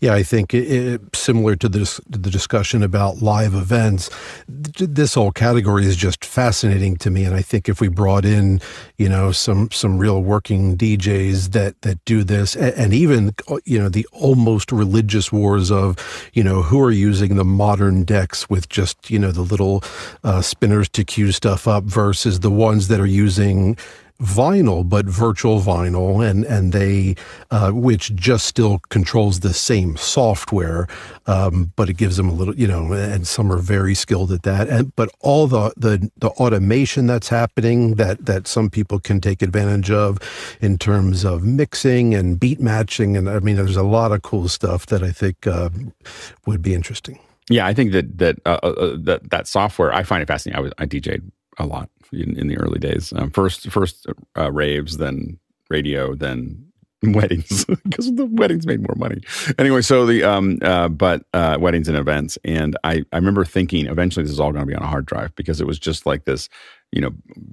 [0.00, 4.10] Yeah, I think it, similar to this the discussion about live events,
[4.48, 7.24] this whole category is just fascinating to me.
[7.24, 8.60] And I think if we brought in,
[8.96, 13.34] you know, some some real working DJs that that do this, and, and even
[13.64, 15.96] you know the almost religious wars of,
[16.32, 19.82] you know, who are using the modern decks with just you know the little
[20.24, 23.76] uh, spinners to cue stuff up versus the ones that are using
[24.20, 27.14] vinyl, but virtual vinyl, and and they
[27.50, 30.86] uh, which just still controls the same software,
[31.26, 34.42] um, but it gives them a little, you know, and some are very skilled at
[34.42, 34.68] that.
[34.68, 39.42] And but all the the the automation that's happening that that some people can take
[39.42, 40.18] advantage of
[40.60, 44.48] in terms of mixing and beat matching, and I mean, there's a lot of cool
[44.48, 45.70] stuff that I think uh,
[46.46, 47.18] would be interesting.
[47.48, 50.58] Yeah, I think that that uh, uh that that software I find it fascinating.
[50.58, 51.22] I was I DJed
[51.58, 53.12] a lot in, in the early days.
[53.14, 54.06] Um, first, first
[54.36, 55.38] uh, raves, then
[55.68, 56.70] radio, then
[57.02, 59.22] weddings because the weddings made more money.
[59.58, 63.86] Anyway, so the um, uh, but uh, weddings and events, and I I remember thinking
[63.86, 66.04] eventually this is all going to be on a hard drive because it was just
[66.04, 66.50] like this,
[66.92, 67.12] you know,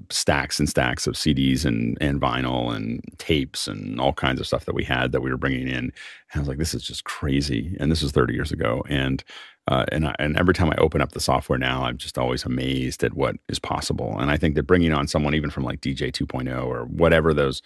[0.10, 4.66] stacks and stacks of CDs and and vinyl and tapes and all kinds of stuff
[4.66, 5.78] that we had that we were bringing in.
[5.78, 5.94] And
[6.36, 7.78] I was like, this is just crazy.
[7.80, 9.24] And this was 30 years ago, and
[9.68, 12.46] uh, and I, and every time I open up the software now, I'm just always
[12.46, 14.18] amazed at what is possible.
[14.20, 17.62] And I think that bringing on someone even from like DJ 2.0 or whatever those,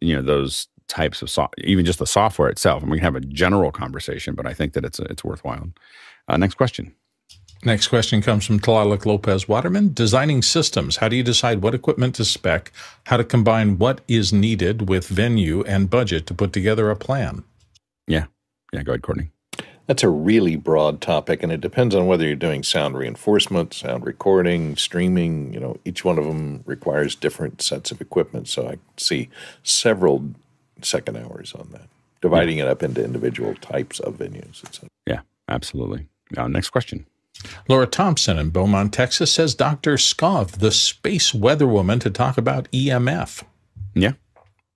[0.00, 3.16] you know, those types of so- even just the software itself, and we can have
[3.16, 5.68] a general conversation, but I think that it's it's worthwhile.
[6.28, 6.94] Uh, next question.
[7.64, 9.94] Next question comes from Tlaloc Lopez Waterman.
[9.94, 10.96] Designing systems.
[10.98, 12.70] How do you decide what equipment to spec?
[13.06, 17.42] How to combine what is needed with venue and budget to put together a plan?
[18.06, 18.26] Yeah.
[18.72, 18.82] Yeah.
[18.82, 19.30] Go ahead, Courtney.
[19.86, 24.06] That's a really broad topic, and it depends on whether you're doing sound reinforcement, sound
[24.06, 25.52] recording, streaming.
[25.52, 28.48] You know, each one of them requires different sets of equipment.
[28.48, 29.28] So I see
[29.62, 30.30] several
[30.80, 31.88] second hours on that,
[32.22, 32.64] dividing yeah.
[32.64, 34.88] it up into individual types of venues, etc.
[35.06, 36.08] Yeah, absolutely.
[36.36, 37.06] Uh, next question.
[37.68, 39.94] Laura Thompson in Beaumont, Texas says Dr.
[39.94, 43.42] Skov, the space weather woman, to talk about EMF.
[43.94, 44.12] Yeah.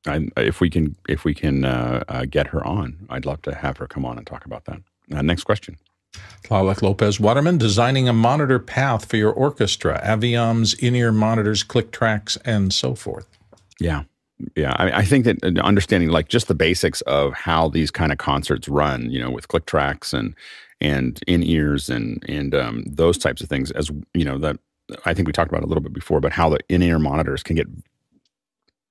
[0.06, 3.54] I, if we can, if we can uh, uh, get her on, I'd love to
[3.54, 4.80] have her come on and talk about that.
[5.14, 5.76] Uh, next question.
[6.44, 12.38] Tlaloc Lopez Waterman, designing a monitor path for your orchestra, Aviom's in-ear monitors, click tracks,
[12.44, 13.26] and so forth.
[13.80, 14.04] Yeah.
[14.54, 18.12] Yeah, I, I, think that uh, understanding like just the basics of how these kind
[18.12, 20.32] of concerts run, you know, with click tracks and
[20.80, 24.56] and in ears and and um, those types of things, as you know, that
[25.04, 27.42] I think we talked about a little bit before, but how the in ear monitors
[27.42, 27.66] can get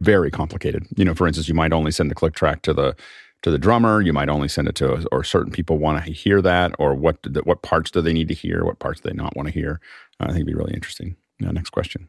[0.02, 0.86] very complicated.
[0.98, 2.96] You know, for instance, you might only send the click track to the
[3.44, 4.02] to the drummer.
[4.02, 7.18] You might only send it to, or certain people want to hear that, or what
[7.44, 8.66] what parts do they need to hear?
[8.66, 9.80] What parts do they not want to hear?
[10.20, 11.16] Uh, I think it'd be really interesting.
[11.46, 12.08] Uh, next question.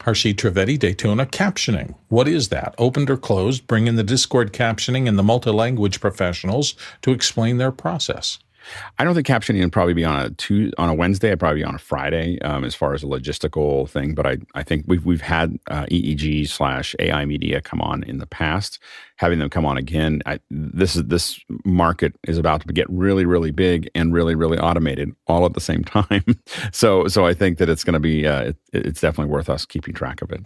[0.00, 1.94] Harshit Trivedi, Daytona captioning.
[2.08, 2.74] What is that?
[2.78, 3.66] Opened or closed?
[3.66, 8.38] Bring in the Discord captioning and the multi-language professionals to explain their process.
[8.98, 11.32] I don't think captioning would probably be on a two on a Wednesday.
[11.32, 14.14] I'd probably be on a Friday um, as far as a logistical thing.
[14.14, 18.18] But I I think we've we've had uh, EEG slash AI media come on in
[18.18, 18.78] the past.
[19.16, 23.24] Having them come on again, I, this is this market is about to get really
[23.24, 26.24] really big and really really automated all at the same time.
[26.72, 29.64] so so I think that it's going to be uh, it, it's definitely worth us
[29.64, 30.44] keeping track of it.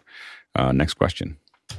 [0.55, 1.37] Uh, next question.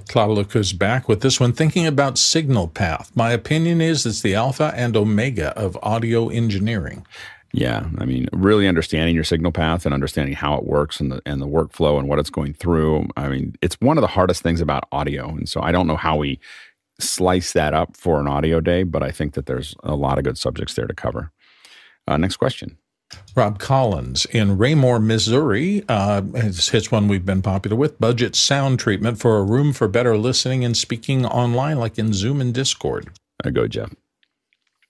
[0.09, 3.11] Tlaloc is back with this one, thinking about signal path.
[3.15, 7.05] My opinion is it's the alpha and omega of audio engineering.
[7.51, 11.21] Yeah, I mean, really understanding your signal path and understanding how it works and the
[11.25, 13.07] and the workflow and what it's going through.
[13.17, 15.95] I mean, it's one of the hardest things about audio, and so I don't know
[15.95, 16.39] how we
[16.99, 20.23] slice that up for an audio day, but I think that there's a lot of
[20.23, 21.31] good subjects there to cover.
[22.07, 22.78] Uh, next question.
[23.35, 25.83] Rob Collins in Raymore, Missouri.
[25.87, 27.99] Uh, it's, it's one we've been popular with.
[27.99, 32.41] Budget sound treatment for a room for better listening and speaking online, like in Zoom
[32.41, 33.09] and Discord.
[33.43, 33.93] I go, Jeff.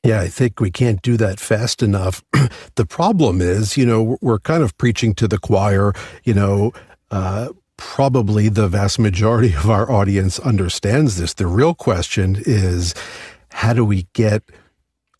[0.04, 2.24] Yeah, I think we can't do that fast enough.
[2.76, 5.94] the problem is, you know, we're kind of preaching to the choir,
[6.24, 6.72] you know,
[7.12, 11.34] uh, probably the vast majority of our audience understands this.
[11.34, 12.94] The real question is
[13.52, 14.44] how do we get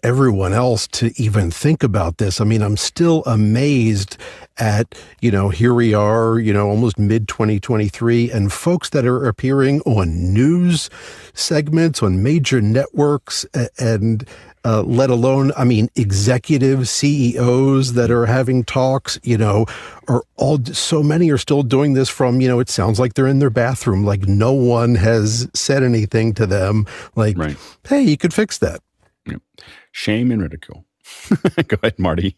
[0.04, 2.40] everyone else to even think about this.
[2.40, 4.18] I mean, I'm still amazed
[4.58, 9.28] at, you know, here we are, you know, almost mid 2023, and folks that are
[9.28, 10.90] appearing on news
[11.34, 13.46] segments, on major networks,
[13.78, 14.28] and
[14.66, 19.66] uh, let alone, I mean, executive CEOs that are having talks, you know,
[20.08, 23.28] are all, so many are still doing this from, you know, it sounds like they're
[23.28, 24.04] in their bathroom.
[24.04, 26.86] Like no one has said anything to them.
[27.16, 27.58] Like, right.
[27.88, 28.82] hey, you could fix that.
[29.26, 29.42] Yep
[29.92, 30.86] shame and ridicule.
[31.68, 32.36] Go ahead, Marty.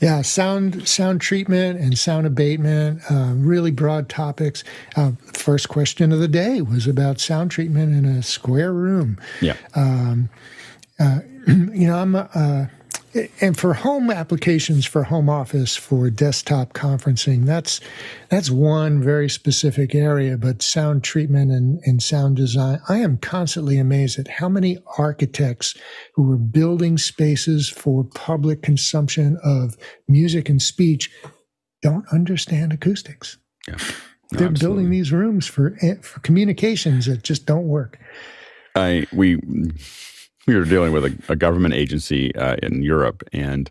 [0.00, 4.62] Yeah, sound sound treatment and sound abatement, uh, really broad topics.
[4.94, 9.18] Uh, first question of the day was about sound treatment in a square room.
[9.40, 9.56] Yeah.
[9.74, 10.28] Um,
[10.98, 12.66] Uh, you know, I'm uh,
[13.40, 17.80] and for home applications for home office for desktop conferencing that's
[18.28, 23.78] that's one very specific area but sound treatment and, and sound design i am constantly
[23.78, 25.74] amazed at how many architects
[26.14, 29.76] who are building spaces for public consumption of
[30.08, 31.10] music and speech
[31.82, 33.38] don't understand acoustics
[33.68, 33.76] yeah.
[34.32, 34.82] No, they're absolutely.
[34.82, 37.98] building these rooms for eh, for communications that just don't work
[38.74, 39.38] i we
[40.46, 43.70] we were dealing with a, a government agency uh, in Europe, and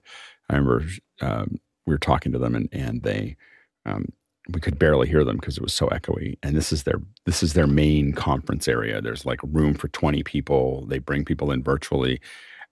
[0.49, 0.85] I remember
[1.21, 3.37] um, we were talking to them, and and they
[3.85, 4.09] um,
[4.49, 6.37] we could barely hear them because it was so echoey.
[6.43, 9.01] And this is their this is their main conference area.
[9.01, 10.85] There's like room for twenty people.
[10.87, 12.19] They bring people in virtually.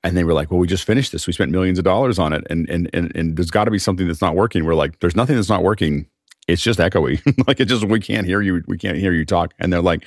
[0.06, 1.28] And they were like, "Well, we just finished this.
[1.28, 3.80] We spent millions of dollars on it, and and and, and there's got to be
[3.80, 6.08] something that's not working." We're like, "There's nothing that's not working.
[6.46, 7.22] It's just echoey.
[7.48, 8.64] like it just we can't hear you.
[8.68, 10.06] We can't hear you talk." And they're like,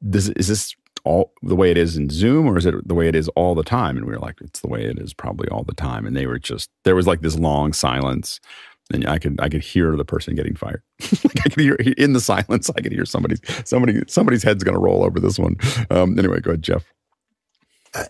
[0.00, 3.08] "This is this all the way it is in Zoom or is it the way
[3.08, 3.96] it is all the time?
[3.96, 6.06] And we were like, it's the way it is probably all the time.
[6.06, 8.40] And they were just, there was like this long silence.
[8.92, 10.82] And I could I could hear the person getting fired.
[11.24, 12.68] like I could hear in the silence.
[12.76, 15.56] I could hear somebody's somebody somebody's head's going to roll over this one.
[15.88, 16.84] Um, anyway, go ahead, Jeff.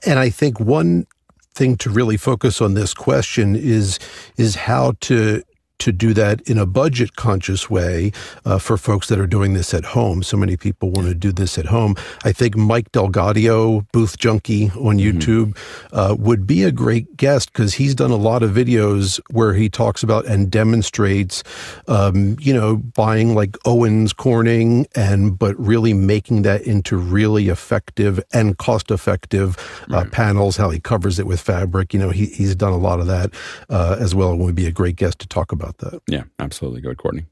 [0.05, 1.07] And I think one
[1.55, 4.01] thing to really focus on this question is
[4.37, 5.45] is how to
[5.79, 8.13] to do that in a budget conscious way
[8.45, 10.23] uh, for folks that are doing this at home.
[10.23, 11.97] So many people want to do this at home.
[12.25, 15.19] I think Mike DelGaudio, Booth Junkie on mm-hmm.
[15.19, 15.97] YouTube, mm-hmm.
[15.97, 19.69] uh, would be a great guest because he's done a lot of videos where he
[19.69, 21.43] talks about and demonstrates,
[21.89, 28.23] um, you know, buying like Owens Corning and but really making that into really effective
[28.33, 29.57] and cost effective
[29.91, 30.13] uh, right.
[30.13, 30.57] panels.
[30.57, 31.93] How he covers it with fabric.
[31.93, 33.31] You know, he, he's done a lot of that
[33.69, 36.03] uh, as well, and would be a great guest to talk about about that.
[36.09, 36.81] Yeah, absolutely.
[36.81, 37.27] Go ahead, Courtney.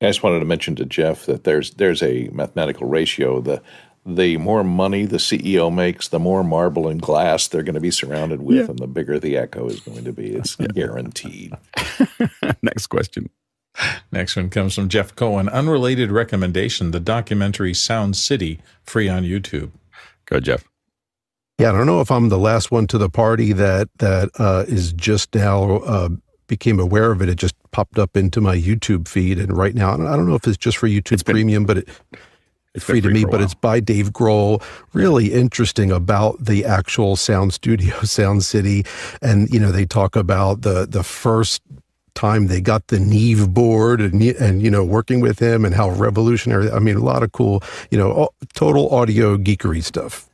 [0.00, 3.40] I just wanted to mention to Jeff that there's there's a mathematical ratio.
[3.40, 3.62] The
[4.04, 7.92] the more money the CEO makes, the more marble and glass they're going to be
[7.92, 8.64] surrounded with, yeah.
[8.64, 10.34] and the bigger the echo is going to be.
[10.34, 11.52] It's guaranteed.
[12.62, 13.30] Next question.
[14.10, 15.48] Next one comes from Jeff Cohen.
[15.48, 19.70] Unrelated recommendation: the documentary Sound City, free on YouTube.
[20.26, 20.64] Go, Jeff.
[21.58, 24.64] Yeah, I don't know if I'm the last one to the party that that uh,
[24.66, 26.08] is just now uh,
[26.48, 29.38] became aware of it, it just popped up into my YouTube feed.
[29.38, 31.88] And right now, I don't know if it's just for YouTube been, Premium, but it,
[32.74, 33.24] it's free, free to me.
[33.24, 34.62] But it's by Dave Grohl.
[34.92, 38.84] Really interesting about the actual sound studio, Sound City,
[39.20, 41.62] and you know they talk about the the first
[42.14, 45.90] time they got the Neve board and and you know working with him and how
[45.90, 46.70] revolutionary.
[46.70, 50.28] I mean, a lot of cool, you know, total audio geekery stuff.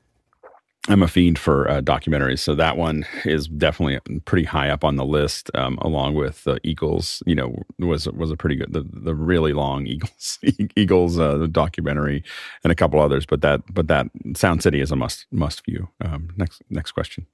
[0.89, 4.97] I'm a fiend for uh, documentaries, so that one is definitely pretty high up on
[4.97, 7.23] the list, um, along with uh, Eagles.
[7.27, 10.39] You know, was was a pretty good the, the really long Eagles
[10.77, 12.25] Eagles uh, documentary,
[12.65, 13.27] and a couple others.
[13.27, 15.89] But that but that Sound City is a must must view.
[16.01, 17.27] Um, next next question.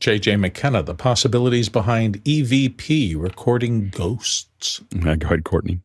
[0.00, 4.80] JJ McKenna, the possibilities behind EVP recording ghosts.
[4.98, 5.80] Go ahead, Courtney.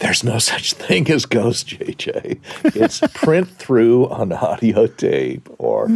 [0.00, 2.40] There's no such thing as ghost, JJ.
[2.74, 5.88] It's print through on audio tape or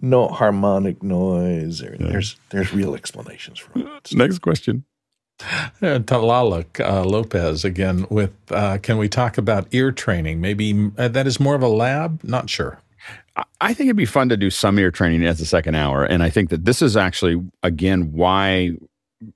[0.00, 1.82] no harmonic noise.
[1.82, 2.08] Or yeah.
[2.08, 4.14] There's there's real explanations for it.
[4.14, 4.84] Next question.
[5.40, 10.40] Uh, Tlaloc uh, Lopez again with uh, can we talk about ear training?
[10.40, 12.24] Maybe uh, that is more of a lab.
[12.24, 12.80] Not sure.
[13.60, 16.22] I think it'd be fun to do some ear training as a second hour, and
[16.22, 18.76] I think that this is actually again why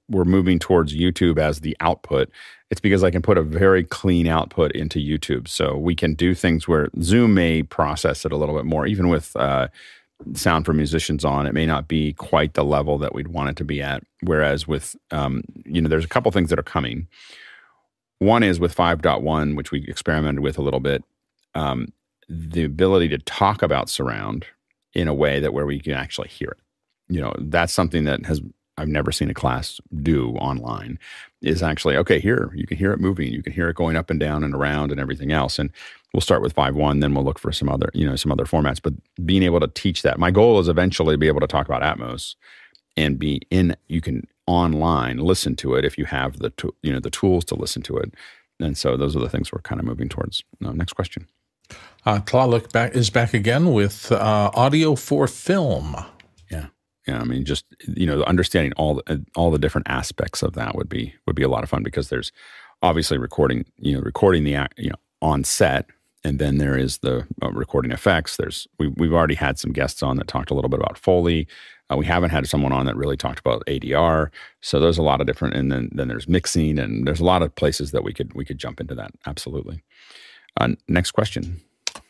[0.09, 2.30] we're moving towards YouTube as the output,
[2.70, 5.49] it's because I can put a very clean output into YouTube.
[5.49, 9.09] So we can do things where Zoom may process it a little bit more, even
[9.09, 9.69] with uh,
[10.35, 11.47] sound for musicians on.
[11.47, 14.03] It may not be quite the level that we'd want it to be at.
[14.23, 17.09] Whereas with, um, you know, there's a couple things that are coming.
[18.19, 21.05] One is with 5.1, which we experimented with a little bit,
[21.55, 21.93] um,
[22.28, 24.45] the ability to talk about surround
[24.93, 26.59] in a way that where we can actually hear it.
[27.09, 28.43] You know, that's something that has
[28.77, 30.99] I've never seen a class do online
[31.40, 34.10] is actually okay here you can hear it moving you can hear it going up
[34.10, 35.70] and down and around and everything else and
[36.12, 38.81] we'll start with 5.1 then we'll look for some other you know some other formats
[38.82, 38.94] but
[39.24, 41.82] being able to teach that my goal is eventually to be able to talk about
[41.82, 42.35] atmos
[42.97, 46.52] and be in you can online listen to it if you have the
[46.82, 48.12] you know the tools to listen to it
[48.60, 50.43] and so those are the things we're kind of moving towards.
[50.65, 51.27] Uh, next question.
[52.06, 52.20] Uh,
[52.73, 55.97] back is back again with uh, audio for film
[57.09, 60.74] yeah, I mean, just you know, understanding all the, all the different aspects of that
[60.74, 62.32] would be would be a lot of fun because there's
[62.82, 65.86] obviously recording, you know, recording the you know on set,
[66.22, 68.36] and then there is the uh, recording effects.
[68.36, 71.48] There's we we've already had some guests on that talked a little bit about Foley.
[71.90, 74.28] Uh, we haven't had someone on that really talked about ADR.
[74.60, 77.43] So there's a lot of different, and then then there's mixing, and there's a lot
[77.43, 79.12] of places that we could we could jump into that.
[79.26, 79.82] Absolutely.
[80.60, 81.62] Uh, next question.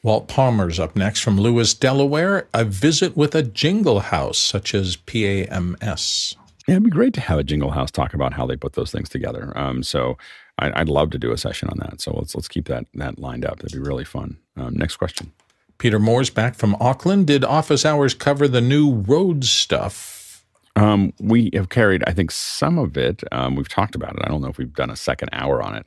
[0.09, 2.49] Walt Palmer's up next from Lewes, Delaware.
[2.55, 6.35] A visit with a jingle house such as PAMS.
[6.67, 8.91] Yeah, it'd be great to have a jingle house talk about how they put those
[8.91, 9.53] things together.
[9.55, 10.17] Um, so
[10.59, 12.01] I, would love to do a session on that.
[12.01, 13.59] So let's let's keep that that lined up.
[13.59, 14.39] That'd be really fun.
[14.57, 15.31] Um, next question.
[15.77, 17.27] Peter Moore's back from Auckland.
[17.27, 20.43] Did office hours cover the new Rode stuff?
[20.75, 23.25] Um, we have carried, I think, some of it.
[23.31, 24.23] Um, we've talked about it.
[24.25, 25.85] I don't know if we've done a second hour on it.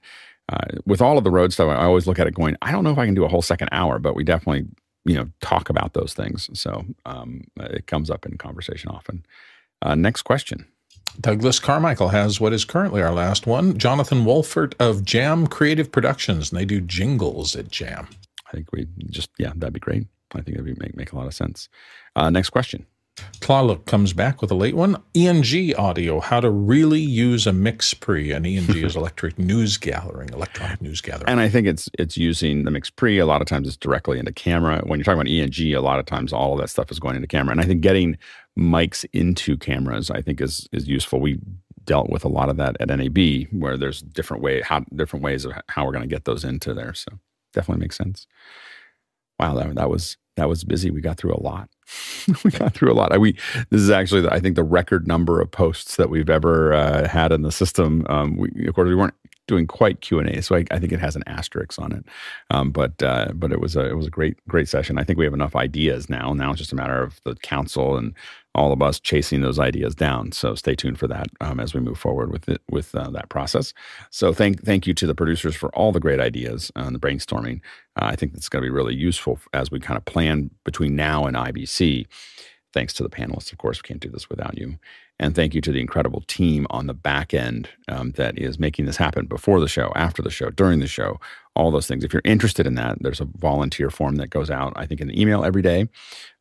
[0.51, 2.83] Uh, with all of the Rode stuff, I always look at it going, I don't
[2.83, 4.67] know if I can do a whole second hour, but we definitely,
[5.05, 6.49] you know, talk about those things.
[6.53, 9.25] So um, it comes up in conversation often.
[9.81, 10.67] Uh, next question.
[11.19, 13.77] Douglas Carmichael has what is currently our last one.
[13.77, 18.07] Jonathan Wolfert of Jam Creative Productions, and they do jingles at Jam.
[18.47, 20.07] I think we just, yeah, that'd be great.
[20.33, 21.69] I think it'd make, make a lot of sense.
[22.15, 22.85] Uh, next question.
[23.17, 25.01] Tlaloc comes back with a late one.
[25.15, 28.35] ENG audio, how to really use a MixPre.
[28.35, 31.27] And ENG is electric news gathering, electronic news gathering.
[31.29, 33.21] And I think it's it's using the MixPre.
[33.21, 34.81] A lot of times it's directly into camera.
[34.85, 37.15] When you're talking about ENG, a lot of times all of that stuff is going
[37.15, 37.51] into camera.
[37.51, 38.17] And I think getting
[38.57, 41.19] mics into cameras, I think is is useful.
[41.19, 41.39] We
[41.83, 45.45] dealt with a lot of that at NAB, where there's different way how different ways
[45.45, 46.93] of how we're going to get those into there.
[46.93, 47.11] So
[47.53, 48.27] definitely makes sense.
[49.39, 50.91] Wow, that, that was that was busy.
[50.91, 51.69] We got through a lot.
[52.43, 53.19] we got through a lot.
[53.19, 53.33] We
[53.69, 57.31] this is actually I think the record number of posts that we've ever uh, had
[57.31, 58.05] in the system.
[58.09, 59.15] Um, we of course we weren't
[59.47, 62.05] doing quite Q and A, so I, I, think it has an asterisk on it.
[62.51, 64.97] Um, but uh, but it was a it was a great great session.
[64.97, 66.33] I think we have enough ideas now.
[66.33, 68.13] Now it's just a matter of the council and
[68.53, 70.31] all of us chasing those ideas down.
[70.31, 73.29] So stay tuned for that um, as we move forward with it with uh, that
[73.29, 73.73] process.
[74.09, 77.61] So thank thank you to the producers for all the great ideas and the brainstorming.
[77.95, 80.95] Uh, I think it's going to be really useful as we kind of plan between
[80.95, 82.07] now and IBC.
[82.73, 84.77] Thanks to the panelists, of course, we can't do this without you.
[85.22, 88.88] And thank you to the incredible team on the back end um, that is making
[88.88, 91.19] this happen before the show, after the show, during the show,
[91.56, 92.03] all those things.
[92.03, 95.07] If you're interested in that, there's a volunteer form that goes out, I think, in
[95.07, 95.88] the email every day.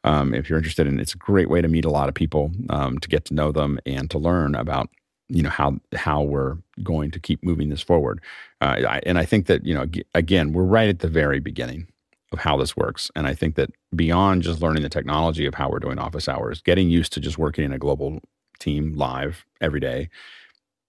[0.03, 2.53] Um, if you're interested in it's a great way to meet a lot of people,
[2.71, 4.89] um, to get to know them, and to learn about
[5.29, 8.23] you know how how we're going to keep moving this forward.
[8.63, 11.87] Uh, I, and I think that you know again we're right at the very beginning
[12.33, 15.69] of how this works, and I think that beyond just learning the technology of how
[15.69, 18.21] we're doing office hours, getting used to just working in a global
[18.61, 20.09] team live every day.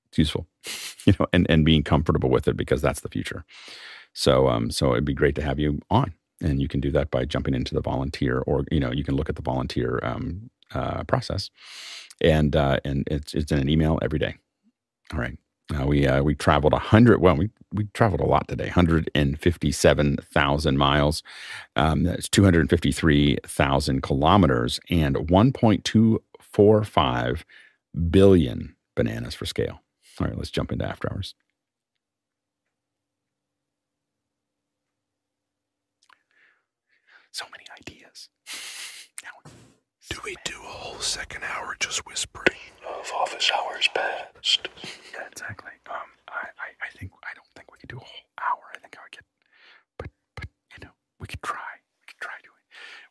[0.09, 0.47] It's useful,
[1.05, 3.45] you know, and, and being comfortable with it because that's the future.
[4.13, 7.11] So, um, so it'd be great to have you on, and you can do that
[7.11, 10.49] by jumping into the volunteer, or you know, you can look at the volunteer um,
[10.73, 11.49] uh, process,
[12.19, 14.35] and uh, and it's it's in an email every day.
[15.13, 15.37] All right.
[15.73, 17.21] Uh, we uh, we traveled a hundred.
[17.21, 18.67] Well, we we traveled a lot today.
[18.67, 21.23] Hundred and fifty-seven thousand miles.
[21.75, 25.51] Um, that's two hundred fifty-three thousand kilometers and one
[26.53, 27.45] point two four five
[28.09, 29.81] billion bananas for scale.
[30.19, 31.35] All right, let's jump into after hours.
[37.31, 38.29] So many ideas.
[39.23, 39.51] Now,
[40.09, 42.57] do we do a whole second hour just whispering
[42.87, 44.67] of office hours past?
[45.13, 45.71] Yeah, exactly.
[45.89, 48.63] Um, I, I, I think I don't think we could do a whole hour.
[48.75, 49.25] I think I would get,
[49.99, 51.85] but but you know, we could try.
[52.01, 52.65] We could try doing.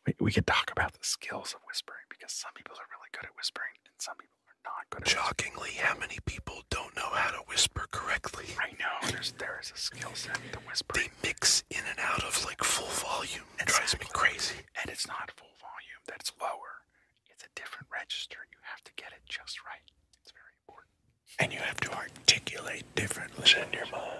[0.05, 3.25] We we could talk about the skills of whispering because some people are really good
[3.25, 7.43] at whispering and some people not good Shockingly, how many people don't know how to
[7.49, 8.45] whisper correctly?
[8.59, 9.09] I know.
[9.11, 10.93] There's there is a skill set to whisper.
[10.95, 13.45] They mix in and out of like full volume.
[13.59, 14.55] It drives me crazy.
[14.81, 16.01] And it's not full volume.
[16.07, 16.85] That's lower.
[17.29, 18.37] It's a different register.
[18.51, 19.85] You have to get it just right.
[20.21, 20.91] It's very important.
[21.39, 24.19] And you have to articulate differently in your mind.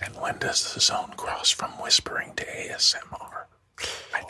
[0.00, 3.46] And when does the zone cross from whispering to ASMR?